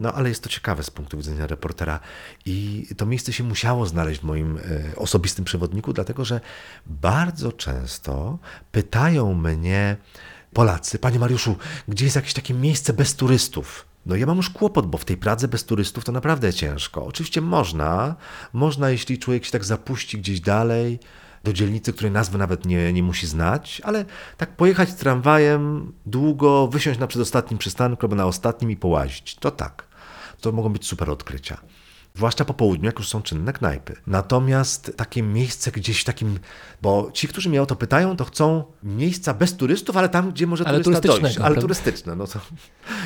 No 0.01 0.13
ale 0.13 0.29
jest 0.29 0.43
to 0.43 0.49
ciekawe 0.49 0.83
z 0.83 0.91
punktu 0.91 1.17
widzenia 1.17 1.47
reportera 1.47 2.01
i 2.47 2.87
to 2.97 3.07
miejsce 3.07 3.33
się 3.33 3.45
musiało 3.45 3.87
znaleźć 3.87 4.21
w 4.21 4.25
moim 4.25 4.59
e, 4.59 4.97
osobistym 4.97 5.45
przewodniku, 5.45 5.93
dlatego 5.93 6.25
że 6.25 6.41
bardzo 6.87 7.53
często 7.53 8.39
pytają 8.73 9.35
mnie 9.35 9.97
Polacy, 10.53 10.99
panie 10.99 11.19
Mariuszu, 11.19 11.57
gdzie 11.89 12.05
jest 12.05 12.17
jakieś 12.17 12.35
takie 12.35 12.55
miejsce 12.55 12.93
bez 12.93 13.17
turystów? 13.17 13.87
No 14.07 14.17
ja 14.17 14.27
mam 14.27 14.37
już 14.37 14.51
kłopot, 14.51 14.87
bo 14.87 14.99
w 14.99 15.05
tej 15.05 15.17
Pradze 15.17 15.49
bez 15.49 15.65
turystów 15.65 16.05
to 16.05 16.13
naprawdę 16.13 16.53
ciężko. 16.53 17.07
Oczywiście 17.07 17.41
można, 17.41 18.15
można 18.53 18.91
jeśli 18.91 19.19
człowiek 19.19 19.45
się 19.45 19.51
tak 19.51 19.65
zapuści 19.65 20.19
gdzieś 20.19 20.41
dalej, 20.41 20.99
do 21.45 21.53
dzielnicy, 21.53 21.93
której 21.93 22.13
nazwy 22.13 22.39
nawet 22.39 22.67
nie, 22.67 22.93
nie 22.93 23.03
musi 23.03 23.27
znać, 23.27 23.83
ale 23.85 24.05
tak 24.37 24.57
pojechać 24.57 24.95
tramwajem 24.95 25.93
długo, 26.07 26.69
wysiąść 26.69 27.01
na 27.01 27.07
przedostatnim 27.07 27.59
przystanku 27.59 28.07
albo 28.07 28.17
na 28.17 28.27
ostatnim 28.27 28.71
i 28.71 28.77
połazić. 28.77 29.35
To 29.35 29.51
tak. 29.51 29.87
to 30.41 30.53
mogą 30.53 30.69
być 30.69 30.87
super 30.87 31.11
odkrycia. 31.11 31.59
Zwłaszcza 32.17 32.45
po 32.45 32.55
południu, 32.55 32.87
jak 32.87 32.99
już 32.99 33.09
są 33.09 33.23
czynne 33.23 33.53
knajpy. 33.53 33.97
Natomiast 34.07 34.93
takie 34.97 35.23
miejsce 35.23 35.71
gdzieś 35.71 36.01
w 36.01 36.05
takim, 36.05 36.39
bo 36.83 37.11
ci, 37.13 37.29
którzy 37.29 37.49
mnie 37.49 37.63
o 37.63 37.67
to 37.67 37.77
pytają, 37.77 38.17
to 38.17 38.25
chcą 38.25 38.65
miejsca 38.83 39.35
bez 39.35 39.57
turystów, 39.57 39.97
ale 39.97 40.09
tam, 40.09 40.31
gdzie 40.31 40.47
może 40.47 40.65
Ale 40.65 40.81
turysta 40.81 41.09
dojść. 41.09 41.39
Ale 41.39 41.57
turystyczne. 41.57 42.17
No 42.17 42.27
to, 42.27 42.41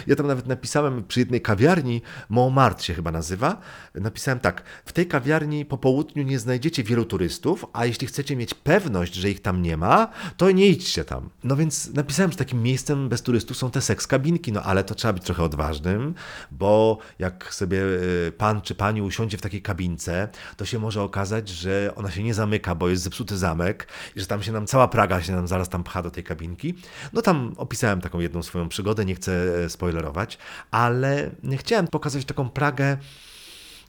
ja 0.06 0.16
tam 0.16 0.26
nawet 0.26 0.46
napisałem 0.46 1.04
przy 1.04 1.20
jednej 1.20 1.40
kawiarni, 1.40 2.02
Montmartre 2.28 2.84
się 2.84 2.94
chyba 2.94 3.10
nazywa, 3.10 3.60
napisałem 3.94 4.40
tak, 4.40 4.62
w 4.84 4.92
tej 4.92 5.06
kawiarni 5.06 5.64
po 5.64 5.78
południu 5.78 6.22
nie 6.22 6.38
znajdziecie 6.38 6.84
wielu 6.84 7.04
turystów, 7.04 7.66
a 7.72 7.86
jeśli 7.86 8.06
chcecie 8.06 8.36
mieć 8.36 8.54
pewność, 8.54 9.14
że 9.14 9.30
ich 9.30 9.42
tam 9.42 9.62
nie 9.62 9.76
ma, 9.76 10.08
to 10.36 10.50
nie 10.50 10.66
idźcie 10.66 11.04
tam. 11.04 11.30
No 11.44 11.56
więc 11.56 11.94
napisałem, 11.94 12.32
że 12.32 12.38
takim 12.38 12.62
miejscem 12.62 13.08
bez 13.08 13.22
turystów 13.22 13.56
są 13.56 13.70
te 13.70 13.80
seks 13.80 14.06
kabinki, 14.06 14.52
no 14.52 14.62
ale 14.62 14.84
to 14.84 14.94
trzeba 14.94 15.12
być 15.12 15.24
trochę 15.24 15.42
odważnym, 15.42 16.14
bo 16.50 16.98
jak 17.18 17.54
sobie 17.54 17.82
y, 17.82 18.32
pan 18.38 18.60
czy 18.60 18.74
pani 18.74 18.97
usiądzie 19.02 19.38
w 19.38 19.40
takiej 19.40 19.62
kabince, 19.62 20.28
to 20.56 20.64
się 20.64 20.78
może 20.78 21.02
okazać, 21.02 21.48
że 21.48 21.92
ona 21.96 22.10
się 22.10 22.22
nie 22.22 22.34
zamyka, 22.34 22.74
bo 22.74 22.88
jest 22.88 23.02
zepsuty 23.02 23.38
zamek 23.38 23.88
i 24.16 24.20
że 24.20 24.26
tam 24.26 24.42
się 24.42 24.52
nam 24.52 24.66
cała 24.66 24.88
Praga 24.88 25.22
się 25.22 25.32
nam 25.32 25.48
zaraz 25.48 25.68
tam 25.68 25.84
pcha 25.84 26.02
do 26.02 26.10
tej 26.10 26.24
kabinki. 26.24 26.74
No 27.12 27.22
tam 27.22 27.54
opisałem 27.56 28.00
taką 28.00 28.20
jedną 28.20 28.42
swoją 28.42 28.68
przygodę, 28.68 29.04
nie 29.04 29.14
chcę 29.14 29.64
e, 29.64 29.68
spoilerować, 29.68 30.38
ale 30.70 31.30
chciałem 31.56 31.88
pokazać 31.88 32.24
taką 32.24 32.50
Pragę 32.50 32.96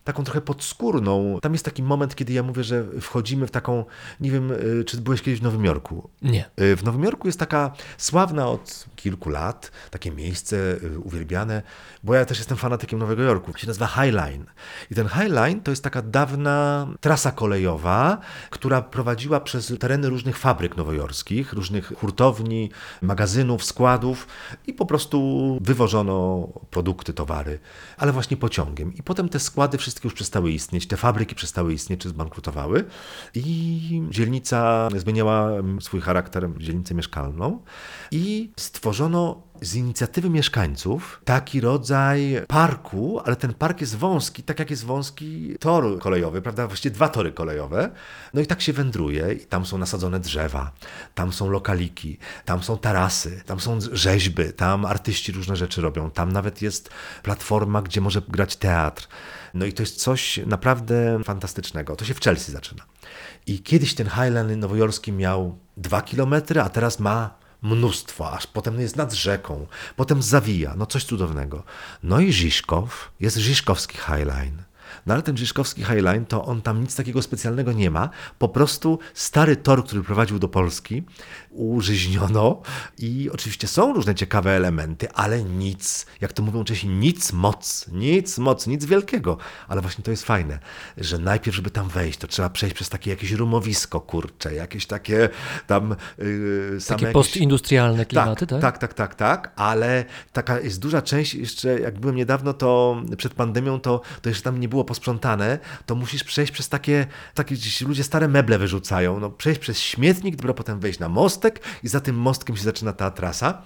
taką 0.10 0.24
trochę 0.24 0.41
podskórną. 0.41 1.39
Tam 1.41 1.53
jest 1.53 1.66
taki 1.66 1.84
moment, 1.84 2.16
kiedy 2.16 2.34
ja 2.34 2.43
mówię, 2.43 2.64
że 2.64 2.86
wchodzimy 3.01 3.47
w 3.47 3.51
taką, 3.51 3.86
nie 4.20 4.32
wiem, 4.32 4.51
y, 4.51 4.84
czy 4.86 4.97
byłeś 4.97 5.22
kiedyś 5.22 5.39
w 5.39 5.43
Nowym 5.43 5.66
Jorku? 5.66 6.10
Nie. 6.22 6.45
Y, 6.62 6.76
W 6.76 6.84
Nowym 6.84 7.03
Jorku 7.03 7.28
jest 7.28 7.39
taka 7.39 7.72
sławna 7.97 8.47
od 8.47 8.86
kilku 8.95 9.30
lat, 9.30 9.72
takie 9.91 10.12
miejsce 10.12 10.55
y, 10.84 10.99
uwielbiane, 10.99 11.62
bo 12.03 12.14
ja 12.14 12.26
też 12.26 12.38
jestem 12.38 12.57
fanatykiem 12.57 12.99
Nowego 12.99 13.24
Jorku. 13.24 13.57
się 13.57 13.68
nazywa 13.68 13.88
High 13.88 14.14
Line. 14.14 14.45
I 14.91 14.95
ten 14.95 15.07
High 15.07 15.32
Line 15.32 15.62
to 15.62 15.72
jest 15.72 15.84
taka 15.84 16.01
dawna 16.01 16.88
trasa 17.01 17.32
kolejowa, 17.32 18.18
która 18.49 18.82
prowadziła 18.82 19.39
przez 19.39 19.74
tereny 19.80 20.10
różnych 20.10 20.38
fabryk 20.38 20.78
nowojorskich, 20.78 21.53
różnych 21.53 21.93
hurtowni, 21.99 22.72
magazynów, 23.01 23.64
składów 23.64 24.28
i 24.68 24.74
po 24.74 24.86
prostu 24.86 25.57
wywożono 25.62 26.47
produkty, 26.70 27.14
towary, 27.14 27.60
ale 27.97 28.12
właśnie 28.12 28.38
pociągiem. 28.38 28.93
I 28.95 29.03
potem 29.03 29.30
te 29.30 29.39
składy 29.39 29.78
wszystkie 29.78 29.99
już 30.08 30.14
przestały 30.14 30.52
istnieć, 30.52 30.88
te 30.88 30.97
fabryki 30.97 31.36
przestały 31.36 31.74
istnieć 31.74 32.02
czy 32.02 32.10
zbankrutowały 32.10 32.86
i 33.36 34.02
dzielnica 34.10 34.89
zmieniała 34.97 35.52
swój 35.82 36.02
charakter 36.02 36.50
w 36.50 36.62
dzielnicę 36.62 36.95
mieszkalną 36.95 37.64
i 38.12 38.52
stworzono 38.58 39.49
z 39.62 39.76
inicjatywy 39.76 40.30
mieszkańców 40.30 41.22
taki 41.26 41.62
rodzaj 41.62 42.41
parku, 42.47 43.22
ale 43.26 43.36
ten 43.36 43.53
park 43.53 43.82
jest 43.82 43.95
wąski, 43.95 44.43
tak 44.43 44.60
jak 44.60 44.70
jest 44.70 44.86
wąski 44.86 45.55
tor 45.60 45.99
kolejowy, 45.99 46.41
prawda? 46.41 46.68
Właściwie 46.68 46.95
dwa 46.95 47.10
tory 47.10 47.32
kolejowe. 47.32 47.91
No 48.34 48.41
i 48.41 48.47
tak 48.47 48.62
się 48.62 48.74
wędruje 48.74 49.34
i 49.34 49.39
tam 49.39 49.66
są 49.66 49.78
nasadzone 49.78 50.20
drzewa, 50.20 50.72
tam 51.16 51.34
są 51.34 51.49
lokaliki, 51.49 52.18
tam 52.45 52.64
są 52.64 52.78
tarasy, 52.78 53.41
tam 53.45 53.60
są 53.60 53.80
rzeźby, 53.91 54.53
tam 54.53 54.86
artyści 54.86 55.32
różne 55.32 55.55
rzeczy 55.55 55.82
robią, 55.82 56.12
tam 56.12 56.32
nawet 56.32 56.62
jest 56.62 56.89
platforma, 57.24 57.82
gdzie 57.82 58.01
może 58.01 58.22
grać 58.22 58.55
teatr. 58.55 59.07
No 59.53 59.66
i 59.66 59.74
to 59.74 59.84
jest 59.84 59.95
coś 60.01 60.39
naprawdę 60.45 61.24
fantastycznego. 61.24 61.95
To 61.95 62.05
się 62.05 62.14
w 62.14 62.22
Chelsea 62.22 62.51
zaczyna. 62.51 62.84
I 63.47 63.60
kiedyś 63.60 63.95
ten 63.95 64.07
Highland 64.07 64.57
nowojorski 64.57 65.12
miał 65.12 65.57
dwa 65.78 66.01
kilometry, 66.01 66.62
a 66.62 66.70
teraz 66.70 66.99
ma 66.99 67.39
mnóstwo, 67.62 68.32
aż 68.32 68.47
potem 68.47 68.80
jest 68.80 68.95
nad 68.95 69.14
rzeką, 69.14 69.68
potem 69.95 70.22
zawija, 70.22 70.74
no 70.78 70.86
coś 70.86 71.03
cudownego. 71.03 71.64
No 72.03 72.20
i 72.20 72.34
Żiszkow, 72.34 73.12
jest 73.20 73.38
Żiszkowski 73.38 73.97
Highline. 73.97 74.64
No 75.06 75.14
ale 75.14 75.24
ten 75.24 75.38
Żiszkowski 75.38 75.84
Highline, 75.84 76.26
to 76.26 76.46
on 76.46 76.62
tam 76.62 76.82
nic 76.82 76.96
takiego 76.96 77.22
specjalnego 77.22 77.72
nie 77.74 77.92
ma. 77.92 78.10
Po 78.40 78.50
prostu 78.50 79.00
stary 79.14 79.56
tor, 79.56 79.86
który 79.86 80.04
prowadził 80.04 80.40
do 80.40 80.48
Polski, 80.48 81.04
użyźniono 81.52 82.62
i 82.98 83.30
oczywiście 83.34 83.68
są 83.68 83.94
różne 83.94 84.16
ciekawe 84.16 84.52
elementy, 84.52 85.12
ale 85.12 85.44
nic, 85.44 86.06
jak 86.22 86.34
to 86.34 86.44
mówią 86.44 86.64
Czesi, 86.64 86.88
nic 86.88 87.34
moc, 87.34 87.86
nic 87.92 88.38
moc, 88.38 88.68
nic 88.68 88.86
wielkiego. 88.86 89.38
Ale 89.68 89.82
właśnie 89.82 90.04
to 90.04 90.12
jest 90.12 90.24
fajne, 90.24 90.60
że 90.98 91.20
najpierw, 91.20 91.56
żeby 91.56 91.70
tam 91.70 91.90
wejść, 91.90 92.20
to 92.20 92.28
trzeba 92.28 92.50
przejść 92.50 92.76
przez 92.76 92.90
takie 92.90 93.10
jakieś 93.10 93.32
rumowisko, 93.32 94.02
kurcze, 94.02 94.54
jakieś 94.54 94.86
takie 94.86 95.30
tam 95.68 95.96
yy, 96.18 96.82
same 96.82 96.98
Takie 96.98 97.06
jakieś... 97.06 97.14
postindustrialne 97.14 98.06
klimaty, 98.06 98.48
tak? 98.48 98.62
Tak, 98.62 98.78
tak, 98.78 98.94
tak, 98.94 99.16
tak, 99.16 99.52
ale 99.56 100.06
taka 100.34 100.60
jest 100.60 100.80
duża 100.80 101.02
część, 101.02 101.34
jeszcze 101.34 101.80
jak 101.80 102.00
byłem 102.00 102.16
niedawno, 102.16 102.54
to 102.54 103.02
przed 103.18 103.34
pandemią, 103.34 103.80
to, 103.80 104.02
to 104.22 104.30
jeszcze 104.30 104.44
tam 104.44 104.60
nie 104.60 104.70
było 104.70 104.79
posprzątane, 104.84 105.60
to 105.86 105.96
musisz 105.96 106.24
przejść 106.24 106.52
przez 106.52 106.70
takie, 106.70 107.08
takie 107.34 107.56
gdzieś 107.56 107.82
ludzie 107.82 108.04
stare 108.04 108.28
meble 108.28 108.58
wyrzucają, 108.58 109.20
no 109.20 109.30
przejść 109.30 109.60
przez 109.60 109.80
śmietnik, 109.80 110.36
dopiero 110.36 110.54
potem 110.54 110.80
wejść 110.80 111.00
na 111.00 111.10
mostek 111.10 111.62
i 111.84 111.88
za 111.88 112.00
tym 112.00 112.16
mostkiem 112.16 112.58
się 112.58 112.64
zaczyna 112.64 112.94
ta 112.94 113.12
trasa, 113.12 113.62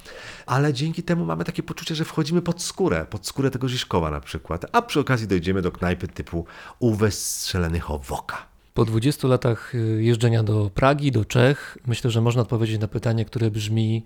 ale 0.45 0.73
dzięki 0.73 1.03
temu 1.03 1.25
mamy 1.25 1.43
takie 1.43 1.63
poczucie, 1.63 1.95
że 1.95 2.05
wchodzimy 2.05 2.41
pod 2.41 2.61
skórę, 2.61 3.05
pod 3.09 3.27
skórę 3.27 3.51
tego 3.51 3.69
Żiszkowa 3.69 4.11
na 4.11 4.21
przykład, 4.21 4.65
a 4.71 4.81
przy 4.81 4.99
okazji 4.99 5.27
dojdziemy 5.27 5.61
do 5.61 5.71
knajpy 5.71 6.07
typu 6.07 6.45
Uwe 6.79 7.11
Strzelenychowoka. 7.11 8.53
Po 8.73 8.85
20 8.85 9.27
latach 9.27 9.75
y, 9.75 10.03
jeżdżenia 10.03 10.43
do 10.43 10.71
Pragi, 10.73 11.11
do 11.11 11.25
Czech, 11.25 11.77
myślę, 11.87 12.11
że 12.11 12.21
można 12.21 12.41
odpowiedzieć 12.41 12.81
na 12.81 12.87
pytanie, 12.87 13.25
które 13.25 13.51
brzmi: 13.51 14.05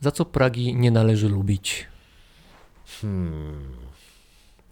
za 0.00 0.10
co 0.10 0.24
Pragi 0.24 0.74
nie 0.74 0.90
należy 0.90 1.28
lubić? 1.28 1.86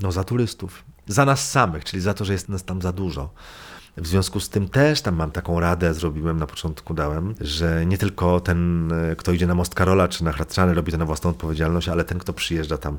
No 0.00 0.12
za 0.12 0.24
turystów. 0.24 0.84
Za 1.06 1.24
nas 1.24 1.50
samych, 1.50 1.84
czyli 1.84 2.02
za 2.02 2.14
to, 2.14 2.24
że 2.24 2.32
jest 2.32 2.48
nas 2.48 2.64
tam 2.64 2.82
za 2.82 2.92
dużo. 2.92 3.30
W 3.96 4.06
związku 4.06 4.40
z 4.40 4.48
tym 4.48 4.68
też 4.68 5.00
tam 5.00 5.16
mam 5.16 5.30
taką 5.30 5.60
radę, 5.60 5.94
zrobiłem 5.94 6.38
na 6.38 6.46
początku, 6.46 6.94
dałem, 6.94 7.34
że 7.40 7.86
nie 7.86 7.98
tylko 7.98 8.40
ten, 8.40 8.92
e, 8.92 9.16
kto 9.16 9.32
idzie 9.32 9.46
na 9.46 9.54
Most 9.54 9.74
Karola 9.74 10.08
czy 10.08 10.24
na 10.24 10.32
Hradczany 10.32 10.74
robi 10.74 10.92
to 10.92 10.98
na 10.98 11.04
własną 11.04 11.30
odpowiedzialność, 11.30 11.88
ale 11.88 12.04
ten, 12.04 12.18
kto 12.18 12.32
przyjeżdża 12.32 12.78
tam 12.78 12.98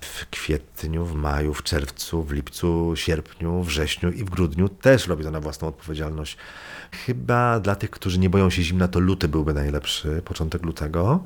w 0.00 0.26
kwietniu, 0.30 1.04
w 1.04 1.14
maju, 1.14 1.54
w 1.54 1.62
czerwcu, 1.62 2.22
w 2.22 2.32
lipcu, 2.32 2.92
sierpniu, 2.94 3.62
wrześniu 3.62 4.10
i 4.10 4.24
w 4.24 4.30
grudniu 4.30 4.68
też 4.68 5.06
robi 5.06 5.24
to 5.24 5.30
na 5.30 5.40
własną 5.40 5.68
odpowiedzialność. 5.68 6.36
Chyba 6.92 7.60
dla 7.60 7.76
tych, 7.76 7.90
którzy 7.90 8.18
nie 8.18 8.30
boją 8.30 8.50
się 8.50 8.62
zimna, 8.62 8.88
to 8.88 9.00
luty 9.00 9.28
byłby 9.28 9.54
najlepszy, 9.54 10.22
początek 10.24 10.62
lutego. 10.62 11.24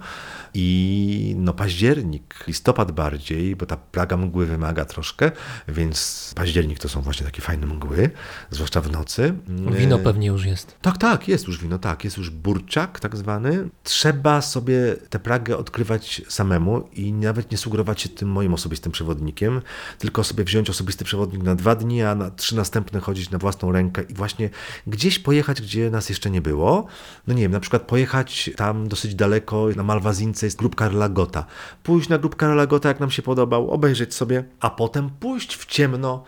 I 0.54 1.34
no 1.38 1.52
październik, 1.52 2.44
listopad 2.46 2.92
bardziej, 2.92 3.56
bo 3.56 3.66
ta 3.66 3.76
plaga 3.76 4.16
mgły 4.16 4.46
wymaga 4.46 4.84
troszkę, 4.84 5.30
więc 5.68 6.32
październik 6.36 6.78
to 6.78 6.88
są 6.88 7.00
właśnie 7.00 7.26
takie 7.26 7.42
fajne 7.42 7.66
mgły, 7.66 8.10
zwłaszcza 8.50 8.80
w 8.80 8.90
nocy. 8.90 9.34
Wino 9.70 9.98
pewnie 9.98 10.26
już 10.26 10.44
jest. 10.44 10.76
Tak, 10.82 10.98
tak, 10.98 11.28
jest 11.28 11.46
już 11.46 11.58
wino, 11.58 11.78
tak, 11.78 12.04
jest 12.04 12.16
już 12.16 12.30
burczak 12.30 13.00
tak 13.00 13.16
zwany. 13.16 13.68
Trzeba 13.82 14.40
sobie 14.40 14.96
tę 15.10 15.18
Pragę 15.18 15.56
odkrywać 15.56 16.22
samemu 16.28 16.88
i 16.92 17.12
nawet 17.12 17.50
nie 17.50 17.58
sugerować 17.58 18.00
się 18.00 18.08
tym 18.08 18.28
moim 18.28 18.54
osobistym 18.54 18.92
przewodnikiem, 18.92 19.62
tylko 19.98 20.24
sobie 20.24 20.44
wziąć 20.44 20.70
osobisty 20.70 21.04
przewodnik 21.04 21.42
na 21.42 21.54
dwa 21.54 21.74
dni, 21.74 22.02
a 22.02 22.14
na 22.14 22.30
trzy 22.30 22.56
następne 22.56 23.00
chodzić 23.00 23.30
na 23.30 23.38
własną 23.38 23.72
rękę 23.72 24.02
i 24.02 24.14
właśnie 24.14 24.50
gdzieś 24.86 25.18
pojechać, 25.18 25.51
gdzie 25.60 25.90
nas 25.90 26.08
jeszcze 26.08 26.30
nie 26.30 26.40
było. 26.40 26.86
No 27.26 27.34
nie 27.34 27.42
wiem, 27.42 27.52
na 27.52 27.60
przykład 27.60 27.82
pojechać 27.82 28.50
tam 28.56 28.88
dosyć 28.88 29.14
daleko, 29.14 29.68
na 29.76 29.82
Malwazince 29.82 30.46
jest 30.46 30.58
grób 30.58 30.76
Karola 30.76 31.08
Gota. 31.08 31.46
Pójść 31.82 32.08
na 32.08 32.18
grób 32.18 32.36
Karola 32.36 32.66
Gota, 32.66 32.88
jak 32.88 33.00
nam 33.00 33.10
się 33.10 33.22
podobał, 33.22 33.70
obejrzeć 33.70 34.14
sobie, 34.14 34.44
a 34.60 34.70
potem 34.70 35.10
pójść 35.10 35.56
w 35.56 35.66
ciemno 35.66 36.24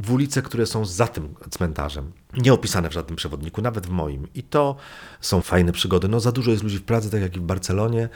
w 0.00 0.12
ulice, 0.12 0.42
które 0.42 0.66
są 0.66 0.84
za 0.84 1.06
tym 1.06 1.34
cmentarzem. 1.50 2.12
Nie 2.36 2.52
opisane 2.52 2.90
w 2.90 2.92
żadnym 2.92 3.16
przewodniku, 3.16 3.62
nawet 3.62 3.86
w 3.86 3.90
moim. 3.90 4.28
I 4.34 4.42
to 4.42 4.76
są 5.20 5.40
fajne 5.40 5.72
przygody. 5.72 6.08
No 6.08 6.20
za 6.20 6.32
dużo 6.32 6.50
jest 6.50 6.62
ludzi 6.62 6.78
w 6.78 6.84
Pradze, 6.84 7.10
tak 7.10 7.20
jak 7.20 7.36
i 7.36 7.40
w 7.40 7.42
Barcelonie. 7.42 8.08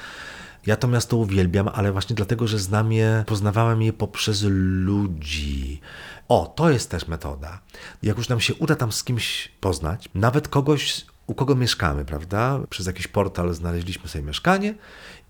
Ja 0.67 0.77
to 0.77 0.89
miasto 0.89 1.17
uwielbiam, 1.17 1.69
ale 1.69 1.93
właśnie 1.93 2.17
dlatego, 2.17 2.47
że 2.47 2.59
znam 2.59 2.93
je, 2.93 3.25
poznawałem 3.27 3.83
je 3.83 3.93
poprzez 3.93 4.43
ludzi. 4.49 5.81
O, 6.29 6.47
to 6.57 6.71
jest 6.71 6.91
też 6.91 7.09
metoda. 7.09 7.61
Jak 8.03 8.17
już 8.17 8.29
nam 8.29 8.41
się 8.41 8.55
uda 8.55 8.77
tam 8.77 8.93
z 8.93 9.05
kimś 9.05 9.49
poznać, 9.61 10.09
nawet 10.15 10.49
kogoś, 10.49 11.07
u 11.27 11.35
kogo 11.35 11.55
mieszkamy, 11.55 12.05
prawda? 12.05 12.61
Przez 12.71 12.87
jakiś 12.87 13.09
portal 13.09 13.55
znaleźliśmy 13.55 14.09
sobie 14.09 14.25
mieszkanie 14.25 14.75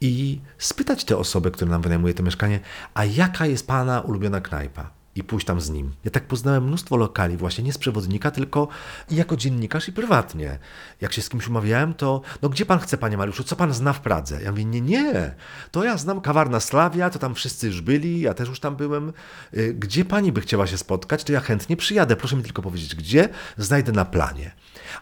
i 0.01 0.41
spytać 0.59 1.05
tę 1.05 1.17
osobę, 1.17 1.51
która 1.51 1.71
nam 1.71 1.83
wynajmuje 1.83 2.15
to 2.15 2.23
mieszkanie, 2.23 2.61
a 2.95 3.05
jaka 3.05 3.47
jest 3.47 3.67
pana 3.67 4.01
ulubiona 4.01 4.41
knajpa? 4.41 5.02
I 5.17 5.25
pójść 5.25 5.47
tam 5.47 5.61
z 5.61 5.71
nim. 5.71 5.93
Ja 6.05 6.11
tak 6.11 6.27
poznałem 6.27 6.65
mnóstwo 6.65 6.97
lokali, 6.97 7.37
właśnie 7.37 7.65
nie 7.65 7.73
z 7.73 7.79
przewodnika, 7.79 8.31
tylko 8.31 8.69
jako 9.11 9.37
dziennikarz 9.37 9.89
i 9.89 9.93
prywatnie. 9.93 10.59
Jak 11.01 11.13
się 11.13 11.23
z 11.23 11.29
kimś 11.29 11.49
umawiałem, 11.49 11.95
to 11.95 12.21
no 12.43 12.49
gdzie 12.49 12.67
pan 12.67 12.79
chce, 12.79 12.99
panie 12.99 13.17
Mariuszu, 13.17 13.45
co 13.45 13.57
pan 13.57 13.73
zna 13.75 13.93
w 13.93 14.01
Pradze? 14.01 14.43
Ja 14.43 14.51
mówię, 14.51 14.65
nie, 14.65 14.81
nie, 14.81 15.35
to 15.71 15.85
ja 15.85 15.97
znam 15.97 16.21
kawarna 16.21 16.61
Slavia, 16.61 17.11
to 17.11 17.19
tam 17.19 17.35
wszyscy 17.35 17.67
już 17.67 17.81
byli, 17.81 18.21
ja 18.21 18.35
też 18.35 18.49
już 18.49 18.61
tam 18.61 18.77
byłem. 18.77 19.13
Y, 19.55 19.75
Gdzie 19.75 20.05
pani 20.05 20.33
by 20.33 20.41
chciała 20.41 20.67
się 20.67 20.79
spotkać, 20.79 21.25
to 21.25 21.33
ja 21.33 21.41
chętnie 21.41 21.77
przyjadę, 21.77 22.17
proszę 22.17 22.37
mi 22.37 22.43
tylko 22.43 22.63
powiedzieć, 22.63 22.95
gdzie, 22.95 23.29
znajdę 23.57 23.93
na 23.93 24.05
planie. 24.05 24.51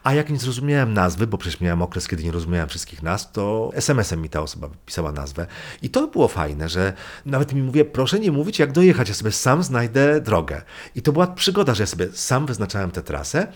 A 0.03 0.15
jak 0.15 0.31
nie 0.31 0.39
zrozumiałem 0.39 0.95
nazwy, 0.95 1.27
bo 1.27 1.39
przecież 1.39 1.61
miałem 1.61 1.83
okres, 1.83 2.09
kiedy 2.09 2.25
nie 2.25 2.33
rozumiałem 2.33 2.69
wszystkich 2.69 3.03
nazw, 3.03 3.33
to 3.33 3.71
SMS-em 3.75 4.23
mi 4.23 4.29
ta 4.29 4.41
osoba 4.41 4.69
pisała 4.87 5.13
nazwę. 5.13 5.47
I 5.83 5.91
to 5.91 6.07
było 6.07 6.29
fajne, 6.29 6.69
że 6.69 6.93
nawet 7.27 7.53
mi 7.53 7.63
mówię, 7.63 7.85
proszę 7.85 8.21
nie 8.21 8.33
mówić 8.33 8.59
jak 8.59 8.73
dojechać, 8.73 9.09
ja 9.09 9.15
sobie 9.15 9.33
sam 9.33 9.63
znajdę 9.63 10.00
drogę. 10.23 10.63
I 10.95 11.03
to 11.03 11.13
była 11.13 11.27
przygoda, 11.27 11.75
że 11.75 11.83
ja 11.83 11.87
sobie 11.87 12.09
sam 12.13 12.47
wyznaczałem 12.47 12.91
tę 12.91 13.03
trasę 13.03 13.47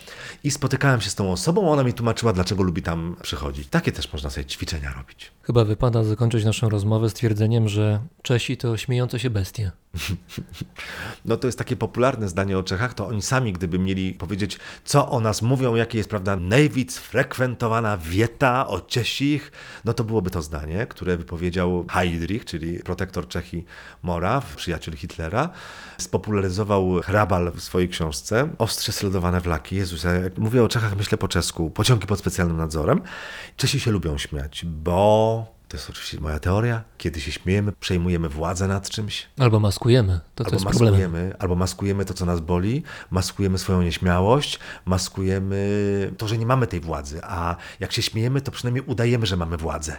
i 0.45 0.51
spotykałem 0.51 1.01
się 1.01 1.11
z 1.11 1.15
tą 1.15 1.33
osobą, 1.33 1.73
ona 1.73 1.85
mi 1.85 1.93
tłumaczyła, 1.93 2.33
dlaczego 2.33 2.63
lubi 2.63 2.83
tam 2.83 3.17
przychodzić. 3.23 3.69
Takie 3.69 3.93
też 3.93 4.13
można 4.13 4.31
sobie 4.31 4.45
ćwiczenia 4.45 4.93
robić. 4.93 5.33
Chyba 5.43 5.65
wypada 5.65 6.05
zakończyć 6.05 6.45
naszą 6.45 6.69
rozmowę 6.69 7.11
stwierdzeniem, 7.11 7.69
że 7.69 8.01
Czesi 8.23 8.57
to 8.57 8.77
śmiejące 8.77 9.19
się 9.19 9.31
bestie. 9.31 9.71
No 11.25 11.37
to 11.37 11.49
jest 11.49 11.59
takie 11.59 11.77
popularne 11.77 12.29
zdanie 12.29 12.59
o 12.59 12.63
Czechach, 12.63 12.95
to 12.95 13.07
oni 13.07 13.23
sami, 13.23 13.53
gdyby 13.53 13.79
mieli 13.79 14.13
powiedzieć, 14.13 14.59
co 14.85 15.11
o 15.11 15.21
nas 15.21 15.43
mówią, 15.43 15.75
jakie 15.75 15.99
jest, 15.99 16.11
prawda, 16.11 16.37
najwic 16.37 16.99
frekwentowana 16.99 17.97
wieta 17.97 18.67
o 18.67 18.81
Czesich, 18.81 19.53
no 19.85 19.95
to 19.95 20.05
byłoby 20.05 20.31
to 20.31 20.43
zdanie, 20.43 20.87
które 20.87 21.17
wypowiedział 21.17 21.87
Heydrich, 21.91 22.45
czyli 22.45 22.79
protektor 22.79 23.29
Czechy 23.29 23.65
Moraw, 24.03 24.57
przyjaciel 24.57 24.97
Hitlera, 24.97 25.51
spopularyzował 25.99 27.01
Hrabal 27.03 27.53
w 27.53 27.61
swojej 27.61 27.89
książce 27.89 28.49
Ostrze 28.59 28.93
sledowane 28.93 29.41
wlaki. 29.41 29.77
Jezus, 29.77 30.05
ja 30.05 30.13
jak 30.13 30.39
mówię 30.39 30.65
o 30.65 30.69
Czechach, 30.69 30.97
myślę 30.97 31.19
po 31.19 31.29
czesku, 31.29 31.71
pociągi 31.71 32.07
pod 32.07 32.19
specjalnym 32.19 32.57
nadzorem. 32.57 33.01
Czesi 33.57 33.81
się 33.81 33.91
lubią 33.91 34.19
śmiać, 34.19 34.65
bo 34.65 35.55
to 35.75 35.79
jest 35.79 35.91
oczywiście 35.91 36.21
moja 36.21 36.39
teoria. 36.39 36.85
Kiedy 36.99 37.21
się 37.21 37.33
śmiejemy, 37.33 37.73
przejmujemy 37.73 38.29
władzę 38.29 38.69
nad 38.69 38.91
czymś, 38.91 39.27
Albo 39.39 39.61
maskujemy, 39.61 40.21
to 40.35 40.45
co 40.45 40.51
albo 40.51 40.65
problemem. 40.65 40.93
maskujemy, 40.93 41.37
albo 41.39 41.55
maskujemy 41.55 42.05
to, 42.05 42.15
co 42.15 42.27
nas 42.27 42.41
boli, 42.41 42.83
maskujemy 43.11 43.59
swoją 43.59 43.83
nieśmiałość, 43.83 44.59
maskujemy 44.85 45.59
to, 46.19 46.29
że 46.29 46.39
nie 46.39 46.47
mamy 46.47 46.67
tej 46.67 46.81
władzy, 46.81 47.21
a 47.23 47.57
jak 47.81 47.93
się 47.93 48.03
śmiejemy, 48.03 48.41
to 48.41 48.53
przynajmniej 48.53 48.85
udajemy, 48.87 49.27
że 49.27 49.37
mamy 49.37 49.57
władzę. 49.57 49.97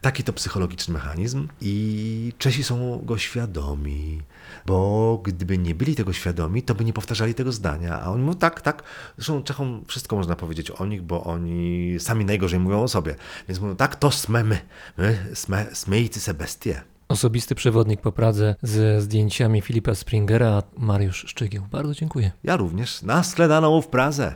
Taki 0.00 0.24
to 0.24 0.32
psychologiczny 0.32 0.94
mechanizm 0.94 1.48
i 1.60 2.32
Czesi 2.38 2.64
są 2.64 3.00
go 3.04 3.18
świadomi, 3.18 4.22
bo 4.66 5.18
gdyby 5.24 5.58
nie 5.58 5.74
byli 5.74 5.94
tego 5.94 6.12
świadomi, 6.12 6.62
to 6.62 6.74
by 6.74 6.84
nie 6.84 6.92
powtarzali 6.92 7.34
tego 7.34 7.52
zdania, 7.52 8.00
a 8.00 8.10
oni 8.10 8.22
mówią 8.22 8.38
tak, 8.38 8.60
tak, 8.60 8.82
zresztą 9.16 9.42
Czechom 9.42 9.84
wszystko 9.86 10.16
można 10.16 10.36
powiedzieć 10.36 10.70
o 10.70 10.86
nich, 10.86 11.02
bo 11.02 11.24
oni 11.24 11.96
sami 11.98 12.24
najgorzej 12.24 12.60
mówią 12.60 12.82
o 12.82 12.88
sobie, 12.88 13.14
więc 13.48 13.60
mówią 13.60 13.76
tak, 13.76 13.96
to 13.96 14.10
sme 14.10 14.44
my, 14.44 14.58
my 14.98 15.18
sme, 15.34 15.66
smejcy 15.72 16.20
se 16.20 16.34
bestie. 16.34 16.82
Osobisty 17.08 17.54
przewodnik 17.54 18.00
po 18.00 18.12
Pradze 18.12 18.54
ze 18.62 19.00
zdjęciami 19.00 19.60
Filipa 19.60 19.94
Springera, 19.94 20.62
Mariusz 20.76 21.24
Szczygieł. 21.28 21.66
Bardzo 21.70 21.94
dziękuję. 21.94 22.32
Ja 22.44 22.56
również 22.56 23.02
na 23.02 23.22
skledaną 23.22 23.82
w 23.82 23.88
Pradze. 23.88 24.34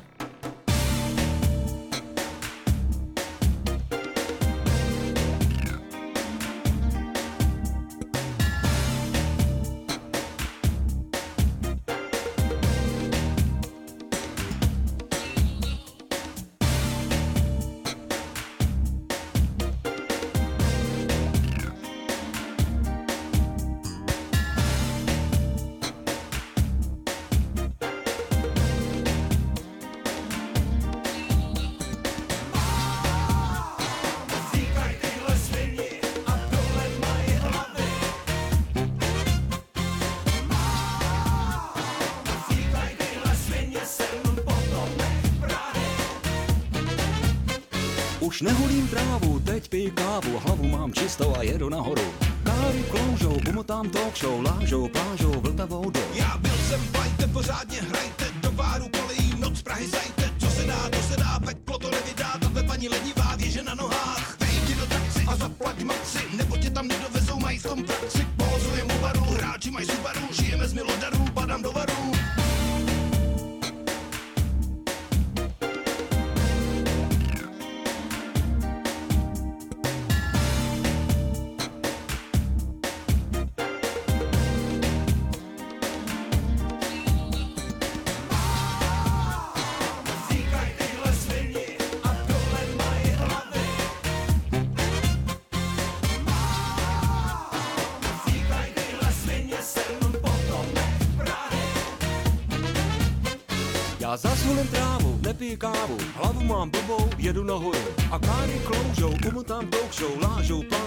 Kávu, 105.61 105.97
hlavu 106.17 106.45
mám 106.45 106.71
blbou, 106.71 107.11
jedu 107.19 107.45
nahoru. 107.45 107.79
A 108.11 108.19
káry 108.19 108.61
kloužou, 108.65 109.13
talk 109.45 109.93
show, 109.93 110.23
lážou, 110.23 110.63
plážou, 110.63 110.80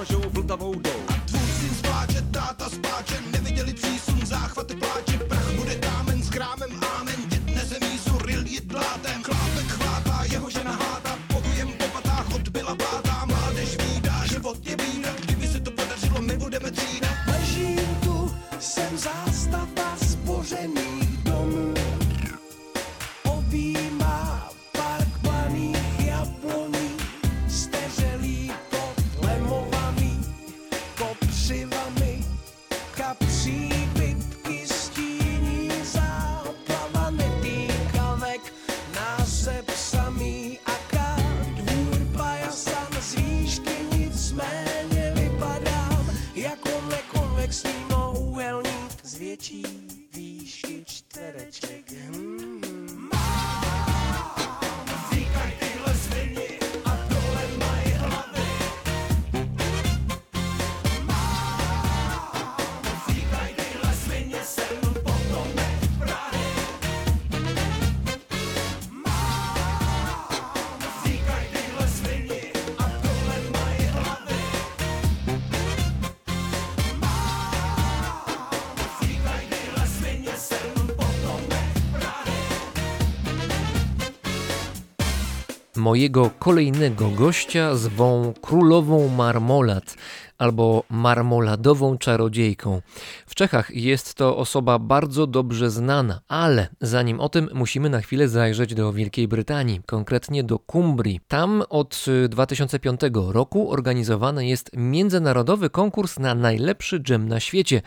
Mojego 85.83 86.29
kolejnego 86.39 87.09
gościa 87.09 87.75
zwą 87.75 88.33
królową 88.41 89.07
marmolat, 89.07 89.95
albo 90.37 90.83
marmoladową 90.89 91.97
czarodziejką. 91.97 92.81
W 93.25 93.35
Czechach 93.35 93.75
jest 93.75 94.13
to 94.13 94.37
osoba 94.37 94.79
bardzo 94.79 95.27
dobrze 95.27 95.69
znana, 95.69 96.21
ale 96.27 96.67
zanim 96.81 97.19
o 97.19 97.29
tym 97.29 97.49
musimy 97.53 97.89
na 97.89 98.01
chwilę 98.01 98.27
zajrzeć 98.27 98.75
do 98.75 98.93
Wielkiej 98.93 99.27
Brytanii, 99.27 99.81
konkretnie 99.85 100.43
do 100.43 100.59
Cumbrii. 100.71 101.19
Tam 101.27 101.63
od 101.69 102.05
2005 102.29 103.01
roku 103.13 103.71
organizowany 103.71 104.47
jest 104.47 104.71
międzynarodowy 104.73 105.69
konkurs 105.69 106.19
na 106.19 106.35
najlepszy 106.35 106.99
dżem 106.99 107.27
na 107.27 107.39
świecie 107.39 107.81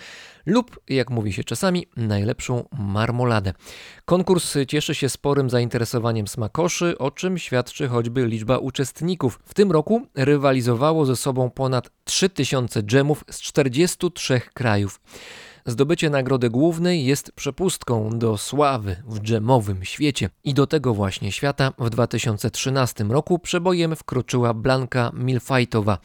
lub, 0.47 0.81
jak 0.89 1.11
mówi 1.11 1.33
się 1.33 1.45
czasami, 1.45 1.87
najlepszą 1.97 2.65
marmoladę. 2.79 3.53
Konkurs 4.05 4.55
cieszy 4.69 4.95
się 4.95 5.09
sporym 5.09 5.51
zainteresowaniem 5.51 6.29
smakoszy, 6.29 6.99
o 6.99 7.11
czym 7.11 7.39
świadczy 7.39 7.89
choćby 7.89 8.27
liczba 8.27 8.59
uczestników. 8.59 9.39
W 9.45 9.55
tym 9.55 9.73
roku 9.73 10.07
rywalizowało 10.15 11.07
ze 11.07 11.17
sobą 11.17 11.51
ponad 11.51 11.91
3000 12.05 12.83
dżemów 12.83 13.25
z 13.31 13.41
43 13.41 14.41
krajów. 14.55 15.01
Zdobycie 15.69 16.11
nagrody 16.11 16.51
głównej 16.51 17.05
jest 17.05 17.33
przepustką 17.33 18.19
do 18.19 18.39
sławy 18.39 18.97
w 19.07 19.21
dżemowym 19.21 19.85
świecie 19.85 20.31
i 20.45 20.55
do 20.55 20.67
tego 20.67 20.95
właśnie 20.95 21.33
świata 21.33 21.73
w 21.79 21.91
2013 21.91 23.05
roku 23.05 23.39
przebojem 23.39 23.97
wkroczyła 23.97 24.55
Blanka 24.55 25.11
Milfajtowa, 25.15 25.99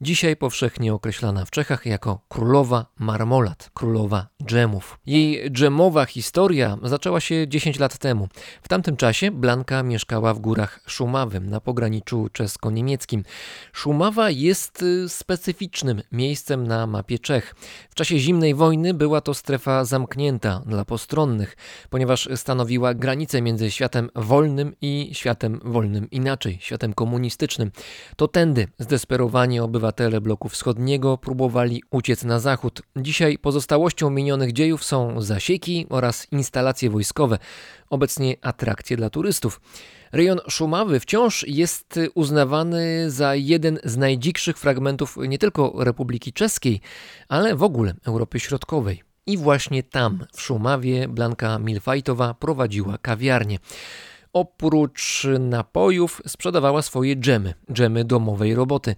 dzisiaj 0.00 0.36
powszechnie 0.36 0.94
określana 0.94 1.44
w 1.44 1.50
Czechach 1.50 1.86
jako 1.86 2.20
królowa 2.28 2.86
marmolat, 2.98 3.70
królowa 3.74 4.26
dżemów. 4.44 4.98
Jej 5.06 5.50
dżemowa 5.50 6.06
historia 6.06 6.78
zaczęła 6.82 7.20
się 7.20 7.48
10 7.48 7.78
lat 7.78 7.98
temu. 7.98 8.28
W 8.62 8.68
tamtym 8.68 8.96
czasie 8.96 9.30
Blanka 9.30 9.82
mieszkała 9.82 10.34
w 10.34 10.38
górach 10.38 10.80
Szumawym 10.86 11.50
na 11.50 11.60
pograniczu 11.60 12.28
czesko-niemieckim. 12.32 13.24
Szumawa 13.72 14.30
jest 14.30 14.82
y, 14.82 15.08
specyficznym 15.08 16.02
miejscem 16.12 16.66
na 16.66 16.86
mapie 16.86 17.18
Czech. 17.18 17.54
W 17.90 17.94
czasie 17.94 18.18
zimnej 18.18 18.54
wojny 18.54 18.94
była 19.04 19.20
to 19.20 19.34
strefa 19.34 19.84
zamknięta 19.84 20.62
dla 20.66 20.84
postronnych, 20.84 21.56
ponieważ 21.90 22.28
stanowiła 22.34 22.94
granicę 22.94 23.42
między 23.42 23.70
światem 23.70 24.10
wolnym 24.14 24.74
i 24.80 25.10
światem 25.12 25.60
wolnym 25.64 26.10
inaczej, 26.10 26.58
światem 26.60 26.94
komunistycznym. 26.94 27.70
To 28.16 28.28
tędy 28.28 28.68
zdesperowani 28.78 29.60
obywatele 29.60 30.20
bloku 30.20 30.48
wschodniego 30.48 31.18
próbowali 31.18 31.82
uciec 31.90 32.24
na 32.24 32.38
zachód. 32.40 32.82
Dzisiaj 32.96 33.38
pozostałością 33.38 34.10
minionych 34.10 34.52
dziejów 34.52 34.84
są 34.84 35.20
zasieki 35.20 35.86
oraz 35.90 36.32
instalacje 36.32 36.90
wojskowe, 36.90 37.38
obecnie 37.94 38.36
atrakcje 38.42 38.96
dla 38.96 39.10
turystów. 39.10 39.60
Rejon 40.12 40.40
Szumawy 40.48 41.00
wciąż 41.00 41.44
jest 41.48 42.00
uznawany 42.14 43.10
za 43.10 43.34
jeden 43.34 43.78
z 43.84 43.96
najdzikszych 43.96 44.58
fragmentów 44.58 45.16
nie 45.28 45.38
tylko 45.38 45.84
Republiki 45.84 46.32
Czeskiej, 46.32 46.80
ale 47.28 47.54
w 47.54 47.62
ogóle 47.62 47.94
Europy 48.06 48.40
Środkowej. 48.40 49.02
I 49.26 49.38
właśnie 49.38 49.82
tam, 49.82 50.24
w 50.32 50.42
Szumawie, 50.42 51.08
Blanka 51.08 51.58
Milfajtowa 51.58 52.34
prowadziła 52.34 52.98
kawiarnię. 52.98 53.58
Oprócz 54.32 55.26
napojów 55.40 56.22
sprzedawała 56.26 56.82
swoje 56.82 57.16
dżemy, 57.16 57.54
dżemy 57.72 58.04
domowej 58.04 58.54
roboty, 58.54 58.94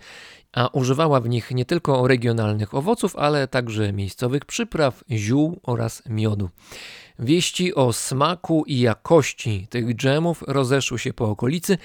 a 0.53 0.69
używała 0.69 1.21
w 1.21 1.29
nich 1.29 1.51
nie 1.51 1.65
tylko 1.65 2.09
regionalnych 2.09 2.75
owoców, 2.75 3.17
ale 3.17 3.49
także 3.49 3.93
miejscowych 3.93 4.45
przypraw, 4.45 5.05
ziół 5.11 5.61
oraz 5.63 6.03
miodu. 6.07 6.51
Wieści 7.19 7.75
o 7.75 7.93
smaku 7.93 8.65
i 8.67 8.81
jakości 8.81 9.67
tych 9.71 9.95
dżemów 9.95 10.43
rozeszły 10.47 10.99
się 10.99 11.13
po 11.13 11.31
okolicy 11.31 11.79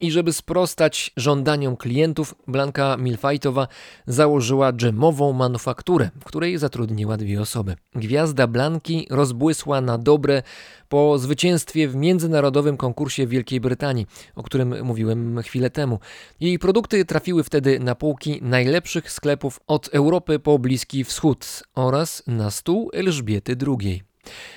i 0.00 0.10
żeby 0.10 0.32
sprostać 0.32 1.12
żądaniom 1.16 1.76
klientów, 1.76 2.34
Blanka 2.48 2.96
Milfajtowa 2.96 3.68
założyła 4.06 4.72
dżemową 4.72 5.32
manufakturę, 5.32 6.10
w 6.20 6.24
której 6.24 6.58
zatrudniła 6.58 7.16
dwie 7.16 7.40
osoby. 7.40 7.76
Gwiazda 7.94 8.46
Blanki 8.46 9.06
rozbłysła 9.10 9.80
na 9.80 9.98
dobre 9.98 10.42
po 10.88 11.18
zwycięstwie 11.18 11.88
w 11.88 11.96
międzynarodowym 11.96 12.76
konkursie 12.76 13.26
w 13.26 13.30
Wielkiej 13.30 13.60
Brytanii, 13.60 14.06
o 14.34 14.42
którym 14.42 14.84
mówiłem 14.84 15.42
chwilę 15.42 15.70
temu. 15.70 15.98
Jej 16.40 16.58
produkty 16.58 17.04
trafiły 17.04 17.44
wtedy 17.44 17.80
na 17.80 17.94
półki 17.94 18.38
najlepszych 18.42 19.12
sklepów 19.12 19.60
od 19.66 19.88
Europy 19.88 20.38
po 20.38 20.58
Bliski 20.58 21.04
Wschód 21.04 21.62
oraz 21.74 22.22
na 22.26 22.50
stół 22.50 22.90
Elżbiety 22.94 23.56
II. 23.66 24.11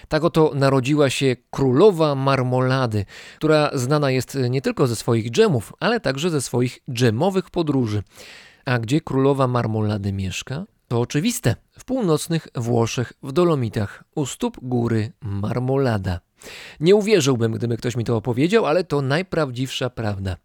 Tak 0.08 0.24
oto 0.24 0.52
narodziła 0.56 1.10
się 1.10 1.36
królowa 1.52 2.16
marmolady, 2.16 3.06
która 3.38 3.72
znana 3.74 4.12
jest 4.12 4.38
nie 4.50 4.62
tylko 4.62 4.88
ze 4.88 4.96
swoich 4.96 5.32
dżemów, 5.32 5.74
ale 5.80 6.00
także 6.00 6.30
ze 6.30 6.42
swoich 6.42 6.80
dżemowych 6.92 7.50
podróży. 7.50 8.04
A 8.66 8.80
gdzie 8.80 9.02
królowa 9.02 9.48
marmolady 9.48 10.14
mieszka? 10.14 10.66
To 10.88 11.00
oczywiste, 11.00 11.56
w 11.80 11.86
północnych 11.86 12.48
Włoszech, 12.56 13.14
w 13.24 13.32
Dolomitach, 13.32 14.04
u 14.16 14.26
stóp 14.26 14.58
góry 14.62 15.12
Marmolada. 15.22 16.20
Nie 16.80 16.96
uwierzyłbym, 16.96 17.52
gdyby 17.52 17.78
ktoś 17.78 17.96
mi 17.96 18.04
to 18.04 18.18
opowiedział, 18.18 18.66
ale 18.66 18.84
to 18.84 19.02
najprawdziwsza 19.02 19.90
prawda. 19.90 20.38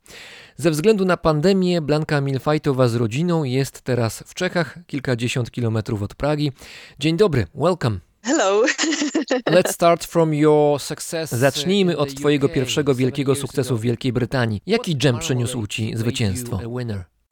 Ze 0.57 0.71
względu 0.71 1.05
na 1.05 1.17
pandemię, 1.17 1.81
Blanka 1.81 2.21
Milfajtowa 2.21 2.89
z 2.89 2.95
rodziną 2.95 3.45
jest 3.45 3.83
teraz 3.83 4.25
w 4.27 4.35
Czechach, 4.35 4.79
kilkadziesiąt 4.87 5.51
kilometrów 5.51 6.03
od 6.03 6.15
Pragi. 6.15 6.53
Dzień 6.99 7.17
dobry, 7.17 7.47
welcome. 7.55 7.99
Hello. 8.23 8.63
Let's 9.31 9.73
start 9.73 10.05
from 10.05 10.35
your 10.35 10.81
success. 10.81 11.31
Zacznijmy 11.31 11.99
od 11.99 12.15
Twojego 12.15 12.49
pierwszego 12.49 12.95
wielkiego 12.95 13.35
sukcesu 13.35 13.77
w 13.77 13.81
Wielkiej 13.81 14.13
Brytanii. 14.13 14.63
Jaki 14.67 14.97
dżem 14.97 15.19
przyniósł 15.19 15.67
Ci 15.67 15.97
zwycięstwo? 15.97 16.61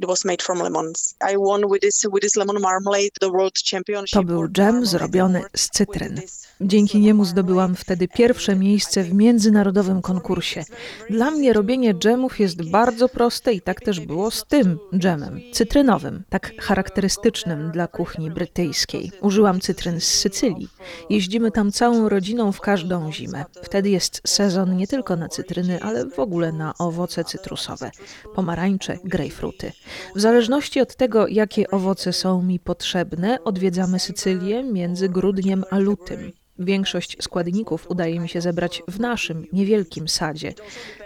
It 0.01 0.07
was 0.07 0.25
made 0.25 0.43
from 0.43 0.59
lemons. 0.59 1.15
I 1.33 1.37
won 1.37 1.63
with 1.73 1.81
this 1.81 2.03
with 2.13 2.23
this 2.23 2.37
lemon 2.37 2.57
marmalade 2.61 3.11
the 3.21 3.31
world 3.31 3.53
championship. 3.71 4.15
To 4.15 4.23
był 4.23 4.49
dżem 4.49 4.87
zrobiony 4.87 5.43
z 5.57 5.69
cytryn. 5.69 6.21
Dzięki 6.61 7.01
niemu 7.01 7.25
zdobyłam 7.25 7.77
wtedy 7.77 8.09
pierwsze 8.09 8.57
miejsce 8.57 9.03
w 9.03 9.15
międzynarodowym 9.15 10.03
konkursie. 10.03 10.65
Dla 11.11 11.31
mnie 11.31 11.53
robienie 11.53 11.95
dżemów 11.95 12.41
jest 12.41 12.71
bardzo 12.71 13.09
proste 13.09 13.53
i 13.53 13.61
tak 13.61 13.81
też 13.81 14.01
było 14.01 14.31
z 14.31 14.45
tym 14.45 14.79
dżemem, 14.99 15.41
cytrynowym, 15.53 16.25
tak 16.29 16.53
charakterystycznym 16.61 17.71
dla 17.71 17.87
kuchni 17.87 18.31
brytyjskiej. 18.31 19.13
Użyłam 19.21 19.61
cytryn 19.61 20.01
z 20.01 20.05
Sycylii. 20.05 20.69
Jeździmy 21.11 21.51
tam 21.51 21.73
całą 21.73 22.09
rodziną 22.09 22.53
w 22.53 22.61
każdą 22.61 23.13
zimę. 23.13 23.45
Wtedy 23.63 23.91
jest 23.91 24.21
sezon 24.27 24.77
nie 24.77 24.87
tylko 24.87 25.17
na 25.17 25.29
cytryny, 25.29 25.83
ale 25.83 26.07
w 26.07 26.19
ogóle 26.19 26.53
na 26.53 26.75
owoce 26.79 27.25
cytrusowe, 27.25 27.91
pomarańcze, 28.35 28.99
grejpfruty. 29.05 29.73
W 30.17 30.21
zależności 30.21 30.81
od 30.81 30.97
tego, 30.97 31.29
jakie 31.29 31.71
owoce 31.71 32.13
są 32.13 32.43
mi 32.43 32.59
potrzebne, 32.61 33.45
odwiedzamy 33.45 33.99
Sycylię 33.99 34.63
między 34.63 35.09
grudniem 35.09 35.65
a 35.71 35.79
lutym. 35.79 36.33
Większość 36.59 37.17
składników 37.21 37.91
udaje 37.91 38.21
mi 38.21 38.29
się 38.29 38.41
zebrać 38.41 38.83
w 38.89 39.01
naszym 39.01 39.47
niewielkim 39.53 40.09
sadzie. 40.09 40.55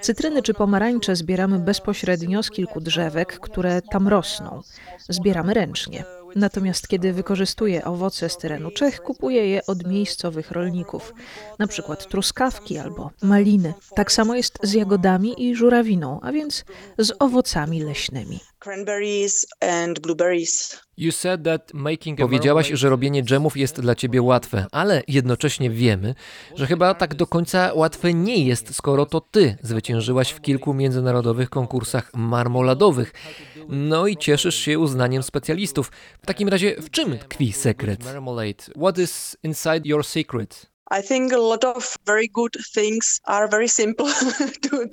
Cytryny 0.00 0.42
czy 0.42 0.54
pomarańcze 0.54 1.16
zbieramy 1.16 1.58
bezpośrednio 1.58 2.42
z 2.42 2.50
kilku 2.50 2.80
drzewek, 2.80 3.38
które 3.40 3.82
tam 3.82 4.08
rosną. 4.08 4.62
Zbieramy 5.08 5.54
ręcznie. 5.54 6.04
Natomiast 6.34 6.88
kiedy 6.88 7.12
wykorzystuję 7.12 7.84
owoce 7.84 8.28
z 8.28 8.36
terenu 8.36 8.70
Czech, 8.70 9.00
kupuję 9.00 9.48
je 9.48 9.66
od 9.66 9.86
miejscowych 9.86 10.50
rolników, 10.50 11.14
na 11.58 11.66
przykład 11.66 12.08
truskawki 12.08 12.78
albo 12.78 13.10
maliny. 13.22 13.74
Tak 13.94 14.12
samo 14.12 14.34
jest 14.34 14.58
z 14.62 14.72
jagodami 14.72 15.48
i 15.48 15.54
żurawiną, 15.54 16.20
a 16.22 16.32
więc 16.32 16.64
z 16.98 17.12
owocami 17.18 17.82
leśnymi. 17.82 18.40
Cranberries 18.58 19.46
and 19.60 20.00
blueberries. 20.00 20.81
Powiedziałaś, 22.26 22.68
że 22.74 22.88
robienie 22.88 23.22
dżemów 23.22 23.56
jest 23.56 23.80
dla 23.80 23.94
ciebie 23.94 24.22
łatwe, 24.22 24.66
ale 24.72 25.02
jednocześnie 25.08 25.70
wiemy, 25.70 26.14
że 26.56 26.66
chyba 26.66 26.94
tak 26.94 27.14
do 27.14 27.26
końca 27.26 27.70
łatwe 27.74 28.14
nie 28.14 28.44
jest, 28.44 28.74
skoro 28.74 29.06
to 29.06 29.20
ty 29.20 29.56
zwyciężyłaś 29.62 30.30
w 30.30 30.40
kilku 30.40 30.74
międzynarodowych 30.74 31.50
konkursach 31.50 32.10
marmoladowych. 32.14 33.12
No 33.68 34.06
i 34.06 34.16
cieszysz 34.16 34.54
się 34.54 34.78
uznaniem 34.78 35.22
specjalistów. 35.22 35.92
W 36.22 36.26
takim 36.26 36.48
razie, 36.48 36.76
w 36.82 36.90
czym 36.90 37.18
tkwi 37.18 37.52
sekret? 37.52 38.04
What 38.76 38.98
is 38.98 39.36
inside 39.42 39.80
your 39.84 40.06
secret? 40.06 40.71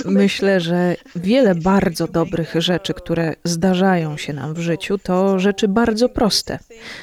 Myślę, 0.05 0.59
że 0.59 0.95
wiele 1.15 1.55
bardzo 1.55 2.07
dobrych 2.07 2.53
rzeczy, 2.57 2.93
które 2.93 3.35
zdarzają 3.43 4.17
się 4.17 4.33
nam 4.33 4.53
w 4.53 4.59
życiu, 4.59 4.97
to 4.97 5.39
rzeczy 5.39 5.67
bardzo 5.67 6.09
proste, 6.09 6.59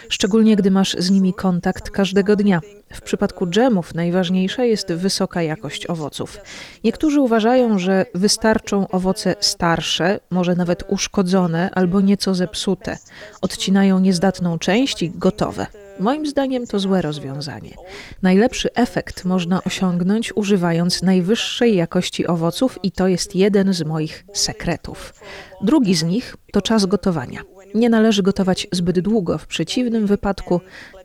szczególnie 0.08 0.56
gdy 0.56 0.70
masz 0.70 0.96
z 0.98 1.10
nimi 1.10 1.34
kontakt 1.34 1.90
każdego 1.90 2.36
dnia. 2.36 2.60
W 2.92 3.00
przypadku 3.00 3.46
dżemów 3.46 3.94
najważniejsza 3.94 4.64
jest 4.64 4.92
wysoka 4.92 5.42
jakość 5.42 5.90
owoców. 5.90 6.38
Niektórzy 6.84 7.20
uważają, 7.20 7.78
że 7.78 8.06
wystarczą 8.14 8.88
owoce 8.88 9.34
starsze, 9.40 10.20
może 10.30 10.54
nawet 10.54 10.84
uszkodzone 10.88 11.70
albo 11.74 12.00
nieco 12.00 12.34
zepsute. 12.34 12.98
Odcinają 13.42 13.98
niezdatną 13.98 14.58
część 14.58 15.02
i 15.02 15.10
gotowe. 15.10 15.66
Moim 16.00 16.26
zdaniem 16.26 16.66
to 16.66 16.78
złe 16.78 17.02
rozwiązanie. 17.02 17.74
Najlepszy 18.22 18.74
efekt 18.74 19.24
można 19.24 19.64
osiągnąć 19.64 20.36
używając 20.36 21.02
najwyższej 21.02 21.76
jakości 21.76 22.26
owoców 22.26 22.78
i 22.82 22.92
to 22.92 23.08
jest 23.08 23.34
jeden 23.34 23.72
z 23.72 23.82
moich 23.82 24.24
sekretów. 24.32 25.14
Drugi 25.62 25.94
z 25.94 26.02
nich 26.02 26.36
to 26.52 26.62
czas 26.62 26.86
gotowania. 26.86 27.40
Nie 27.74 27.88
należy 27.88 28.22
gotować 28.22 28.66
zbyt 28.72 29.00
długo, 29.00 29.38
w 29.38 29.46
przeciwnym 29.46 30.06
wypadku 30.06 30.60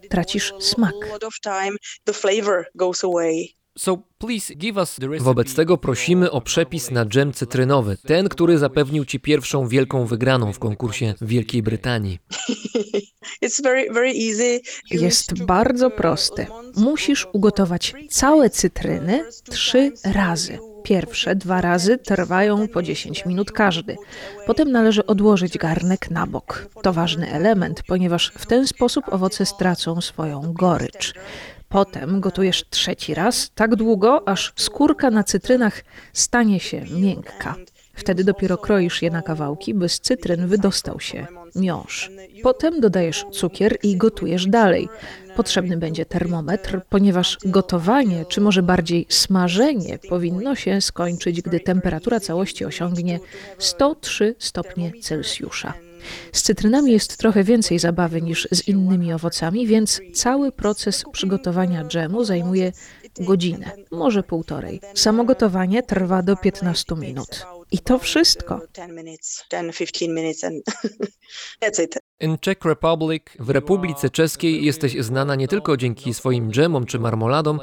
tracisz 0.09 0.53
smak. 0.59 0.93
Wobec 5.19 5.55
tego 5.55 5.77
prosimy 5.77 6.31
o 6.31 6.41
przepis 6.41 6.91
na 6.91 7.05
dżem 7.05 7.33
cytrynowy, 7.33 7.97
ten, 7.97 8.29
który 8.29 8.57
zapewnił 8.57 9.05
ci 9.05 9.19
pierwszą 9.19 9.67
wielką 9.67 10.05
wygraną 10.05 10.53
w 10.53 10.59
konkursie 10.59 11.13
w 11.21 11.27
Wielkiej 11.27 11.63
Brytanii. 11.63 12.19
Jest 14.91 15.43
bardzo 15.43 15.87
uh, 15.87 15.95
prosty. 15.95 16.47
Musisz 16.75 17.27
ugotować 17.33 17.93
całe 18.09 18.49
cytryny 18.49 19.25
trzy 19.49 19.91
razy. 20.05 20.59
Pierwsze 20.83 21.35
dwa 21.35 21.61
razy 21.61 21.97
trwają 21.97 22.67
po 22.67 22.83
10 22.83 23.25
minut 23.25 23.51
każdy. 23.51 23.97
Potem 24.47 24.71
należy 24.71 25.05
odłożyć 25.05 25.57
garnek 25.57 26.11
na 26.11 26.27
bok. 26.27 26.67
To 26.81 26.93
ważny 26.93 27.31
element, 27.31 27.83
ponieważ 27.87 28.31
w 28.37 28.45
ten 28.45 28.67
sposób 28.67 29.05
owoce 29.13 29.45
stracą 29.45 30.01
swoją 30.01 30.53
gorycz. 30.53 31.13
Potem 31.71 32.19
gotujesz 32.19 32.65
trzeci 32.69 33.13
raz 33.13 33.51
tak 33.55 33.75
długo, 33.75 34.27
aż 34.27 34.53
skórka 34.55 35.11
na 35.11 35.23
cytrynach 35.23 35.83
stanie 36.13 36.59
się 36.59 36.81
miękka. 37.01 37.55
Wtedy 37.93 38.23
dopiero 38.23 38.57
kroisz 38.57 39.01
je 39.01 39.09
na 39.09 39.21
kawałki, 39.21 39.73
by 39.73 39.89
z 39.89 39.99
cytryn 39.99 40.47
wydostał 40.47 40.99
się 40.99 41.27
miąższ. 41.55 42.11
Potem 42.43 42.79
dodajesz 42.79 43.25
cukier 43.31 43.77
i 43.83 43.97
gotujesz 43.97 44.47
dalej. 44.47 44.89
Potrzebny 45.35 45.77
będzie 45.77 46.05
termometr, 46.05 46.81
ponieważ 46.89 47.37
gotowanie, 47.45 48.25
czy 48.25 48.41
może 48.41 48.63
bardziej 48.63 49.05
smażenie, 49.09 49.99
powinno 50.09 50.55
się 50.55 50.81
skończyć, 50.81 51.41
gdy 51.41 51.59
temperatura 51.59 52.19
całości 52.19 52.65
osiągnie 52.65 53.19
103 53.57 54.35
stopnie 54.39 54.91
Celsjusza. 55.01 55.73
Z 56.31 56.41
cytrynami 56.41 56.91
jest 56.91 57.17
trochę 57.17 57.43
więcej 57.43 57.79
zabawy 57.79 58.21
niż 58.21 58.47
z 58.51 58.67
innymi 58.67 59.13
owocami, 59.13 59.67
więc 59.67 60.01
cały 60.13 60.51
proces 60.51 61.03
przygotowania 61.11 61.83
dżemu 61.83 62.23
zajmuje 62.23 62.71
godzinę, 63.19 63.71
może 63.91 64.23
półtorej. 64.23 64.81
Samo 64.95 65.23
gotowanie 65.23 65.83
trwa 65.83 66.21
do 66.21 66.35
15 66.35 66.95
minut. 66.95 67.45
I 67.71 67.79
to 67.79 67.99
wszystko. 67.99 68.61
10 68.73 68.93
minutes, 68.93 69.43
10, 69.51 69.77
15 69.77 70.07
minutes 70.07 70.43
and 70.43 70.63
that's 71.61 71.83
it. 71.83 72.00
Czech 72.39 72.57
Republic, 72.65 73.23
w 73.39 73.49
Republice 73.49 74.09
Czeskiej 74.09 74.65
jesteś 74.65 74.97
znana 74.99 75.35
nie 75.35 75.47
tylko 75.47 75.77
dzięki 75.77 76.13
swoim 76.13 76.51
dżemom 76.51 76.85
czy 76.85 76.99
marmoladom, 76.99 77.59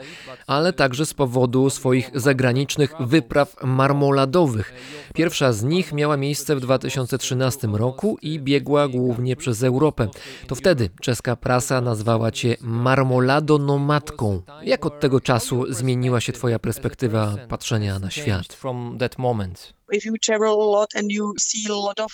ale 0.46 0.72
także 0.72 1.06
z 1.06 1.14
powodu 1.14 1.70
swoich 1.70 2.10
zagranicznych 2.14 2.94
wypraw 3.00 3.56
marmoladowych. 3.62 4.74
Pierwsza 5.14 5.52
z 5.52 5.64
nich 5.64 5.92
miała 5.92 6.16
miejsce 6.16 6.56
w 6.56 6.60
2013 6.60 7.68
roku 7.72 8.18
i 8.22 8.40
biegła 8.40 8.88
głównie 8.88 9.36
przez 9.36 9.62
Europę. 9.62 10.08
To 10.46 10.54
wtedy 10.54 10.90
czeska 11.00 11.36
prasa 11.36 11.80
nazwała 11.80 12.30
cię 12.30 12.56
marmoladonomatką. 12.60 14.42
Jak 14.62 14.86
od 14.86 15.00
tego 15.00 15.20
czasu 15.20 15.72
zmieniła 15.72 16.20
się 16.20 16.32
twoja 16.32 16.58
perspektywa 16.58 17.36
patrzenia 17.48 17.98
na 17.98 18.10
świat? 18.10 18.58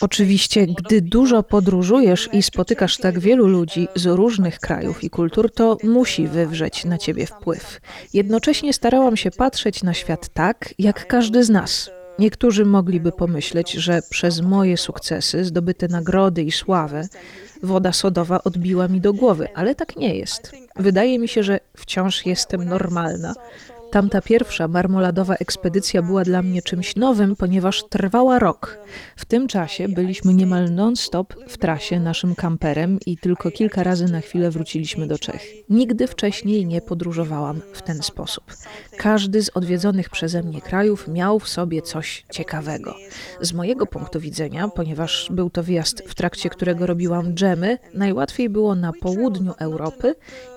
Oczywiście, 0.01 0.67
gdy 0.67 1.03
dużo 1.03 1.43
podróżujesz 1.43 2.29
i 2.33 2.43
spotykasz 2.43 2.97
tak 2.97 3.19
wielu 3.19 3.47
ludzi 3.47 3.89
z 3.95 4.07
różnych 4.07 4.59
krajów 4.59 5.05
i 5.05 5.11
kultur, 5.11 5.53
to 5.53 5.79
musi 5.83 6.29
wywrzeć 6.29 6.85
na 6.85 6.99
ciebie 6.99 7.27
wpływ. 7.27 7.81
Jednocześnie 8.13 8.73
starałam 8.73 9.17
się 9.17 9.31
patrzeć 9.31 9.83
na 9.83 9.95
świat 9.95 10.29
tak, 10.29 10.75
jak 10.79 11.07
każdy 11.07 11.45
z 11.45 11.51
nas. 11.51 11.91
Niektórzy 12.19 12.65
mogliby 12.65 13.13
pomyśleć, 13.13 13.73
że 13.73 14.01
przez 14.11 14.41
moje 14.41 14.77
sukcesy, 14.77 15.45
zdobyte 15.45 15.89
nagrody 15.89 16.43
i 16.43 16.53
sławę, 16.53 17.09
woda 17.63 17.93
sodowa 17.93 18.45
odbiła 18.45 18.89
mi 18.89 19.01
do 19.01 19.13
głowy, 19.13 19.49
ale 19.55 19.75
tak 19.75 19.97
nie 19.97 20.17
jest. 20.17 20.53
Wydaje 20.77 21.19
mi 21.19 21.29
się, 21.29 21.43
że 21.43 21.61
wciąż 21.77 22.27
jestem 22.27 22.65
normalna. 22.65 23.35
Tamta 23.95 24.23
pierwsza 24.23 24.69
marmoladowa 24.69 25.35
ekspedycja 25.35 26.03
była 26.03 26.25
dla 26.25 26.43
mnie 26.43 26.63
czymś 26.63 26.97
nowym, 26.97 27.37
ponieważ 27.37 27.85
trwała 27.89 28.39
rok. 28.39 28.79
W 29.17 29.25
tym 29.25 29.49
czasie 29.49 29.89
byliśmy 29.89 30.35
niemal 30.35 30.71
non-stop 30.71 31.35
w 31.49 31.59
trasie 31.59 32.01
naszym 32.01 32.35
kamperem 32.35 32.99
i 33.07 33.19
tylko 33.19 33.51
kilka 33.51 33.83
razy 33.83 34.05
na 34.13 34.21
chwilę 34.21 34.51
wróciliśmy 34.51 35.07
do 35.07 35.19
Czech. 35.19 35.43
Nigdy 35.71 36.07
wcześniej 36.07 36.67
nie 36.67 36.81
podróżowałam 36.81 37.61
w 37.73 37.83
ten 37.83 38.03
sposób. 38.03 38.45
Każdy 38.97 39.43
z 39.43 39.51
odwiedzonych 39.55 40.11
przeze 40.11 40.43
mnie 40.43 40.61
krajów 40.61 41.09
miał 41.09 41.39
w 41.39 41.49
sobie 41.49 41.83
coś 41.83 42.25
ciekawego. 42.33 42.95
Z 43.41 43.53
mojego 43.53 43.87
punktu 43.87 44.21
widzenia, 44.21 44.69
ponieważ 44.69 45.29
był 45.31 45.51
to 45.51 45.63
wyjazd, 45.63 46.03
w 46.09 46.15
trakcie 46.15 46.51
którego 46.51 46.87
robiłam 46.87 47.35
dżemy, 47.35 47.79
najłatwiej 47.95 48.49
było 48.49 48.75
na 48.75 48.93
południu 48.93 49.53
Europy 49.59 50.15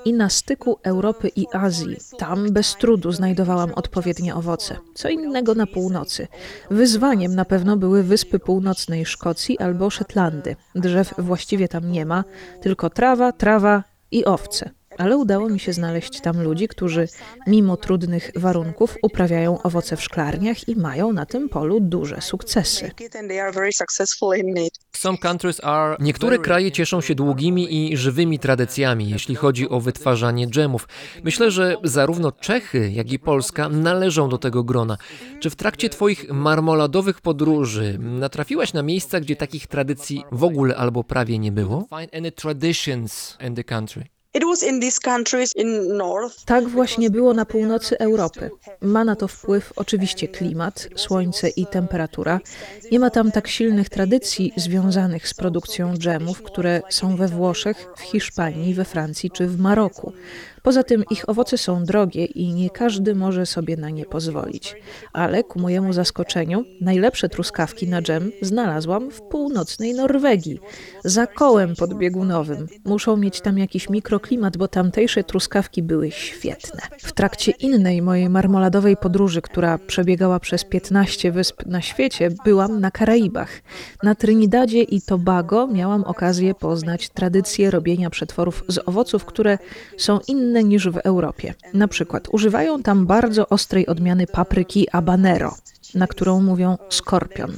i 0.08 0.14
na 0.14 0.30
styku 0.30 0.80
Europy 0.84 1.32
i 1.36 1.46
Azji. 1.54 1.98
Tam 2.18 2.52
bez 2.52 2.76
trudu 2.76 3.12
znajdowałam 3.12 3.74
odpowiednie 3.74 4.36
owoce. 4.36 4.76
Co 4.94 5.10
innego 5.10 5.56
na 5.56 5.68
północy. 5.68 6.28
Wyzwaniem 6.72 7.36
na 7.36 7.46
pewno 7.46 7.78
były 7.78 8.04
wyspy 8.04 8.40
północnej 8.40 9.06
Szkocji 9.06 9.60
albo 9.60 9.90
Szetlandy. 9.90 10.56
Drzew 10.76 11.14
właściwie 11.18 11.68
tam 11.68 11.92
nie 11.92 12.06
ma, 12.06 12.24
tylko 12.62 12.90
trawa, 12.90 13.32
trawa 13.32 13.84
i 14.12 14.26
owce. 14.26 14.77
Ale 14.98 15.18
udało 15.18 15.50
mi 15.50 15.60
się 15.60 15.74
znaleźć 15.74 16.22
tam 16.22 16.42
ludzi, 16.44 16.68
którzy 16.68 17.08
mimo 17.48 17.78
trudnych 17.78 18.32
warunków 18.36 18.98
uprawiają 19.02 19.62
owoce 19.62 19.98
w 19.98 20.04
szklarniach 20.04 20.70
i 20.70 20.76
mają 20.76 21.14
na 21.14 21.26
tym 21.26 21.50
polu 21.50 21.80
duże 21.80 22.22
sukcesy. 22.22 22.92
Niektóre 26.00 26.38
kraje 26.40 26.72
cieszą 26.72 27.02
się 27.02 27.16
długimi 27.16 27.92
i 27.92 27.98
żywymi 27.98 28.40
tradycjami, 28.40 29.10
jeśli 29.10 29.36
chodzi 29.36 29.70
o 29.70 29.80
wytwarzanie 29.80 30.48
dżemów. 30.48 30.88
Myślę, 31.24 31.52
że 31.52 31.78
zarówno 31.84 32.32
Czechy, 32.32 32.92
jak 32.92 33.12
i 33.12 33.20
Polska 33.20 33.70
należą 33.70 34.30
do 34.30 34.38
tego 34.38 34.64
grona. 34.64 34.98
Czy 35.40 35.50
w 35.50 35.56
trakcie 35.56 35.90
Twoich 35.90 36.30
marmoladowych 36.32 37.22
podróży 37.22 37.98
natrafiłaś 38.00 38.74
na 38.74 38.84
miejsca, 38.84 39.20
gdzie 39.20 39.36
takich 39.36 39.68
tradycji 39.68 40.24
w 40.32 40.44
ogóle 40.44 40.76
albo 40.76 41.04
prawie 41.04 41.40
nie 41.40 41.52
było? 41.52 41.88
Tak 46.46 46.68
właśnie 46.68 47.10
było 47.10 47.34
na 47.34 47.46
północy 47.46 48.00
Europy. 48.00 48.50
Ma 48.82 49.04
na 49.04 49.16
to 49.16 49.28
wpływ 49.28 49.74
oczywiście 49.76 50.28
klimat, 50.28 50.90
słońce 50.96 51.50
i 51.50 51.66
temperatura. 51.66 52.40
Nie 52.92 53.00
ma 53.00 53.10
tam 53.10 53.32
tak 53.32 53.48
silnych 53.48 53.90
tradycji 53.90 54.54
związanych 54.56 55.28
z 55.28 55.34
produkcją 55.34 55.98
dżemów, 55.98 56.44
które 56.44 56.82
są 56.90 57.16
we 57.16 57.28
Włoszech, 57.28 57.88
w 57.98 58.02
Hiszpanii, 58.02 58.74
we 58.74 58.86
Francji 58.86 59.32
czy 59.32 59.48
w 59.48 59.60
Maroku. 59.60 60.14
Poza 60.68 60.84
tym 60.84 61.04
ich 61.12 61.30
owoce 61.30 61.58
są 61.58 61.84
drogie 61.84 62.26
i 62.26 62.54
nie 62.54 62.70
każdy 62.70 63.16
może 63.16 63.46
sobie 63.46 63.78
na 63.78 63.90
nie 63.90 64.06
pozwolić. 64.06 64.76
Ale 65.14 65.44
ku 65.44 65.60
mojemu 65.60 65.94
zaskoczeniu, 65.94 66.66
najlepsze 66.82 67.30
truskawki 67.30 67.88
na 67.88 68.02
dżem 68.02 68.32
znalazłam 68.42 69.12
w 69.12 69.22
północnej 69.22 69.94
Norwegii, 69.94 70.60
za 71.06 71.28
kołem 71.28 71.76
podbiegunowym. 71.76 72.68
Muszą 72.86 73.18
mieć 73.18 73.42
tam 73.42 73.58
jakiś 73.58 73.90
mikroklimat, 73.90 74.58
bo 74.58 74.68
tamtejsze 74.68 75.24
truskawki 75.24 75.84
były 75.84 76.12
świetne. 76.12 76.82
W 77.00 77.12
trakcie 77.12 77.52
innej 77.52 78.02
mojej 78.02 78.30
marmoladowej 78.30 78.98
podróży, 78.98 79.42
która 79.42 79.78
przebiegała 79.78 80.40
przez 80.40 80.64
15 80.64 81.32
wysp 81.32 81.66
na 81.66 81.82
świecie, 81.82 82.30
byłam 82.46 82.80
na 82.80 82.92
Karaibach. 82.92 83.50
Na 84.04 84.16
Trinidadzie 84.16 84.84
i 84.84 85.02
Tobago 85.02 85.68
miałam 85.68 86.04
okazję 86.04 86.56
poznać 86.56 87.10
tradycję 87.10 87.72
robienia 87.72 88.10
przetworów 88.10 88.64
z 88.68 88.80
owoców, 88.88 89.26
które 89.26 89.58
są 89.98 90.20
inne 90.58 90.70
niż 90.70 90.90
w 90.90 90.98
Europie. 90.98 91.54
Na 91.74 91.88
przykład 91.88 92.28
używają 92.32 92.84
tam 92.84 93.06
bardzo 93.06 93.50
ostrej 93.50 93.88
odmiany 93.88 94.28
papryki 94.28 94.88
habanero, 94.92 95.56
na 95.96 96.08
którą 96.08 96.42
mówią 96.42 96.78
skorpion, 96.90 97.58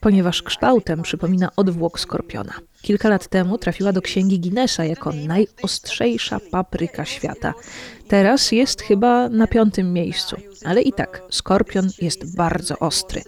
ponieważ 0.00 0.42
kształtem 0.42 1.02
przypomina 1.02 1.48
odwłok 1.56 2.00
skorpiona. 2.00 2.52
Kilka 2.82 3.08
lat 3.08 3.28
temu 3.28 3.58
trafiła 3.58 3.92
do 3.92 4.02
księgi 4.02 4.40
Guinnessa 4.40 4.84
jako 4.84 5.12
najostrzejsza 5.12 6.40
papryka 6.50 7.04
świata. 7.04 7.54
Teraz 8.08 8.52
jest 8.52 8.82
chyba 8.82 9.28
na 9.28 9.46
piątym 9.46 9.92
miejscu, 9.92 10.36
ale 10.64 10.82
i 10.82 10.92
tak 10.92 11.22
skorpion 11.30 11.88
jest 12.02 12.36
bardzo 12.36 12.78
ostry. 12.78 13.22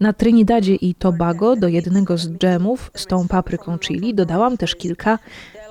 Na 0.00 0.12
Trinidadzie 0.12 0.74
i 0.74 0.94
Tobago 0.94 1.56
do 1.56 1.68
jednego 1.68 2.18
z 2.18 2.28
dżemów 2.28 2.90
z 2.94 3.06
tą 3.06 3.28
papryką 3.28 3.78
chili 3.78 4.14
dodałam 4.14 4.56
też 4.56 4.74
kilka 4.74 5.18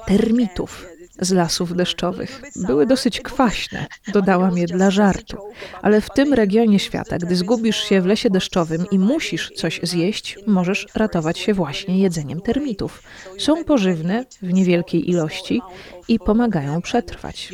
termitów 0.08 0.91
z 1.22 1.32
lasów 1.32 1.76
deszczowych. 1.76 2.41
Były 2.55 2.86
dosyć 2.86 3.22
kwaśne, 3.22 3.86
dodałam 4.13 4.57
je 4.57 4.65
dla 4.65 4.91
żartu. 4.91 5.38
Ale 5.82 6.01
w 6.01 6.09
tym 6.09 6.34
regionie 6.34 6.80
świata, 6.80 7.17
gdy 7.17 7.36
zgubisz 7.36 7.84
się 7.84 8.01
w 8.01 8.05
lesie 8.05 8.30
deszczowym 8.30 8.86
i 8.91 8.99
musisz 8.99 9.51
coś 9.55 9.80
zjeść, 9.84 10.38
możesz 10.47 10.88
ratować 10.95 11.39
się 11.39 11.53
właśnie 11.53 11.99
jedzeniem 11.99 12.41
termitów. 12.41 13.03
Są 13.38 13.63
pożywne 13.63 14.26
w 14.41 14.53
niewielkiej 14.53 15.09
ilości 15.09 15.61
i 16.07 16.19
pomagają 16.19 16.82
przetrwać. 16.82 17.49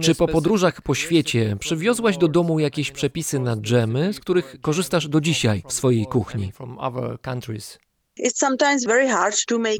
Czy 0.00 0.14
po 0.14 0.28
podróżach 0.28 0.82
po 0.82 0.94
świecie 0.94 1.56
przywiozłaś 1.60 2.18
do 2.18 2.28
domu 2.28 2.58
jakieś 2.58 2.90
przepisy 2.90 3.38
na 3.38 3.56
dżemy, 3.56 4.12
z 4.12 4.20
których 4.20 4.56
korzystasz 4.60 5.08
do 5.08 5.20
dzisiaj 5.20 5.62
w 5.68 5.72
swojej 5.72 6.06
kuchni? 6.06 6.52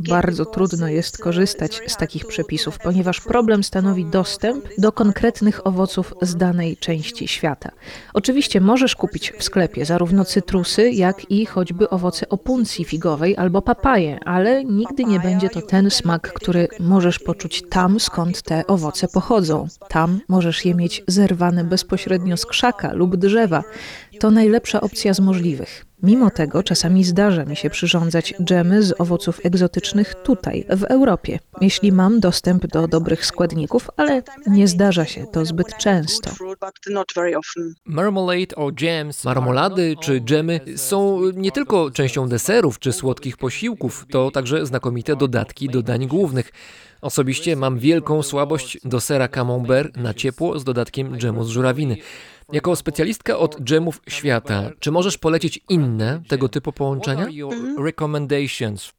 Bardzo 0.09 0.45
trudno 0.45 0.89
jest 0.89 1.15
uh, 1.15 1.25
korzystać 1.25 1.81
z 1.87 1.97
takich 1.97 2.27
przepisów, 2.27 2.79
ponieważ 2.79 3.21
problem 3.21 3.65
stanowi 3.65 4.05
dostęp 4.05 4.65
do 4.79 4.93
konkretnych 4.93 5.67
owoców 5.67 6.15
z 6.23 6.37
danej 6.37 6.77
części 6.77 7.29
świata. 7.29 7.71
Oczywiście 8.15 8.61
możesz 8.61 8.97
kupić 8.97 9.33
w 9.39 9.45
sklepie 9.45 9.85
zarówno 9.85 10.25
cytrusy, 10.25 10.91
jak 10.91 11.31
i 11.31 11.47
choćby 11.47 11.91
owoce 11.91 12.29
opuncji 12.29 12.85
figowej 12.85 13.37
albo 13.37 13.63
papaje, 13.63 14.19
ale 14.25 14.65
nigdy 14.65 15.05
nie 15.05 15.21
będzie 15.21 15.49
to 15.49 15.63
ten 15.63 15.91
smak, 15.91 16.33
który 16.33 16.69
możesz 16.81 17.19
poczuć 17.19 17.63
tam, 17.71 18.01
skąd 18.01 18.43
te 18.43 18.67
owoce 18.67 19.09
pochodzą. 19.09 19.67
Tam 19.89 20.21
możesz 20.29 20.65
je 20.65 20.75
mieć 20.75 21.03
zerwane 21.07 21.65
bezpośrednio 21.65 22.37
z 22.37 22.47
krzaka 22.47 22.93
lub 22.93 23.17
drzewa. 23.17 23.63
To 24.21 24.31
najlepsza 24.31 24.81
opcja 24.81 25.15
z 25.15 25.21
możliwych. 25.21 25.85
Mimo 26.03 26.31
tego 26.31 26.63
czasami 26.63 27.05
zdarza 27.05 27.45
mi 27.45 27.57
się 27.57 27.71
przyrządzać 27.71 28.35
dżemy 28.43 28.83
z 28.83 29.01
owoców 29.01 29.41
egzotycznych 29.45 30.15
tutaj, 30.15 30.67
w 30.77 30.85
Europie, 30.85 31.39
jeśli 31.61 31.93
mam 31.93 32.21
dostęp 32.21 32.67
do 32.67 32.89
dobrych 32.89 33.27
składników, 33.27 33.91
ale 33.97 34.23
nie 34.47 34.69
zdarza 34.69 35.05
się 35.05 35.27
to 35.33 35.45
zbyt 35.45 35.77
często. 35.77 36.31
Marmolady 39.25 39.95
czy 40.01 40.21
dżemy 40.21 40.61
są 40.77 41.21
nie 41.35 41.53
tylko 41.53 41.91
częścią 41.91 42.29
deserów 42.29 42.79
czy 42.79 42.93
słodkich 42.93 43.37
posiłków, 43.37 44.07
to 44.11 44.31
także 44.31 44.67
znakomite 44.67 45.17
dodatki 45.17 45.69
do 45.69 45.83
dań 45.83 46.07
głównych. 46.07 46.53
Osobiście 47.01 47.57
mam 47.57 47.79
wielką 47.79 48.23
słabość 48.23 48.79
do 48.85 49.01
sera 49.01 49.29
camembert 49.29 49.97
na 49.97 50.15
ciepło 50.15 50.59
z 50.59 50.65
dodatkiem 50.65 51.19
dżemu 51.19 51.45
z 51.45 51.49
żurawiny. 51.49 51.97
Jako 52.53 52.77
specjalistka 52.77 53.39
od 53.39 53.61
dżemów 53.61 54.01
świata, 54.09 54.71
czy 54.81 54.91
możesz 54.91 55.19
polecić 55.19 55.61
inne 55.69 56.23
tego 56.29 56.49
typu 56.49 56.73
połączenia? 56.73 57.27
Recommendations. 57.79 58.93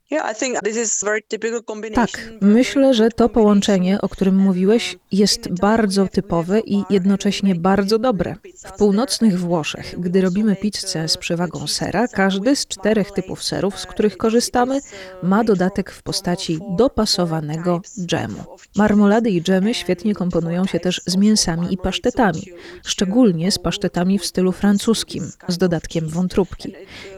Tak, 1.96 2.10
myślę, 2.42 2.94
że 2.94 3.10
to 3.10 3.30
połączenie, 3.30 4.02
o 4.02 4.10
którym 4.10 4.36
mówiłeś, 4.36 4.98
jest 5.12 5.50
bardzo 5.60 6.08
typowe 6.08 6.60
i 6.60 6.84
jednocześnie 6.90 7.56
bardzo 7.56 8.00
dobre. 8.00 8.36
W 8.66 8.72
północnych 8.78 9.40
Włoszech, 9.40 9.96
gdy 10.00 10.22
robimy 10.22 10.56
pizzę 10.56 11.08
z 11.08 11.18
przewagą 11.18 11.68
sera, 11.68 12.08
każdy 12.08 12.56
z 12.56 12.68
czterech 12.68 13.12
typów 13.12 13.44
serów, 13.44 13.80
z 13.80 13.86
których 13.86 14.18
korzystamy, 14.18 14.80
ma 15.24 15.44
dodatek 15.44 15.92
w 15.92 16.04
postaci 16.04 16.60
dopasowanego 16.78 17.82
dżemu. 18.06 18.44
Marmolady 18.76 19.30
i 19.30 19.42
dżemy 19.42 19.74
świetnie 19.74 20.16
komponują 20.16 20.66
się 20.66 20.80
też 20.80 21.02
z 21.06 21.18
mięsami 21.18 21.74
i 21.74 21.78
pasztetami, 21.78 22.42
szczególnie 22.86 23.52
z 23.52 23.60
pasztetami 23.60 24.20
w 24.20 24.26
stylu 24.26 24.52
francuskim, 24.52 25.32
z 25.48 25.58
dodatkiem 25.58 26.10
wątróbki. 26.10 26.74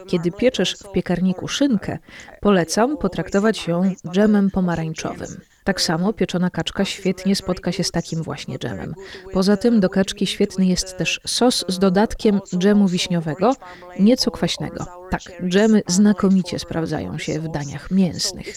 Kiedy 0.08 0.30
pieczesz 0.30 0.74
w 0.74 0.92
piekarniku 0.92 1.48
szynkę, 1.48 1.98
polecam 2.40 2.96
potraktować 2.96 3.68
ją 3.68 3.92
dżemem 4.10 4.50
pomarańczowym. 4.50 5.28
Tak 5.64 5.80
samo 5.80 6.12
pieczona 6.12 6.50
kaczka 6.50 6.84
świetnie 6.84 7.36
spotka 7.36 7.72
się 7.72 7.84
z 7.84 7.90
takim 7.90 8.22
właśnie 8.22 8.58
dżemem. 8.58 8.94
Poza 9.32 9.56
tym 9.56 9.80
do 9.80 9.88
kaczki 9.90 10.26
świetny 10.26 10.66
jest 10.66 10.96
też 10.96 11.20
sos 11.26 11.64
z 11.68 11.78
dodatkiem 11.78 12.40
dżemu 12.56 12.88
wiśniowego, 12.88 13.54
nieco 14.00 14.30
kwaśnego. 14.30 14.97
Tak, 15.10 15.20
dżemy 15.48 15.82
znakomicie 15.86 16.58
sprawdzają 16.58 17.18
się 17.18 17.40
w 17.40 17.48
daniach 17.48 17.90
mięsnych. 17.90 18.54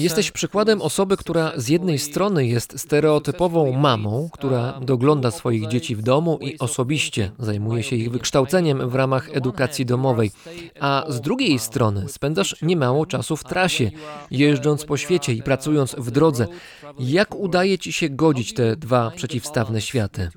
Jesteś 0.00 0.30
przykładem 0.30 0.82
osoby, 0.82 1.16
która 1.16 1.52
z 1.56 1.68
jednej 1.68 1.98
strony 1.98 2.46
jest 2.46 2.80
stereotypową 2.80 3.72
mamą, 3.72 4.28
która 4.32 4.80
dogląda 4.82 5.30
swoich 5.30 5.68
dzieci 5.68 5.96
w 5.96 6.02
domu 6.02 6.38
i 6.40 6.58
osobiście 6.58 7.30
zajmuje 7.38 7.82
się 7.82 7.96
ich 7.96 8.10
wykształceniem 8.10 8.90
w 8.90 8.94
ramach 8.94 9.28
edukacji 9.36 9.86
domowej, 9.86 10.30
a 10.80 11.04
z 11.08 11.20
drugiej 11.20 11.58
strony 11.58 12.08
spędzasz 12.08 12.56
niemało 12.62 13.06
czasu 13.06 13.36
w 13.36 13.44
trasie, 13.44 13.90
jeżdżąc 14.30 14.84
po 14.84 14.96
świecie 14.96 15.32
i 15.32 15.42
pracując 15.42 15.94
w 15.98 16.10
drodze. 16.10 16.46
Jak 16.98 17.34
udaje 17.34 17.78
ci 17.78 17.92
się 17.92 18.08
godzić 18.08 18.54
te 18.54 18.76
dwa 18.76 19.10
przeciwstawne 19.10 19.80
światy? 19.80 20.28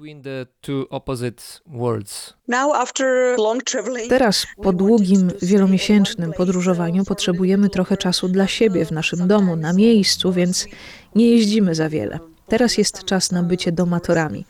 Teraz, 4.10 4.48
po 4.64 4.74
długim, 4.74 5.32
wielomiesięcznym 5.42 6.34
podróżowaniu, 6.34 7.04
potrzebujemy 7.06 7.70
trochę 7.70 7.98
czasu 7.98 8.28
dla 8.28 8.48
siebie 8.48 8.86
w 8.86 8.92
naszym 8.92 9.28
domu, 9.28 9.56
na 9.56 9.74
miejscu, 9.74 10.34
więc 10.34 10.68
nie 11.16 11.30
jeździmy 11.30 11.76
za 11.76 11.90
wiele. 11.90 12.20
Teraz 12.48 12.78
jest 12.78 13.04
czas 13.04 13.32
na 13.32 13.44
bycie 13.44 13.72
domatorami. 13.72 14.46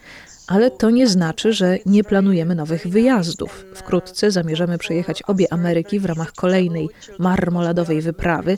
Ale 0.47 0.71
to 0.71 0.89
nie 0.89 1.07
znaczy, 1.07 1.53
że 1.53 1.77
nie 1.85 2.03
planujemy 2.03 2.55
nowych 2.55 2.87
wyjazdów. 2.87 3.65
Wkrótce 3.75 4.31
zamierzamy 4.31 4.77
przejechać 4.77 5.21
obie 5.21 5.53
Ameryki 5.53 5.99
w 5.99 6.05
ramach 6.05 6.33
kolejnej 6.33 6.89
marmoladowej 7.19 8.01
wyprawy. 8.01 8.55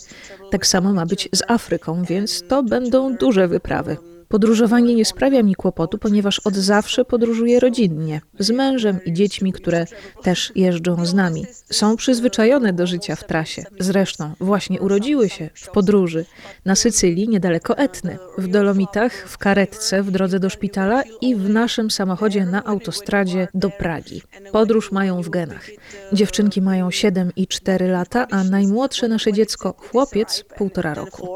Tak 0.51 0.67
samo 0.67 0.93
ma 0.93 1.05
być 1.05 1.29
z 1.31 1.43
Afryką, 1.47 2.03
więc 2.03 2.43
to 2.47 2.63
będą 2.63 3.15
duże 3.15 3.47
wyprawy. 3.47 3.97
Podróżowanie 4.35 4.95
nie 4.95 5.05
sprawia 5.05 5.43
mi 5.43 5.55
kłopotu, 5.55 5.97
ponieważ 5.97 6.39
od 6.39 6.55
zawsze 6.55 7.05
podróżuję 7.05 7.59
rodzinnie, 7.59 8.21
z 8.39 8.51
mężem 8.51 8.99
i 9.05 9.13
dziećmi, 9.13 9.53
które 9.53 9.85
też 10.23 10.51
jeżdżą 10.55 11.05
z 11.05 11.13
nami. 11.13 11.45
Są 11.71 11.95
przyzwyczajone 11.95 12.73
do 12.73 12.87
życia 12.87 13.15
w 13.15 13.23
trasie. 13.23 13.63
Zresztą 13.79 14.33
właśnie 14.39 14.81
urodziły 14.81 15.29
się 15.29 15.49
w 15.53 15.69
podróży 15.69 16.25
na 16.65 16.75
Sycylii, 16.75 17.29
niedaleko 17.29 17.77
Etny, 17.77 18.17
w 18.37 18.47
Dolomitach, 18.47 19.13
w 19.13 19.37
karetce 19.37 20.03
w 20.03 20.11
drodze 20.11 20.39
do 20.39 20.49
szpitala 20.49 21.03
i 21.21 21.35
w 21.35 21.49
naszym 21.49 21.91
samochodzie 21.91 22.45
na 22.45 22.63
autostradzie 22.63 23.47
do 23.53 23.69
Pragi. 23.69 24.21
Podróż 24.51 24.91
mają 24.91 25.21
w 25.21 25.29
genach. 25.29 25.67
Dziewczynki 26.13 26.61
mają 26.61 26.91
7 26.91 27.31
i 27.35 27.47
4 27.47 27.87
lata, 27.87 28.27
a 28.31 28.43
najmłodsze 28.43 29.07
nasze 29.07 29.33
dziecko, 29.33 29.75
chłopiec, 29.77 30.43
półtora 30.57 30.93
roku. 30.93 31.27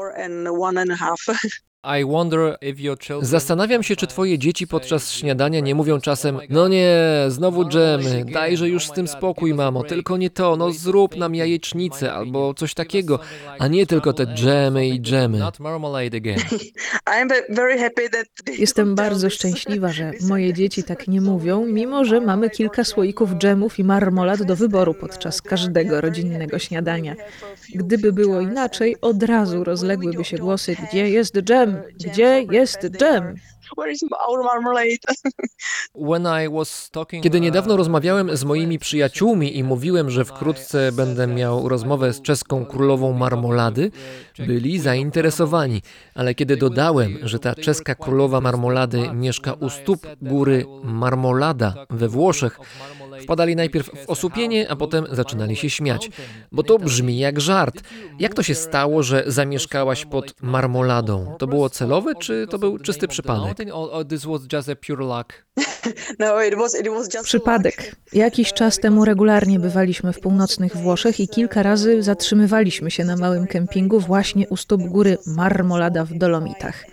Zastanawiam 3.22 3.82
się, 3.82 3.96
czy 3.96 4.06
twoje 4.06 4.38
dzieci 4.38 4.66
podczas 4.66 5.12
śniadania 5.12 5.60
nie 5.60 5.74
mówią 5.74 6.00
czasem 6.00 6.38
No 6.48 6.68
nie, 6.68 6.96
znowu 7.28 7.68
dżemy, 7.68 8.24
dajże 8.32 8.68
już 8.68 8.86
z 8.86 8.92
tym 8.92 9.08
spokój, 9.08 9.54
mamo, 9.54 9.84
tylko 9.84 10.16
nie 10.16 10.30
to, 10.30 10.56
no 10.56 10.72
zrób 10.72 11.16
nam 11.16 11.34
jajecznicę 11.34 12.12
albo 12.12 12.54
coś 12.54 12.74
takiego, 12.74 13.18
a 13.58 13.66
nie 13.68 13.86
tylko 13.86 14.12
te 14.12 14.26
dżemy 14.26 14.88
i 14.88 15.00
dżemy. 15.00 15.38
Jestem 18.58 18.94
bardzo 18.94 19.30
szczęśliwa, 19.30 19.88
że 19.88 20.12
moje 20.28 20.52
dzieci 20.52 20.82
tak 20.82 21.08
nie 21.08 21.20
mówią, 21.20 21.66
mimo 21.66 22.04
że 22.04 22.20
mamy 22.20 22.50
kilka 22.50 22.84
słoików 22.84 23.30
dżemów 23.30 23.78
i 23.78 23.84
marmolad 23.84 24.42
do 24.42 24.56
wyboru 24.56 24.94
podczas 24.94 25.42
każdego 25.42 26.00
rodzinnego 26.00 26.58
śniadania. 26.58 27.14
Gdyby 27.74 28.12
było 28.12 28.40
inaczej, 28.40 28.96
od 29.00 29.22
razu 29.22 29.64
rozległyby 29.64 30.24
się 30.24 30.38
głosy, 30.38 30.76
gdzie 30.88 31.10
jest 31.10 31.38
dżem, 31.42 31.69
gdzie 32.04 32.42
jest 32.50 32.80
dżem. 32.98 33.34
Kiedy 37.22 37.40
niedawno 37.40 37.76
rozmawiałem 37.76 38.36
z 38.36 38.44
moimi 38.44 38.78
przyjaciółmi 38.78 39.58
i 39.58 39.64
mówiłem, 39.64 40.10
że 40.10 40.24
wkrótce 40.24 40.92
będę 40.92 41.26
miał 41.26 41.68
rozmowę 41.68 42.12
z 42.12 42.22
czeską 42.22 42.66
królową 42.66 43.12
marmolady, 43.12 43.90
byli 44.38 44.78
zainteresowani, 44.78 45.82
ale 46.14 46.34
kiedy 46.34 46.56
dodałem, 46.56 47.18
że 47.22 47.38
ta 47.38 47.54
czeska 47.54 47.94
królowa 47.94 48.40
marmolady 48.40 49.10
mieszka 49.14 49.52
u 49.52 49.70
stóp 49.70 50.06
góry 50.22 50.64
Marmolada 50.84 51.74
we 51.90 52.08
Włoszech, 52.08 52.60
wpadali 53.22 53.56
najpierw 53.56 53.90
w 54.06 54.10
osłupienie, 54.10 54.70
a 54.70 54.76
potem 54.76 55.06
zaczynali 55.10 55.56
się 55.56 55.70
śmiać, 55.70 56.10
bo 56.52 56.62
to 56.62 56.78
brzmi 56.78 57.18
jak 57.18 57.40
żart. 57.40 57.82
Jak 58.18 58.34
to 58.34 58.42
się 58.42 58.54
stało, 58.54 59.02
że 59.02 59.24
zamieszkałaś 59.26 60.04
pod 60.04 60.42
Marmoladą? 60.42 61.34
To 61.38 61.46
było 61.46 61.70
celowe, 61.70 62.14
czy 62.14 62.46
to 62.50 62.58
był 62.58 62.78
czysty 62.78 63.08
przypadek? 63.08 63.59
Przypadek. 67.24 67.96
Jakiś 68.12 68.52
czas 68.52 68.78
temu 68.78 69.04
regularnie 69.04 69.58
bywaliśmy 69.58 70.12
w 70.12 70.20
północnych 70.20 70.76
Włoszech 70.76 71.20
i 71.20 71.28
kilka 71.28 71.62
razy 71.62 72.02
zatrzymywaliśmy 72.02 72.90
się 72.90 73.04
na 73.04 73.16
małym 73.16 73.46
kempingu 73.46 74.00
właśnie 74.00 74.48
u 74.48 74.56
stóp 74.56 74.82
góry 74.82 75.18
Marmolada 75.26 76.04
w 76.04 76.14
Dolomitach. 76.14 76.84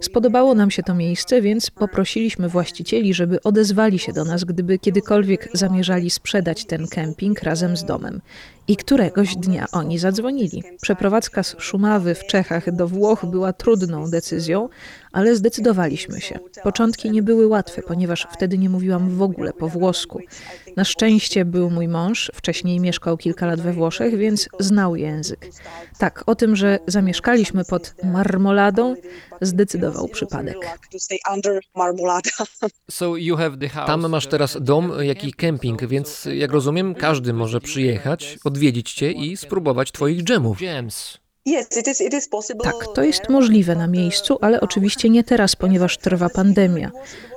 Spodobało 0.00 0.54
nam 0.54 0.70
się 0.70 0.82
to 0.82 0.94
miejsce, 0.94 1.42
więc 1.42 1.70
poprosiliśmy 1.70 2.48
właścicieli, 2.48 3.14
żeby 3.14 3.42
odezwali 3.42 3.98
się 3.98 4.12
do 4.12 4.24
nas, 4.24 4.44
gdyby 4.44 4.78
kiedykolwiek 4.78 5.48
zamierzali 5.52 6.10
sprzedać 6.10 6.64
ten 6.64 6.88
kemping 6.88 7.42
razem 7.42 7.76
z 7.76 7.84
domem. 7.84 8.20
I 8.68 8.76
któregoś 8.76 9.36
dnia 9.36 9.66
oni 9.72 9.98
zadzwonili. 9.98 10.62
Przeprowadzka 10.82 11.42
z 11.42 11.56
Szumawy 11.58 12.14
w 12.14 12.26
Czechach 12.26 12.74
do 12.74 12.88
Włoch 12.88 13.26
była 13.26 13.52
trudną 13.52 14.10
decyzją, 14.10 14.68
ale 15.12 15.36
zdecydowaliśmy 15.36 16.20
się. 16.20 16.38
Początki 16.62 17.10
nie 17.10 17.22
były 17.22 17.46
łatwe, 17.46 17.82
ponieważ 17.82 18.26
wtedy 18.32 18.58
nie 18.58 18.70
mówiłam 18.70 19.10
w 19.10 19.22
ogóle 19.22 19.52
po 19.52 19.68
włosku. 19.68 20.20
Na 20.76 20.84
szczęście 20.84 21.44
był 21.44 21.70
mój 21.70 21.88
mąż, 21.88 22.32
wcześniej 22.34 22.80
mieszkał 22.80 23.16
kilka 23.16 23.46
lat 23.46 23.60
we 23.60 23.72
Włoszech, 23.72 24.16
więc 24.16 24.48
znał 24.60 24.96
język. 24.96 25.50
Tak, 25.98 26.22
o 26.26 26.34
tym, 26.34 26.56
że 26.56 26.78
zamieszkaliśmy 26.86 27.64
pod 27.64 27.94
marmoladą, 28.04 28.94
zdecydował 29.40 30.08
przypadek. 30.08 30.56
Tam 33.86 34.08
masz 34.08 34.26
teraz 34.26 34.58
dom, 34.60 34.92
jak 35.00 35.24
i 35.24 35.32
kemping, 35.32 35.84
więc 35.84 36.28
jak 36.32 36.52
rozumiem, 36.52 36.94
każdy 36.94 37.32
może 37.32 37.60
przyjechać, 37.60 38.38
odwiedzić 38.56 38.92
cię 38.92 39.12
i 39.12 39.36
spróbować 39.36 39.92
twoich 39.92 40.22
dżemów. 40.22 40.58
Tak, 42.64 42.94
to 42.94 43.02
jest 43.02 43.28
możliwe 43.28 43.76
na 43.76 43.86
miejscu, 43.86 44.38
ale 44.40 44.60
oczywiście 44.60 45.10
nie 45.10 45.24
teraz, 45.24 45.56
ponieważ 45.56 45.98
trwa 45.98 46.28
pandemia. 46.28 46.90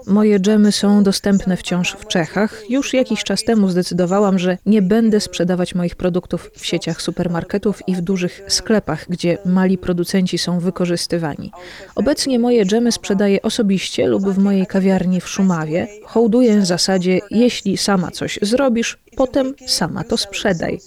Moje 0.09 0.39
dżemy 0.39 0.71
są 0.71 1.03
dostępne 1.03 1.57
wciąż 1.57 1.91
w 1.91 2.07
Czechach. 2.07 2.63
Już 2.69 2.93
jakiś 2.93 3.23
czas 3.23 3.43
temu 3.43 3.69
zdecydowałam, 3.69 4.39
że 4.39 4.57
nie 4.65 4.81
będę 4.81 5.19
sprzedawać 5.19 5.75
moich 5.75 5.95
produktów 5.95 6.51
w 6.55 6.65
sieciach 6.65 7.01
supermarketów 7.01 7.87
i 7.87 7.95
w 7.95 8.01
dużych 8.01 8.41
sklepach, 8.47 9.05
gdzie 9.09 9.37
mali 9.45 9.77
producenci 9.77 10.37
są 10.37 10.59
wykorzystywani. 10.59 11.51
Obecnie 11.95 12.39
moje 12.39 12.65
dżemy 12.65 12.91
sprzedaję 12.91 13.41
osobiście 13.41 14.07
lub 14.07 14.29
w 14.29 14.37
mojej 14.37 14.67
kawiarni 14.67 15.21
w 15.21 15.27
Szumawie. 15.27 15.87
Hołduję 16.05 16.59
w 16.59 16.65
zasadzie, 16.65 17.19
jeśli 17.31 17.77
sama 17.77 18.11
coś 18.11 18.39
zrobisz, 18.41 18.97
potem 19.15 19.53
sama 19.67 20.03
to 20.03 20.17
sprzedaj. 20.17 20.79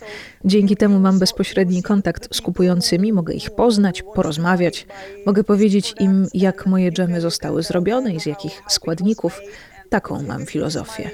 Dzięki 0.44 0.76
temu 0.76 1.00
mam 1.00 1.18
bezpośredni 1.18 1.82
kontakt 1.82 2.34
z 2.34 2.40
kupującymi, 2.40 3.12
mogę 3.12 3.34
ich 3.34 3.50
poznać, 3.50 4.02
porozmawiać, 4.14 4.86
mogę 5.26 5.44
powiedzieć 5.44 5.94
im, 6.00 6.26
jak 6.34 6.66
moje 6.66 6.92
dżemy 6.92 7.20
zostały 7.20 7.62
zrobione 7.62 8.14
i 8.14 8.20
z 8.20 8.26
jakich 8.26 8.62
składników. 8.68 9.11
Taką 9.90 10.22
mam 10.22 10.46
filozofię. 10.46 11.10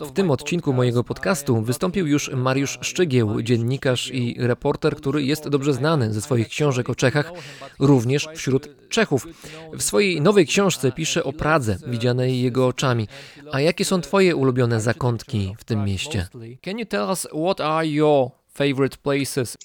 W 0.00 0.12
tym 0.12 0.30
odcinku 0.30 0.72
mojego 0.72 1.04
podcastu 1.04 1.62
wystąpił 1.62 2.06
już 2.06 2.30
Mariusz 2.32 2.78
Szczygieł, 2.80 3.42
dziennikarz 3.42 4.10
i 4.10 4.36
reporter, 4.38 4.96
który 4.96 5.22
jest 5.22 5.48
dobrze 5.48 5.72
znany 5.72 6.14
ze 6.14 6.20
swoich 6.20 6.48
książek 6.48 6.90
o 6.90 6.94
Czechach, 6.94 7.32
również 7.78 8.28
wśród 8.34 8.88
Czechów. 8.88 9.26
W 9.72 9.82
swojej 9.82 10.20
nowej 10.20 10.46
książce 10.46 10.92
pisze 10.92 11.24
o 11.24 11.32
Pradze, 11.32 11.76
widzianej 11.86 12.40
jego 12.40 12.66
oczami. 12.66 13.08
A 13.52 13.60
jakie 13.60 13.84
są 13.84 14.00
twoje 14.00 14.36
ulubione 14.36 14.80
zakątki 14.80 15.54
w 15.58 15.64
tym 15.64 15.84
mieście? 15.84 16.28
Can 16.64 16.78
you 16.78 16.86
tell 16.86 17.08
us 17.08 17.28
what 17.44 17.60
are 17.60 17.86
your 17.86 18.30
favorite 18.56 18.96
places? 19.02 19.56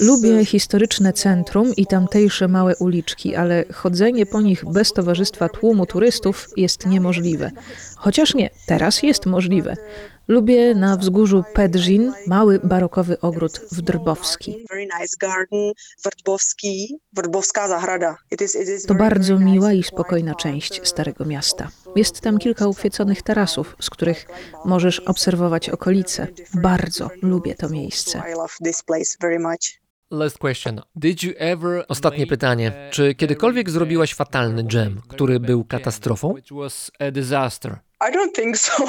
Lubię 0.00 0.44
historyczne 0.44 1.12
centrum 1.12 1.72
i 1.76 1.86
tamtejsze 1.86 2.48
małe 2.48 2.76
uliczki, 2.76 3.34
ale 3.34 3.64
chodzenie 3.72 4.26
po 4.26 4.40
nich 4.40 4.64
bez 4.64 4.92
towarzystwa 4.92 5.48
tłumu 5.48 5.86
turystów 5.86 6.48
jest 6.56 6.86
niemożliwe. 6.86 7.50
Chociaż 7.96 8.34
nie, 8.34 8.50
teraz 8.66 9.02
jest 9.02 9.26
możliwe. 9.26 9.76
Lubię 10.28 10.74
na 10.74 10.96
wzgórzu 10.96 11.44
Pedrzin 11.54 12.12
mały 12.26 12.60
barokowy 12.64 13.20
ogród 13.20 13.60
Wdrbowski. 13.72 14.66
To 18.86 18.94
bardzo 18.94 19.38
miła 19.38 19.72
i 19.72 19.82
spokojna 19.82 20.34
część 20.34 20.88
Starego 20.88 21.24
Miasta. 21.24 21.68
Jest 21.96 22.20
tam 22.20 22.38
kilka 22.38 22.66
uchwyconych 22.66 23.22
tarasów, 23.22 23.76
z 23.80 23.90
których 23.90 24.26
możesz 24.64 25.00
obserwować 25.00 25.68
okolice. 25.68 26.26
Bardzo 26.54 27.10
lubię 27.22 27.54
to 27.54 27.68
miejsce. 27.68 28.22
Last 30.10 30.38
question. 30.38 30.80
Did 30.96 31.22
you 31.22 31.32
ever... 31.36 31.84
Ostatnie 31.88 32.26
pytanie. 32.26 32.88
Czy 32.90 33.14
kiedykolwiek 33.14 33.70
zrobiłaś 33.70 34.14
fatalny 34.14 34.64
dżem, 34.64 35.00
który 35.08 35.40
był 35.40 35.64
katastrofą? 35.64 36.34
I 38.00 38.12
don't 38.12 38.32
think 38.32 38.56
so. 38.56 38.84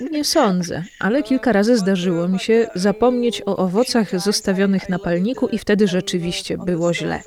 Nie 0.12 0.24
sądzę, 0.24 0.84
ale 1.00 1.22
kilka 1.22 1.52
razy 1.52 1.76
zdarzyło 1.76 2.28
mi 2.28 2.38
się 2.38 2.66
zapomnieć 2.74 3.42
o 3.46 3.56
owocach 3.56 4.20
zostawionych 4.20 4.88
na 4.88 4.98
palniku 4.98 5.48
i 5.48 5.58
wtedy 5.58 5.88
rzeczywiście 5.88 6.58
było 6.58 6.94
źle. 6.94 7.22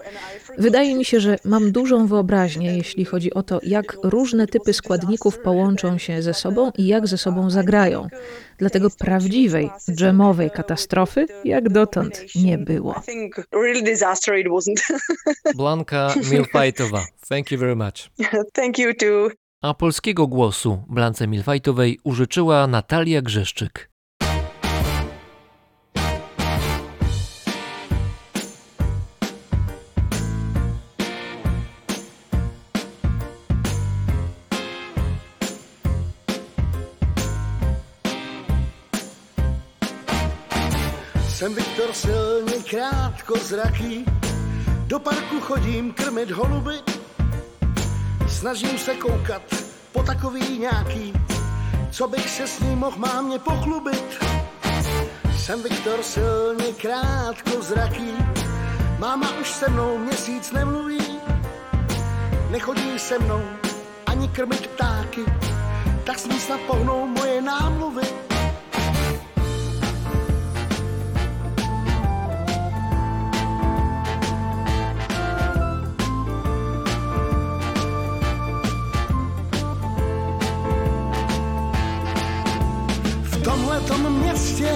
Wydaje 0.57 0.95
mi 0.95 1.05
się, 1.05 1.19
że 1.19 1.37
mam 1.45 1.71
dużą 1.71 2.07
wyobraźnię, 2.07 2.77
jeśli 2.77 3.05
chodzi 3.05 3.33
o 3.33 3.43
to, 3.43 3.59
jak 3.63 3.97
różne 4.03 4.47
typy 4.47 4.73
składników 4.73 5.39
połączą 5.39 5.97
się 5.97 6.21
ze 6.21 6.33
sobą 6.33 6.71
i 6.77 6.87
jak 6.87 7.07
ze 7.07 7.17
sobą 7.17 7.49
zagrają. 7.49 8.07
Dlatego 8.57 8.89
prawdziwej, 8.89 9.69
dżemowej 9.91 10.51
katastrofy 10.51 11.25
jak 11.45 11.69
dotąd 11.69 12.35
nie 12.35 12.57
było. 12.57 13.01
Blanka 15.55 16.13
Milfajtowa, 16.31 17.05
thank 17.29 17.51
you 17.51 17.57
very 17.57 17.75
much. 17.75 18.09
Thank 18.53 18.79
you 18.79 18.93
too. 18.93 19.40
A 19.63 19.73
polskiego 19.73 20.27
głosu 20.27 20.83
Blance 20.89 21.27
Milfajtowej 21.27 21.99
użyczyła 22.03 22.67
Natalia 22.67 23.21
Grzeszczyk. 23.21 23.91
Jsem 41.27 41.55
Viktor 41.55 41.95
silný, 41.95 42.63
krátko 42.69 43.37
zraký, 43.37 44.05
do 44.87 44.99
parku 44.99 45.39
chodím 45.41 45.93
krmit 45.93 46.31
holuby, 46.31 47.00
snažím 48.31 48.77
se 48.77 48.95
koukat 48.95 49.41
po 49.91 50.03
takový 50.03 50.59
nějaký, 50.59 51.13
co 51.91 52.07
bych 52.07 52.29
se 52.29 52.47
s 52.47 52.59
ním 52.59 52.79
mohl 52.79 52.97
mámě 52.97 53.39
pochlubit. 53.39 54.23
Jsem 55.37 55.63
Viktor 55.63 56.03
silný, 56.03 56.73
krátko 56.73 57.61
zraký, 57.61 58.13
máma 58.99 59.39
už 59.41 59.51
se 59.51 59.69
mnou 59.69 59.97
měsíc 59.97 60.51
nemluví, 60.51 61.19
nechodí 62.51 62.99
se 62.99 63.19
mnou 63.19 63.43
ani 64.05 64.27
krmit 64.27 64.67
ptáky, 64.67 65.21
tak 66.03 66.19
s 66.19 66.27
ní 66.27 66.39
snad 66.39 66.59
pohnou 66.59 67.07
moje 67.07 67.41
námluvy. 67.41 68.30
Městě 84.31 84.69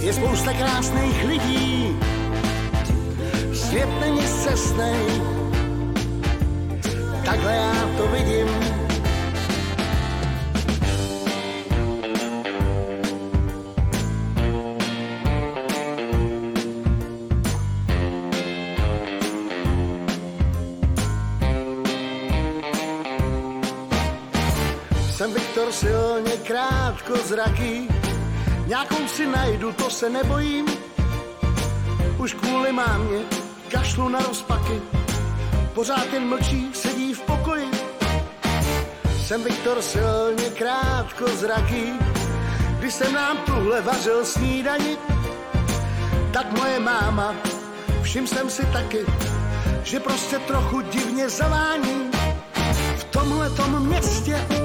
je 0.00 0.12
spousta 0.12 0.52
krásných 0.52 1.24
lidí. 1.24 1.96
Svět 3.52 3.88
není 4.00 4.20
cestnej, 4.20 4.96
takhle 7.24 7.52
já 7.52 7.88
to 7.96 8.06
vidím. 8.06 8.81
Krátko 26.52 27.16
zraký, 27.16 27.88
nějakou 28.66 29.08
si 29.08 29.26
najdu, 29.26 29.72
to 29.72 29.90
se 29.90 30.10
nebojím. 30.10 30.66
Už 32.18 32.34
kvůli 32.34 32.72
mámě 32.72 33.18
kašlu 33.68 34.08
na 34.08 34.18
rozpaky, 34.18 34.82
pořád 35.74 36.12
jen 36.12 36.28
mlčí, 36.28 36.70
sedí 36.74 37.14
v 37.14 37.20
pokoji. 37.20 37.70
Jsem 39.24 39.44
Viktor 39.44 39.82
silně 39.82 40.50
krátko 40.50 41.28
zraký, 41.28 41.92
když 42.78 42.94
jsem 42.94 43.12
nám 43.12 43.36
tuhle 43.36 43.80
vařil 43.80 44.24
snídani, 44.24 44.96
tak 46.32 46.58
moje 46.58 46.80
máma, 46.80 47.34
všim 48.02 48.26
jsem 48.26 48.50
si 48.50 48.66
taky, 48.66 49.06
že 49.84 50.00
prostě 50.00 50.38
trochu 50.38 50.80
divně 50.80 51.28
zavání 51.28 52.10
v 52.96 53.04
tomhletom 53.04 53.86
městě 53.86 54.61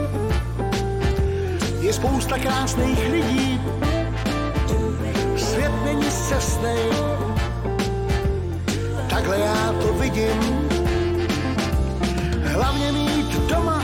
je 1.87 1.93
spousta 1.93 2.35
krásných 2.37 2.99
lidí. 3.11 3.61
Svět 5.37 5.71
není 5.85 6.09
cestnej, 6.11 6.83
takhle 9.09 9.39
já 9.39 9.73
to 9.81 9.93
vidím. 9.93 10.67
Hlavně 12.43 12.91
mít 12.91 13.39
doma, 13.47 13.83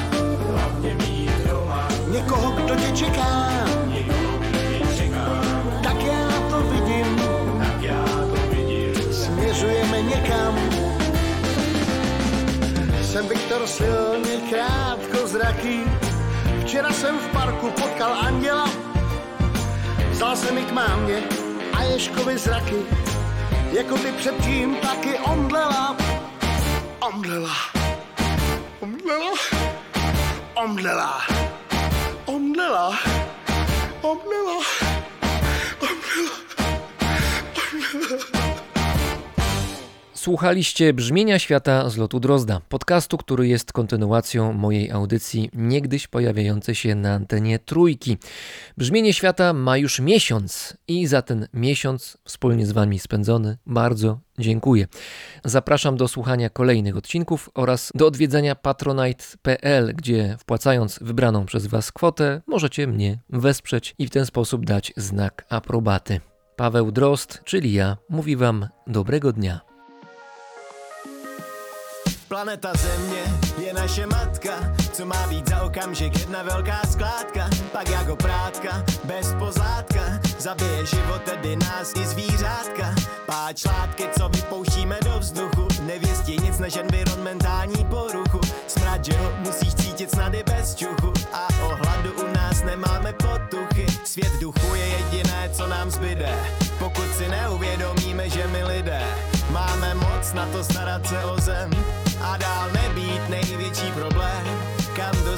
hlavně 0.51 0.95
mít 0.95 1.31
doma. 1.47 1.87
někoho, 2.11 2.51
kdo 2.51 2.75
tě 2.75 2.91
čeká. 2.91 3.63
Tak 5.83 6.03
já 6.03 6.29
to 6.49 6.61
vidím, 6.61 7.23
někam. 10.01 10.55
Jsem 13.01 13.27
Viktor 13.27 13.67
silně 13.67 14.37
krátko 14.49 15.27
zraký, 15.27 15.83
Včera 16.73 16.93
jsem 16.93 17.19
v 17.19 17.27
parku 17.27 17.69
potkal 17.71 18.13
anděla, 18.13 18.69
vzal 20.11 20.35
jsem 20.35 20.55
mi 20.55 20.61
k 20.61 20.71
mámě 20.71 21.23
a 21.73 21.83
Ježkovi 21.83 22.37
zraky, 22.37 22.75
jako 23.71 23.97
ty 23.97 24.11
předtím 24.11 24.75
taky 24.75 25.19
omdlela. 25.19 25.97
Omdlela. 26.99 27.55
Omdlela. 28.79 29.33
Omdlela. 30.55 31.21
Omdlela. 32.25 32.97
Omdlela. 34.01 34.82
Słuchaliście 40.23 40.93
Brzmienia 40.93 41.39
Świata 41.39 41.89
z 41.89 41.97
lotu 41.97 42.19
Drozda, 42.19 42.61
podcastu, 42.69 43.17
który 43.17 43.47
jest 43.47 43.73
kontynuacją 43.73 44.53
mojej 44.53 44.91
audycji 44.91 45.49
niegdyś 45.53 46.07
pojawiającej 46.07 46.75
się 46.75 46.95
na 46.95 47.13
antenie 47.13 47.59
Trójki. 47.59 48.17
Brzmienie 48.77 49.13
Świata 49.13 49.53
ma 49.53 49.77
już 49.77 49.99
miesiąc 49.99 50.77
i 50.87 51.07
za 51.07 51.21
ten 51.21 51.47
miesiąc 51.53 52.17
wspólnie 52.25 52.65
z 52.65 52.71
Wami 52.71 52.99
spędzony 52.99 53.57
bardzo 53.65 54.19
dziękuję. 54.39 54.87
Zapraszam 55.45 55.97
do 55.97 56.07
słuchania 56.07 56.49
kolejnych 56.49 56.97
odcinków 56.97 57.49
oraz 57.53 57.91
do 57.95 58.07
odwiedzenia 58.07 58.55
patronite.pl, 58.55 59.93
gdzie 59.95 60.35
wpłacając 60.39 60.99
wybraną 61.01 61.45
przez 61.45 61.67
Was 61.67 61.91
kwotę 61.91 62.41
możecie 62.47 62.87
mnie 62.87 63.19
wesprzeć 63.29 63.95
i 63.99 64.07
w 64.07 64.09
ten 64.09 64.25
sposób 64.25 64.65
dać 64.65 64.93
znak 64.97 65.45
aprobaty. 65.49 66.19
Paweł 66.55 66.91
Drozd, 66.91 67.41
czyli 67.43 67.73
ja, 67.73 67.97
mówi 68.09 68.35
Wam 68.35 68.67
dobrego 68.87 69.33
dnia. 69.33 69.72
Planeta 72.33 72.71
Země 72.73 73.23
je 73.57 73.73
naše 73.73 74.07
matka, 74.07 74.51
co 74.93 75.05
má 75.05 75.27
být 75.27 75.49
za 75.49 75.61
okamžik? 75.61 76.19
Jedna 76.19 76.43
velká 76.43 76.81
skládka, 76.91 77.49
pak 77.71 77.89
jako 77.89 78.15
prátka, 78.15 78.83
bez 79.03 79.33
pozádka, 79.39 80.01
zabije 80.39 80.85
život 80.85 81.21
tedy 81.21 81.55
nás 81.55 81.93
i 81.95 82.05
zvířátka. 82.05 82.95
Páč 83.25 83.65
látky, 83.65 84.03
co 84.17 84.29
vypouštíme 84.29 84.99
do 85.05 85.19
vzduchu, 85.19 85.67
nevěstí 85.81 86.37
nic 86.43 86.59
než 86.59 86.75
environmentální 86.75 87.85
poruchu. 87.85 88.41
Smrad, 88.67 89.05
že 89.05 89.13
ho 89.17 89.31
musíš 89.39 89.73
cítit 89.73 90.11
snad 90.11 90.33
i 90.33 90.43
bez 90.43 90.75
čuchu. 90.75 91.13
A 91.33 91.47
o 91.65 91.75
hladu 91.75 92.11
u 92.13 92.33
nás 92.33 92.63
nemáme 92.63 93.13
potuchy. 93.13 93.85
Svět 94.03 94.33
duchu 94.41 94.75
je 94.75 94.87
jediné, 94.87 95.49
co 95.53 95.67
nám 95.67 95.91
zbyde, 95.91 96.35
pokud 96.79 97.15
si 97.17 97.29
neuvědomíme, 97.29 98.29
že 98.29 98.47
my 98.47 98.63
lidé 98.63 99.03
máme 99.49 99.93
moc 99.93 100.33
na 100.33 100.45
to 100.45 100.63
starat 100.63 101.07
se 101.07 101.25
o 101.25 101.41
zem 101.41 101.69
dál 102.37 102.69
nebýt 102.71 103.29
největší 103.29 103.91
problém. 103.91 104.43
Kam 104.95 105.23
to 105.23 105.37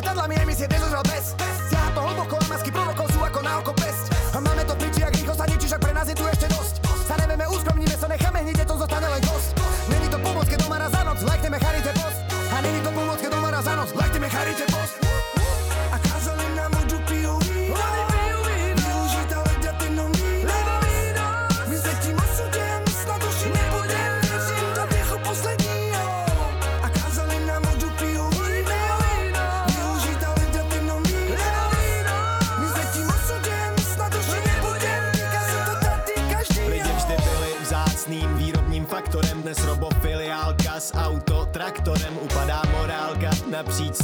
calentar 0.00 0.16
la 0.16 0.28
mía 0.28 0.42
y 0.42 0.46
mis 0.46 0.56
siete 0.56 0.76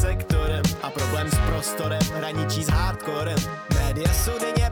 sektorem 0.01 0.63
a 0.83 0.91
problém 0.91 1.31
s 1.31 1.39
prostorem 1.47 2.03
hraničí 2.17 2.65
s 2.65 2.69
hardcorem. 2.69 3.39
Média 3.75 4.09
jsou 4.15 4.39
denně 4.39 4.72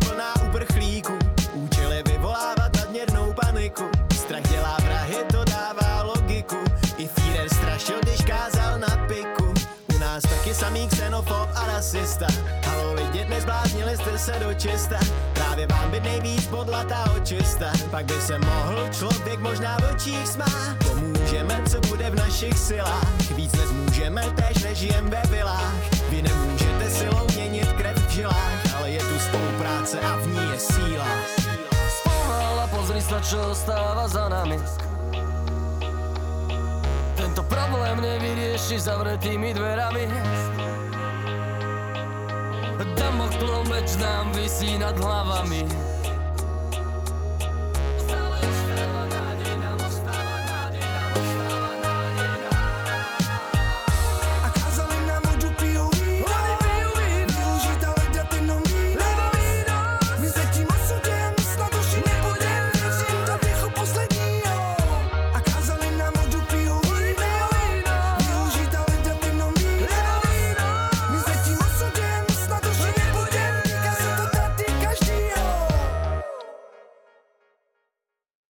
samý 10.60 10.88
xenofob 10.88 11.48
a 11.54 11.66
rasista. 11.66 12.26
Halo 12.66 12.92
lidi, 12.94 13.24
nezbláznili 13.28 13.96
jste 13.96 14.18
se 14.18 14.32
do 14.40 14.54
čista. 14.54 14.98
Právě 15.32 15.66
vám 15.66 15.90
by 15.90 16.00
nejvíc 16.00 16.46
podlatá 16.46 17.04
očista. 17.16 17.72
Pak 17.90 18.04
by 18.04 18.14
se 18.20 18.38
mohl 18.38 18.88
člověk 18.98 19.40
možná 19.40 19.76
v 19.78 19.94
očích 19.94 20.28
smát. 20.28 20.76
Pomůžeme, 20.88 21.62
co 21.70 21.80
bude 21.80 22.10
v 22.10 22.14
našich 22.14 22.58
silách. 22.58 23.30
Víc 23.36 23.52
nezmůžeme, 23.52 24.22
tež 24.36 24.62
nežijem 24.62 25.10
ve 25.10 25.22
vilách. 25.30 25.74
Vy 26.10 26.22
nemůžete 26.22 26.90
silou 26.90 27.26
měnit 27.34 27.72
krev 27.72 27.96
v 27.96 28.10
žilách 28.10 28.74
Ale 28.76 28.90
je 28.90 29.00
tu 29.00 29.18
spolupráce 29.18 30.00
a 30.00 30.16
v 30.16 30.26
ní 30.26 30.50
je 30.52 30.58
síla. 30.58 31.06
Spomal 32.00 32.60
a 32.60 32.66
pozri 32.66 33.00
stáva 33.54 34.08
za 34.08 34.28
nami 34.28 34.60
Tento 37.40 37.56
problém 37.56 38.04
nevyrieši 38.04 38.76
zavretými 38.84 39.56
dverami. 39.56 40.04
Damoklov 43.00 43.64
meč 43.64 43.96
nám 43.96 44.28
visí 44.36 44.76
nad 44.76 44.92
hlavami 45.00 45.89